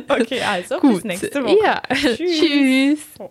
Okay, 0.08 0.40
also 0.42 0.80
bis 0.80 0.90
Gut. 0.90 1.04
nächste 1.04 1.44
Woche. 1.44 1.56
Ja, 1.62 1.82
Tschüss. 1.92 2.16
Tschüss. 2.18 2.98
Oh. 3.18 3.30